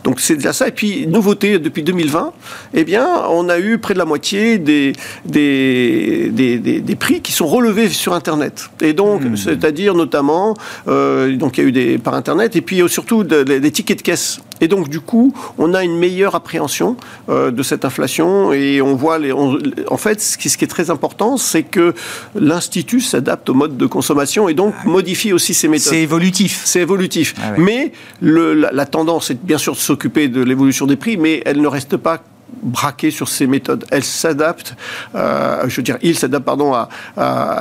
Donc 0.03 0.19
c'est 0.19 0.35
déjà 0.35 0.51
ça. 0.51 0.67
Et 0.67 0.71
puis, 0.71 1.07
nouveauté 1.07 1.57
depuis 1.57 1.83
2020, 1.83 2.33
eh 2.73 2.83
bien, 2.83 3.07
on 3.29 3.47
a 3.47 3.59
eu 3.59 3.77
près 3.77 3.93
de 3.93 3.99
la 3.99 4.05
moitié 4.05 4.57
des, 4.57 4.93
des, 5.25 6.29
des, 6.31 6.57
des, 6.59 6.95
prix 6.95 7.21
qui 7.21 7.31
sont 7.31 7.47
relevés 7.47 7.89
sur 7.89 8.13
Internet. 8.13 8.69
Et 8.81 8.93
donc, 8.93 9.23
hmm. 9.23 9.37
c'est-à-dire 9.37 9.93
notamment, 9.93 10.55
euh, 10.87 11.35
donc 11.37 11.57
il 11.57 11.61
y 11.61 11.65
a 11.65 11.67
eu 11.69 11.71
des 11.71 11.97
par 11.97 12.13
Internet, 12.13 12.55
et 12.55 12.61
puis 12.61 12.81
surtout 12.89 13.23
des 13.23 13.71
tickets 13.71 13.99
de 13.99 14.03
caisse. 14.03 14.41
Et 14.61 14.67
donc, 14.67 14.89
du 14.89 14.99
coup, 14.99 15.33
on 15.57 15.73
a 15.73 15.83
une 15.83 15.97
meilleure 15.97 16.35
appréhension 16.35 16.97
de 17.29 17.63
cette 17.63 17.85
inflation 17.85 18.53
et 18.53 18.81
on 18.81 18.95
voit 18.95 19.19
les. 19.19 19.31
en 19.31 19.97
fait, 19.97 20.21
ce 20.21 20.37
qui, 20.37 20.49
ce 20.49 20.57
qui, 20.57 20.63
est 20.63 20.69
très 20.69 20.89
important, 20.89 21.37
c'est 21.37 21.63
que 21.63 21.93
l'institut 22.35 23.01
s'adapte 23.01 23.49
au 23.49 23.53
mode 23.53 23.77
de 23.77 23.85
consommation 23.85 24.49
et 24.49 24.53
donc 24.53 24.73
modifie 24.85 25.33
aussi 25.33 25.53
ses 25.53 25.67
méthodes. 25.67 25.93
C'est 25.93 26.01
évolutif. 26.01 26.61
C'est 26.65 26.81
évolutif. 26.81 27.35
Ah 27.41 27.53
mais 27.57 27.91
le, 28.21 28.53
la, 28.53 28.85
tendance 28.85 29.31
est 29.31 29.43
bien 29.43 29.57
sûr 29.57 29.73
de 29.73 29.79
s'occuper 29.79 30.27
de 30.27 30.41
l'évolution 30.41 30.85
des 30.85 30.95
prix, 30.95 31.17
mais 31.17 31.41
elle 31.45 31.61
ne 31.61 31.67
reste 31.67 31.97
pas 31.97 32.21
braquer 32.61 33.11
sur 33.11 33.29
ces 33.29 33.47
méthodes. 33.47 33.85
Elle 33.91 34.03
s'adapte, 34.03 34.75
euh, 35.15 35.63
je 35.67 35.75
veux 35.77 35.83
dire, 35.83 35.97
il 36.01 36.17
s'adapte, 36.17 36.45
pardon, 36.45 36.73
à, 36.73 36.89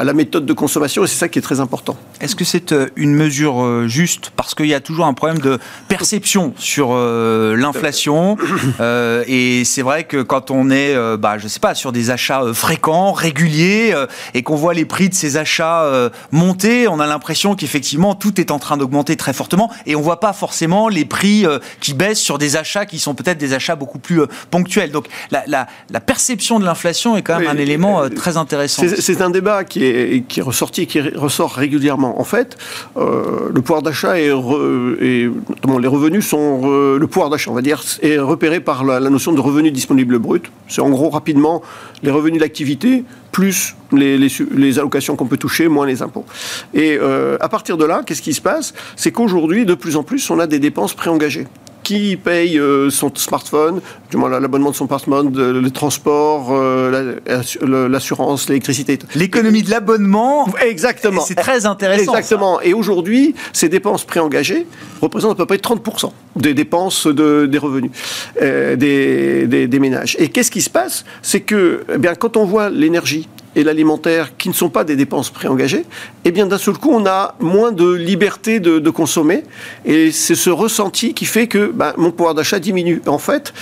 la 0.05 0.13
méthode 0.13 0.47
de 0.47 0.53
consommation 0.53 1.05
et 1.05 1.07
c'est 1.07 1.17
ça 1.17 1.29
qui 1.29 1.39
est 1.39 1.43
très 1.43 1.61
important. 1.61 1.97
Est-ce 2.21 2.37
que 2.37 2.45
c'est 2.45 2.73
euh, 2.73 2.89
une 2.97 3.15
mesure 3.15 3.63
euh, 3.63 3.87
juste? 3.87 4.33
Parce 4.37 4.55
qu'il 4.55 4.67
y 4.67 4.75
a 4.75 4.81
toujours 4.81 5.07
un 5.07 5.15
problème 5.15 5.41
de 5.41 5.59
perception 5.89 6.55
sur 6.57 6.95
l'inflation 6.95 8.37
et 9.27 9.63
c'est 9.65 9.83
vrai 9.83 10.05
que 10.05 10.23
quand 10.23 10.51
on 10.51 10.71
est, 10.71 10.95
bah, 11.19 11.39
je 11.39 11.49
sais 11.49 11.61
pas, 11.61 11.75
sur 11.75 11.93
des 11.93 12.11
achats 12.11 12.43
fréquents, 12.53 13.13
réguliers 13.13 13.95
et 14.35 14.43
qu'on 14.43 14.57
voit 14.57 14.75
les 14.75 14.85
prix 14.85 15.09
de 15.09 15.15
ces 15.15 15.37
achats 15.37 16.11
monter, 16.31 16.89
on 16.89 17.01
a 17.01 17.07
l'impression 17.07 17.55
qu'effectivement 17.55 18.15
tout 18.15 18.41
est 18.41 18.51
en 18.51 18.59
train 18.59 18.77
d'augmenter 18.77 19.17
très 19.17 19.33
fortement 19.33 19.71
et 19.87 19.97
on 19.97 20.01
voit 20.01 20.21
pas 20.21 20.33
forcément 20.33 20.89
les 20.89 21.05
prix 21.05 21.45
qui 21.81 21.95
baissent 21.95 22.21
sur 22.21 22.39
des 22.39 22.57
achats 22.57 22.87
qui 22.87 22.99
sont 22.99 23.15
peut-être 23.15 23.39
des 23.39 23.55
achats 23.55 23.77
beaucoup 23.77 23.99
plus 23.99 24.23
ponctuels. 24.51 24.74
Donc 24.93 25.07
la, 25.31 25.67
perception 26.01 26.59
de 26.59 26.65
l'inflation 26.65 27.17
est 27.17 27.23
quand 27.23 27.39
même 27.39 27.49
un 27.49 27.57
élément 27.57 28.03
euh, 28.03 28.09
très 28.09 28.37
intéressant. 28.37 28.83
C'est 28.99 29.21
un 29.21 29.31
débat 29.31 29.65
qui 29.65 29.85
est, 29.85 30.27
qui 30.27 30.41
est 30.41 30.43
ressorti, 30.43 30.87
qui 30.87 31.01
ressort 31.01 31.53
régulièrement. 31.53 32.21
En 32.21 32.25
fait, 32.25 32.57
euh, 32.97 33.51
le 33.53 33.61
pouvoir 33.63 33.83
d'achat 33.83 34.19
et, 34.19 34.27
et 34.27 35.31
les 35.81 35.89
revenus 35.89 36.27
sont 36.27 36.67
le 36.99 37.07
pouvoir 37.07 37.31
d'achat, 37.31 37.51
on 37.51 37.55
va 37.55 37.63
dire, 37.63 37.83
est 38.03 38.19
repéré 38.19 38.61
par 38.61 38.85
la, 38.85 39.01
notion 39.01 39.33
de 39.33 39.41
revenu 39.41 39.71
disponible 39.71 40.19
brut. 40.19 40.45
C'est 40.69 40.81
en 40.81 40.91
gros 40.91 41.11
rapidement 41.11 41.63
les 42.03 42.11
revenus 42.11 42.41
d'activité 42.41 43.05
plus 43.33 43.75
les, 43.93 44.17
les, 44.17 44.79
allocations 44.79 45.17
qu'on 45.17 45.27
peut 45.27 45.37
toucher, 45.37 45.67
moins 45.67 45.87
les 45.87 46.03
impôts. 46.03 46.25
Et 46.73 46.97
euh, 47.01 47.37
à 47.41 47.49
partir 47.49 47.77
de 47.77 47.85
là, 47.85 48.03
qu'est-ce 48.07 48.23
qui 48.23 48.33
se 48.33 48.41
passe? 48.41 48.75
C'est 48.95 49.11
qu'aujourd'hui, 49.11 49.65
de 49.67 49.75
plus 49.75 49.97
en 49.97 50.05
plus, 50.05 50.31
on 50.31 50.39
a 50.39 50.47
des 50.47 50.61
dépenses 50.61 50.95
préengagées 50.95 51.47
qui 51.85 52.17
paye 52.17 52.59
euh, 52.59 52.91
son 52.91 53.13
smartphone, 53.15 53.81
du 54.11 54.17
moins 54.17 54.29
l'abonnement 54.29 54.71
de 54.71 54.75
son 54.75 54.89
smartphone, 54.89 55.33
le 55.37 55.71
transport, 55.71 56.49
euh, 56.51 57.21
l'assurance, 57.89 58.49
l'électricité. 58.49 58.99
L'économie 59.15 59.63
de 59.63 59.71
l'abonnement. 59.71 60.49
Exactement. 60.67 61.21
C'est 61.21 61.37
très 61.37 61.67
intéressant. 61.67 62.15
Exactement. 62.15 62.61
Et 62.61 62.75
aujourd'hui, 62.75 63.35
ces 63.53 63.69
dépenses 63.69 64.05
préengagées 64.05 64.67
représentent 65.01 65.33
à 65.33 65.47
peu 65.47 65.47
près 65.47 65.59
30% 65.59 66.11
des 66.37 66.55
dépenses 66.55 67.07
de, 67.07 67.47
des 67.47 67.59
revenus 67.59 67.93
euh, 68.43 68.75
des, 68.75 69.47
des, 69.47 69.69
des, 69.69 69.79
ménages. 69.79 70.17
Et 70.19 70.29
qu'est-ce 70.29 70.51
qui 70.51 70.63
se 70.63 70.71
passe? 70.71 71.05
C'est 71.23 71.41
que, 71.41 71.85
eh 71.95 71.99
bien, 71.99 72.15
quand 72.15 72.37
on 72.37 72.45
voit 72.45 72.71
l'énergie 72.71 73.29
et 73.57 73.65
l'alimentaire, 73.65 74.37
qui 74.37 74.49
ne 74.49 74.55
sont 74.55 74.69
pas 74.69 74.85
des 74.85 74.97
dépenses 74.97 75.31
préengagées, 75.31 75.85
eh 76.25 76.31
bien 76.31 76.47
d'un 76.47 76.59
seul 76.59 76.77
coup, 76.77 76.91
on 76.93 77.07
a 77.07 77.35
moins 77.41 77.73
de 77.73 77.91
liberté 77.93 78.61
de, 78.61 78.91
consommer. 78.91 79.43
Et 79.85 80.13
c'est 80.13 80.35
ce 80.35 80.51
ressenti 80.51 81.15
qui 81.15 81.25
fait 81.25 81.49
que 81.49 81.73
ben, 81.75 81.93
mon 81.97 82.13
pouvoir 82.13 82.35
d'achat 82.35 82.61
diminue. 82.61 83.03
En 83.07 83.19
fait, 83.19 83.53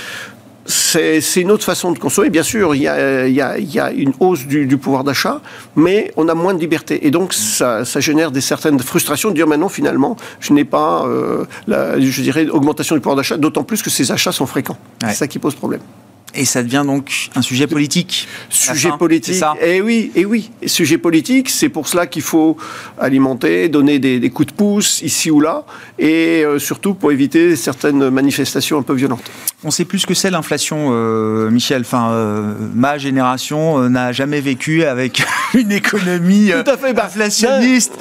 c'est 0.66 1.40
une 1.40 1.50
autre 1.50 1.64
façon 1.64 1.92
de 1.92 1.98
consommer. 1.98 2.30
Bien 2.30 2.42
sûr, 2.42 2.74
il 2.74 2.82
y 2.82 2.88
a, 2.88 3.26
il 3.26 3.34
y 3.34 3.40
a, 3.40 3.58
il 3.58 3.72
y 3.72 3.80
a 3.80 3.90
une 3.92 4.12
hausse 4.20 4.46
du, 4.46 4.76
pouvoir 4.76 5.04
d'achat, 5.04 5.40
mais 5.74 6.12
on 6.16 6.28
a 6.28 6.34
moins 6.34 6.54
de 6.54 6.60
liberté. 6.60 7.06
Et 7.06 7.10
donc, 7.10 7.32
ça, 7.32 7.84
ça 7.84 8.00
génère 8.00 8.30
des 8.30 8.40
certaines 8.40 8.78
frustrations 8.80 9.30
de 9.30 9.34
dire 9.34 9.46
maintenant, 9.46 9.68
finalement, 9.68 10.16
je 10.40 10.52
n'ai 10.52 10.64
pas, 10.64 11.06
euh, 11.06 11.44
la, 11.66 11.98
je 11.98 12.22
dirais, 12.22 12.46
augmentation 12.48 12.94
du 12.94 13.00
pouvoir 13.00 13.16
d'achat, 13.16 13.36
d'autant 13.36 13.64
plus 13.64 13.82
que 13.82 13.90
ces 13.90 14.12
achats 14.12 14.32
sont 14.32 14.46
fréquents. 14.46 14.78
C'est 15.00 15.14
ça 15.14 15.26
qui 15.26 15.38
pose 15.38 15.54
problème. 15.54 15.80
Et 16.34 16.46
ça 16.46 16.62
devient 16.62 16.84
donc 16.86 17.30
un 17.34 17.42
sujet 17.42 17.66
politique. 17.66 18.26
Sujet 18.48 18.90
politique. 18.98 19.34
Ça? 19.34 19.54
Et 19.60 19.76
eh 19.76 19.80
oui, 19.82 20.10
et 20.14 20.20
eh 20.20 20.24
oui. 20.24 20.50
sujet 20.66 20.96
politique, 20.96 21.50
c'est 21.50 21.68
pour 21.68 21.86
cela 21.86 22.06
qu'il 22.06 22.22
faut 22.22 22.56
alimenter, 22.98 23.68
donner 23.68 23.98
des, 23.98 24.30
coups 24.30 24.48
de 24.48 24.54
pouce 24.54 25.02
ici 25.02 25.30
ou 25.30 25.40
là, 25.40 25.64
et 25.98 26.42
euh, 26.42 26.58
surtout 26.58 26.94
pour 26.94 27.12
éviter 27.12 27.54
certaines 27.54 28.08
manifestations 28.08 28.78
un 28.78 28.82
peu 28.82 28.94
violentes. 28.94 29.30
On 29.64 29.70
sait 29.70 29.84
plus 29.84 30.06
que 30.06 30.14
c'est 30.14 30.30
l'inflation, 30.30 30.88
euh, 30.90 31.50
Michel. 31.50 31.82
Enfin, 31.82 32.10
euh, 32.12 32.54
ma 32.74 32.98
génération 32.98 33.88
n'a 33.90 34.12
jamais 34.12 34.40
vécu 34.40 34.84
avec 34.84 35.22
une 35.54 35.70
économie 35.70 36.50
Tout 36.64 36.70
à 36.70 36.76
fait, 36.78 36.94
bah, 36.94 37.04
inflationniste. 37.06 37.92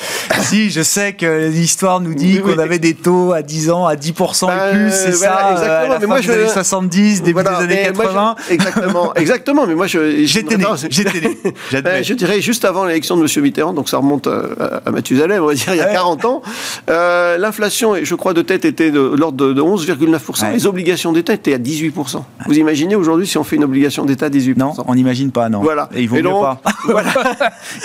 si, 0.41 0.69
je 0.69 0.81
sais 0.81 1.13
que 1.13 1.49
l'histoire 1.49 1.99
nous 1.99 2.13
dit 2.13 2.39
qu'on 2.39 2.57
avait 2.57 2.79
des 2.79 2.93
taux 2.93 3.33
à 3.33 3.41
10 3.41 3.71
ans 3.71 3.85
à 3.85 3.95
10% 3.95 4.45
et 4.45 4.47
bah, 4.47 4.69
plus, 4.71 4.91
c'est 4.91 5.11
ça, 5.11 5.35
à 5.35 5.87
la 5.87 5.99
fin 5.99 6.07
moi, 6.07 6.21
des 6.21 6.27
je... 6.27 6.31
années 6.31 6.47
70, 6.47 7.23
début 7.23 7.43
des 7.43 7.49
années 7.49 7.83
80 7.83 8.20
exactement, 8.49 9.13
exactement. 9.15 9.67
Mais 9.67 9.75
moi, 9.75 9.87
je, 9.87 10.25
j'étais 10.25 10.57
né, 10.57 10.65
je 12.03 12.13
dirais 12.13 12.41
juste 12.41 12.65
avant 12.65 12.85
l'élection 12.85 13.17
de 13.17 13.21
M. 13.21 13.43
Mitterrand, 13.43 13.73
donc 13.73 13.89
ça 13.89 13.97
remonte 13.97 14.27
à, 14.27 14.81
à 14.85 14.91
Mathusalem, 14.91 15.43
on 15.43 15.47
va 15.47 15.53
dire 15.53 15.73
il 15.73 15.77
y 15.77 15.81
a 15.81 15.93
40 15.93 16.25
ans. 16.25 16.41
Euh, 16.89 17.37
l'inflation, 17.37 17.95
je 18.01 18.15
crois, 18.15 18.33
de 18.33 18.41
tête 18.41 18.65
était 18.65 18.91
de, 18.91 18.99
l'ordre 18.99 19.53
de, 19.53 19.61
11,9%. 19.61 20.51
Les 20.53 20.65
obligations 20.65 21.11
d'État 21.11 21.33
étaient 21.33 21.53
à 21.53 21.59
18%. 21.59 22.23
Vous 22.47 22.57
imaginez 22.57 22.95
aujourd'hui 22.95 23.27
si 23.27 23.37
on 23.37 23.43
fait 23.43 23.55
une 23.55 23.63
obligation 23.63 24.05
d'État 24.05 24.27
à 24.27 24.29
18% 24.29 24.57
Non, 24.57 24.73
on 24.87 24.95
n'imagine 24.95 25.31
pas, 25.31 25.49
non. 25.49 25.61
Voilà. 25.61 25.89
Et 25.93 26.01
il 26.01 26.09
vaut 26.09 26.17
mieux 26.17 26.23
pas. 26.23 26.61
Voilà. 26.83 27.13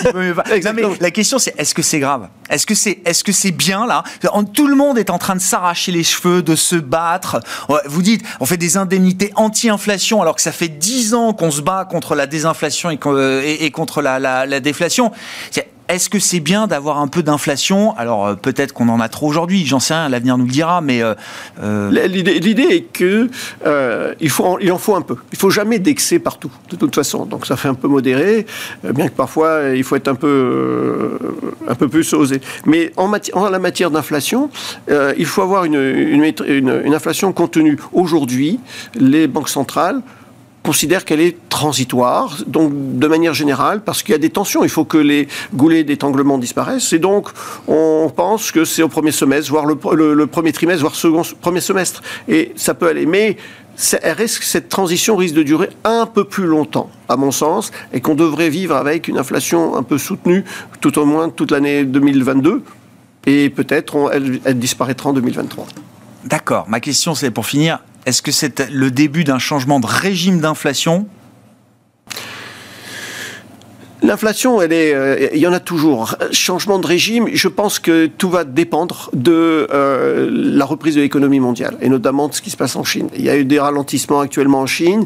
il 0.01 0.11
vaut 0.11 0.19
mieux 0.19 0.33
pas. 0.33 0.43
mais 0.73 0.83
la 0.99 1.11
question, 1.11 1.37
c'est 1.39 1.53
est-ce 1.57 1.73
que 1.73 1.81
c'est 1.81 1.99
grave? 1.99 2.27
Est-ce 2.49 2.65
que 2.65 2.75
c'est 2.75 2.99
est 3.05 3.11
-ce 3.11 3.31
c'est 3.31 3.51
bien 3.51 3.85
là? 3.85 4.03
Tout 4.53 4.67
le 4.67 4.75
monde 4.75 4.97
est 4.97 5.09
en 5.09 5.17
train 5.17 5.35
de 5.35 5.41
s'arracher 5.41 5.91
les 5.91 6.03
cheveux, 6.03 6.41
de 6.41 6.55
se 6.55 6.75
battre. 6.75 7.39
Vous 7.85 8.01
dites, 8.01 8.23
on 8.39 8.45
fait 8.45 8.57
des 8.57 8.77
indemnités 8.77 9.31
anti-inflation 9.35 10.21
alors 10.27 10.35
que 10.35 10.41
ça 10.41 10.51
fait 10.51 10.67
dix 10.67 11.13
ans 11.13 11.31
qu'on 11.31 11.51
se 11.51 11.61
bat 11.61 11.85
contre 11.85 12.13
la 12.13 12.27
désinflation 12.27 12.91
et, 12.91 12.99
euh, 13.05 13.69
contre 13.69 14.01
la, 14.01 14.19
la 14.19 14.59
déflation. 14.59 15.13
Est-ce 15.89 16.09
que 16.09 16.19
c'est 16.19 16.41
bien 16.41 16.67
d'avoir 16.67 16.99
un 16.99 17.07
peu 17.07 17.23
d'inflation? 17.23 17.95
Alors 17.97 18.27
euh, 18.27 18.35
peut-être 18.35 18.73
qu'on 18.73 18.89
en 18.89 18.99
a 18.99 19.07
trop 19.07 19.25
aujourd'hui, 19.25 19.65
j'en 19.65 19.79
sais 19.79 19.93
rien, 19.93 20.09
l'avenir 20.09 20.37
nous 20.37 20.43
le 20.43 20.51
dira, 20.51 20.81
mais... 20.81 21.01
Euh, 21.01 21.13
euh, 21.63 22.07
l'idée 22.07 22.63
est 22.63 22.81
que 22.81 23.29
il, 24.19 24.29
faut, 24.29 24.57
il 24.59 24.71
en 24.71 24.77
faut 24.77 24.95
un 24.95 25.01
peu. 25.01 25.15
Il 25.31 25.37
faut 25.37 25.49
jamais 25.49 25.79
d'excès 25.79 26.19
partout, 26.19 26.51
de 26.69 26.75
toute 26.75 26.93
façon. 26.93 27.25
Donc 27.25 27.45
ça 27.45 27.55
fait 27.55 27.69
un 27.69 27.73
peu 27.73 27.87
modéré, 27.87 28.45
bien 28.83 29.07
que 29.07 29.13
parfois 29.13 29.69
il 29.75 29.83
faut 29.83 29.95
être 29.95 30.09
un 30.09 30.15
peu, 30.15 31.17
un 31.67 31.75
peu 31.75 31.87
plus 31.87 32.11
osé. 32.13 32.41
Mais 32.65 32.91
en, 32.97 33.07
matière, 33.07 33.37
en 33.37 33.49
la 33.49 33.59
matière 33.59 33.89
d'inflation, 33.89 34.49
il 34.89 35.25
faut 35.25 35.41
avoir 35.41 35.63
une, 35.63 35.75
une, 35.75 36.33
une 36.85 36.93
inflation 36.93 37.31
contenue. 37.31 37.77
Aujourd'hui, 37.93 38.59
les 38.95 39.27
banques 39.27 39.49
centrales 39.49 40.01
considère 40.67 41.05
qu'elle 41.05 41.21
est 41.21 41.37
transitoire, 41.47 42.39
donc 42.45 42.73
de 42.73 43.07
manière 43.07 43.33
générale, 43.33 43.79
parce 43.85 44.03
qu'il 44.03 44.11
y 44.11 44.15
a 44.15 44.17
des 44.27 44.29
tensions. 44.29 44.65
Il 44.65 44.69
faut 44.69 44.83
que 44.83 44.97
les 44.97 45.29
goulets 45.53 45.85
d'étanglement 45.85 46.37
disparaissent. 46.37 46.91
Et 46.91 46.99
donc, 46.99 47.29
on 47.69 48.11
pense 48.13 48.51
que 48.51 48.65
c'est 48.65 48.83
au 48.83 48.89
premier 48.89 49.13
semestre, 49.13 49.49
voire 49.49 49.65
le, 49.65 50.27
premier 50.27 50.51
trimestre, 50.51 50.81
voire 50.81 50.95
second, 50.95 51.21
premier 51.39 51.61
semestre. 51.61 52.03
Et 52.27 52.51
ça 52.57 52.73
peut 52.73 52.89
aller. 52.89 53.05
Mais 53.05 53.37
cette 53.77 54.67
transition 54.67 55.15
risque 55.15 55.35
de 55.35 55.43
durer 55.43 55.69
un 55.85 56.05
peu 56.05 56.25
plus 56.25 56.47
longtemps, 56.47 56.89
à 57.07 57.15
mon 57.15 57.31
sens, 57.31 57.71
et 57.93 58.01
qu'on 58.01 58.15
devrait 58.15 58.49
vivre 58.49 58.75
avec 58.75 59.07
une 59.07 59.17
inflation 59.17 59.77
un 59.77 59.83
peu 59.83 59.97
soutenue, 59.97 60.43
tout 60.81 60.99
au 60.99 61.05
moins 61.05 61.29
toute 61.29 61.51
l'année 61.51 61.85
2022, 61.85 62.61
et 63.25 63.49
peut-être 63.49 64.11
elle, 64.11 64.41
elle 64.43 64.59
disparaîtra 64.59 65.11
en 65.11 65.13
2023. 65.13 65.65
D'accord. 66.25 66.65
Ma 66.67 66.81
question, 66.81 67.15
c'est 67.15 67.31
pour 67.31 67.45
finir, 67.45 67.79
est-ce 68.07 68.21
que 68.21 68.31
c'est 68.31 68.69
le 68.71 68.89
début 68.89 69.25
d'un 69.25 69.37
changement 69.37 69.81
de 69.81 69.85
régime 69.85 70.39
d'inflation? 70.39 71.07
L'inflation, 74.01 74.61
elle 74.61 74.71
est, 74.71 74.93
euh, 74.93 75.27
il 75.33 75.39
y 75.39 75.47
en 75.47 75.51
a 75.51 75.59
toujours. 75.59 76.15
Changement 76.31 76.79
de 76.79 76.87
régime, 76.87 77.27
je 77.33 77.49
pense 77.49 77.79
que 77.79 78.05
tout 78.05 78.29
va 78.29 78.45
dépendre 78.45 79.09
de 79.11 79.67
euh, 79.73 80.29
la 80.31 80.63
reprise 80.63 80.95
de 80.95 81.01
l'économie 81.01 81.41
mondiale 81.41 81.77
et 81.81 81.89
notamment 81.89 82.29
de 82.29 82.33
ce 82.33 82.41
qui 82.41 82.49
se 82.49 82.55
passe 82.55 82.77
en 82.77 82.85
Chine. 82.85 83.09
Il 83.13 83.25
y 83.25 83.29
a 83.29 83.35
eu 83.35 83.43
des 83.43 83.59
ralentissements 83.59 84.21
actuellement 84.21 84.61
en 84.61 84.67
Chine, 84.67 85.05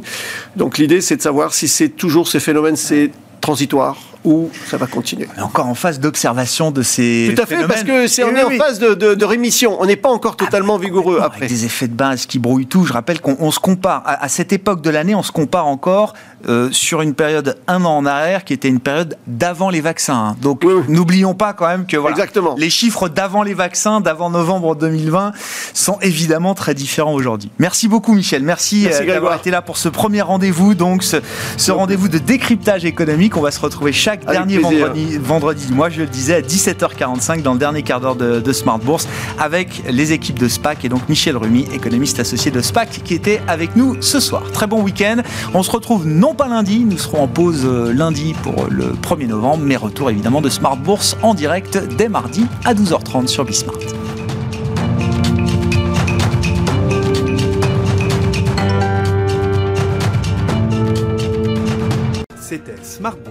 donc 0.56 0.78
l'idée 0.78 1.02
c'est 1.02 1.18
de 1.18 1.24
savoir 1.24 1.56
si 1.56 1.68
c'est 1.68 1.90
toujours 1.90 2.28
ces 2.28 2.40
phénomènes, 2.40 2.76
c'est 2.76 3.10
transitoire 3.40 4.11
ou 4.24 4.50
ça 4.68 4.78
va 4.78 4.88
continuer. 4.88 5.28
On 5.36 5.40
est 5.40 5.44
encore 5.44 5.68
en 5.68 5.76
phase 5.76 6.00
d'observation 6.00 6.72
de 6.72 6.84
ces 6.84 7.34
Tout 7.36 7.42
à 7.42 7.46
fait, 7.46 7.68
parce 7.68 7.84
que 7.84 8.08
c'est 8.08 8.24
on 8.24 8.36
est 8.36 8.44
en 8.44 8.52
phase 8.52 8.80
de, 8.80 9.26
rémission. 9.26 9.78
On 9.80 9.86
n'est 9.86 9.96
pas 9.96 10.10
encore 10.10 10.36
totalement 10.36 10.78
vigoureux 10.78 11.20
après. 11.22 11.48
des 11.48 11.66
effets 11.66 11.88
de 11.88 11.94
base 11.94 12.26
qui 12.26 12.40
brouillent 12.40 12.68
tout. 12.68 12.86
Je 12.86 12.94
rappelle 12.94 13.22
qu'on 13.22 13.52
se 13.52 13.60
compare 13.60 14.04
à, 14.06 14.28
cette 14.30 14.54
époque 14.54 14.82
de 14.82 14.90
l'année, 14.90 15.16
on 15.16 15.24
se 15.24 15.32
compare 15.32 15.68
encore 15.68 16.14
euh, 16.48 16.70
sur 16.72 17.02
une 17.02 17.14
période 17.14 17.58
un 17.68 17.84
an 17.86 17.98
en 17.98 18.06
arrière 18.06 18.44
qui 18.44 18.54
était 18.54 18.68
une 18.68 18.80
période 18.80 19.18
d'avant 19.28 19.70
les 19.70 19.82
vaccins. 19.82 20.30
Hein. 20.32 20.36
Donc 20.42 20.64
n'oublions 20.88 21.34
pas 21.34 21.54
quand 21.54 21.68
même 21.68 21.86
que 21.86 21.98
voilà, 21.98 22.16
Exactement. 22.16 22.56
les 22.58 22.70
chiffres 22.70 23.10
d'avant 23.10 23.44
les 23.44 23.54
vaccins, 23.54 24.02
d'avant 24.02 24.30
novembre 24.30 24.76
2020, 24.76 25.34
sont 25.74 25.98
évidemment 26.02 26.54
très 26.54 26.74
différents 26.74 27.14
aujourd'hui. 27.14 27.52
Merci 27.60 27.88
beaucoup 27.88 28.14
Michel. 28.14 28.44
Merci, 28.44 28.88
euh, 28.88 29.06
d'avoir 29.06 29.36
été 29.36 29.52
là 29.52 29.62
pour 29.62 29.78
ce 29.78 29.90
premier 29.90 30.22
rendez-vous. 30.22 30.74
Donc 30.76 31.04
ce, 31.04 31.18
ce 31.58 31.72
rendez-vous 31.72 32.08
de 32.08 32.18
décryptage 32.18 32.86
économique. 32.86 33.38
On 33.38 33.42
va 33.42 33.52
se 33.52 33.60
retrouver 33.60 33.92
chaque 33.94 34.11
chaque 34.12 34.26
dernier 34.26 34.58
vendredi, 34.58 35.18
vendredi 35.18 35.68
moi 35.72 35.90
je 35.90 36.02
le 36.02 36.08
disais, 36.08 36.36
à 36.36 36.42
17h45 36.42 37.44
dans 37.44 37.54
le 37.54 37.60
dernier 37.60 37.82
quart 37.82 38.02
d'heure 38.02 38.18
de, 38.18 38.52
Smart 38.52 38.78
Bourse 38.78 39.08
avec 39.40 39.84
les 39.90 40.12
équipes 40.12 40.38
de 40.38 40.50
SPAC 40.50 40.84
et 40.84 40.90
donc 40.90 41.08
Michel 41.08 41.38
Rumi, 41.38 41.66
économiste 41.74 42.20
associé 42.20 42.52
de 42.52 42.60
SPAC, 42.60 43.04
qui 43.06 43.14
était 43.14 43.42
avec 43.48 43.78
nous 43.78 44.02
ce 44.02 44.20
soir. 44.20 44.44
Très 44.52 44.68
bon 44.68 44.82
week-end. 44.82 45.22
On 45.54 45.64
se 45.64 45.72
retrouve 45.72 46.06
non 46.06 46.36
pas 46.36 46.50
lundi, 46.50 46.84
nous 46.84 46.98
serons 46.98 47.24
en 47.24 47.28
pause 47.30 47.62
euh, 47.64 47.94
lundi 47.94 48.36
pour 48.44 48.66
le 48.70 48.92
1er 49.02 49.28
novembre, 49.28 49.64
mais 49.66 49.78
retour 49.78 50.10
évidemment 50.10 50.42
de 50.42 50.50
Smart 50.50 50.76
Bourse 50.76 51.16
en 51.22 51.34
direct 51.34 51.78
dès 51.98 52.10
mardi 52.10 52.46
à 52.66 52.74
12h30 52.74 53.28
sur 53.28 53.46
Bismart. 53.46 53.78
C'était 62.42 62.76
Smart 62.84 63.16
Bourse 63.16 63.31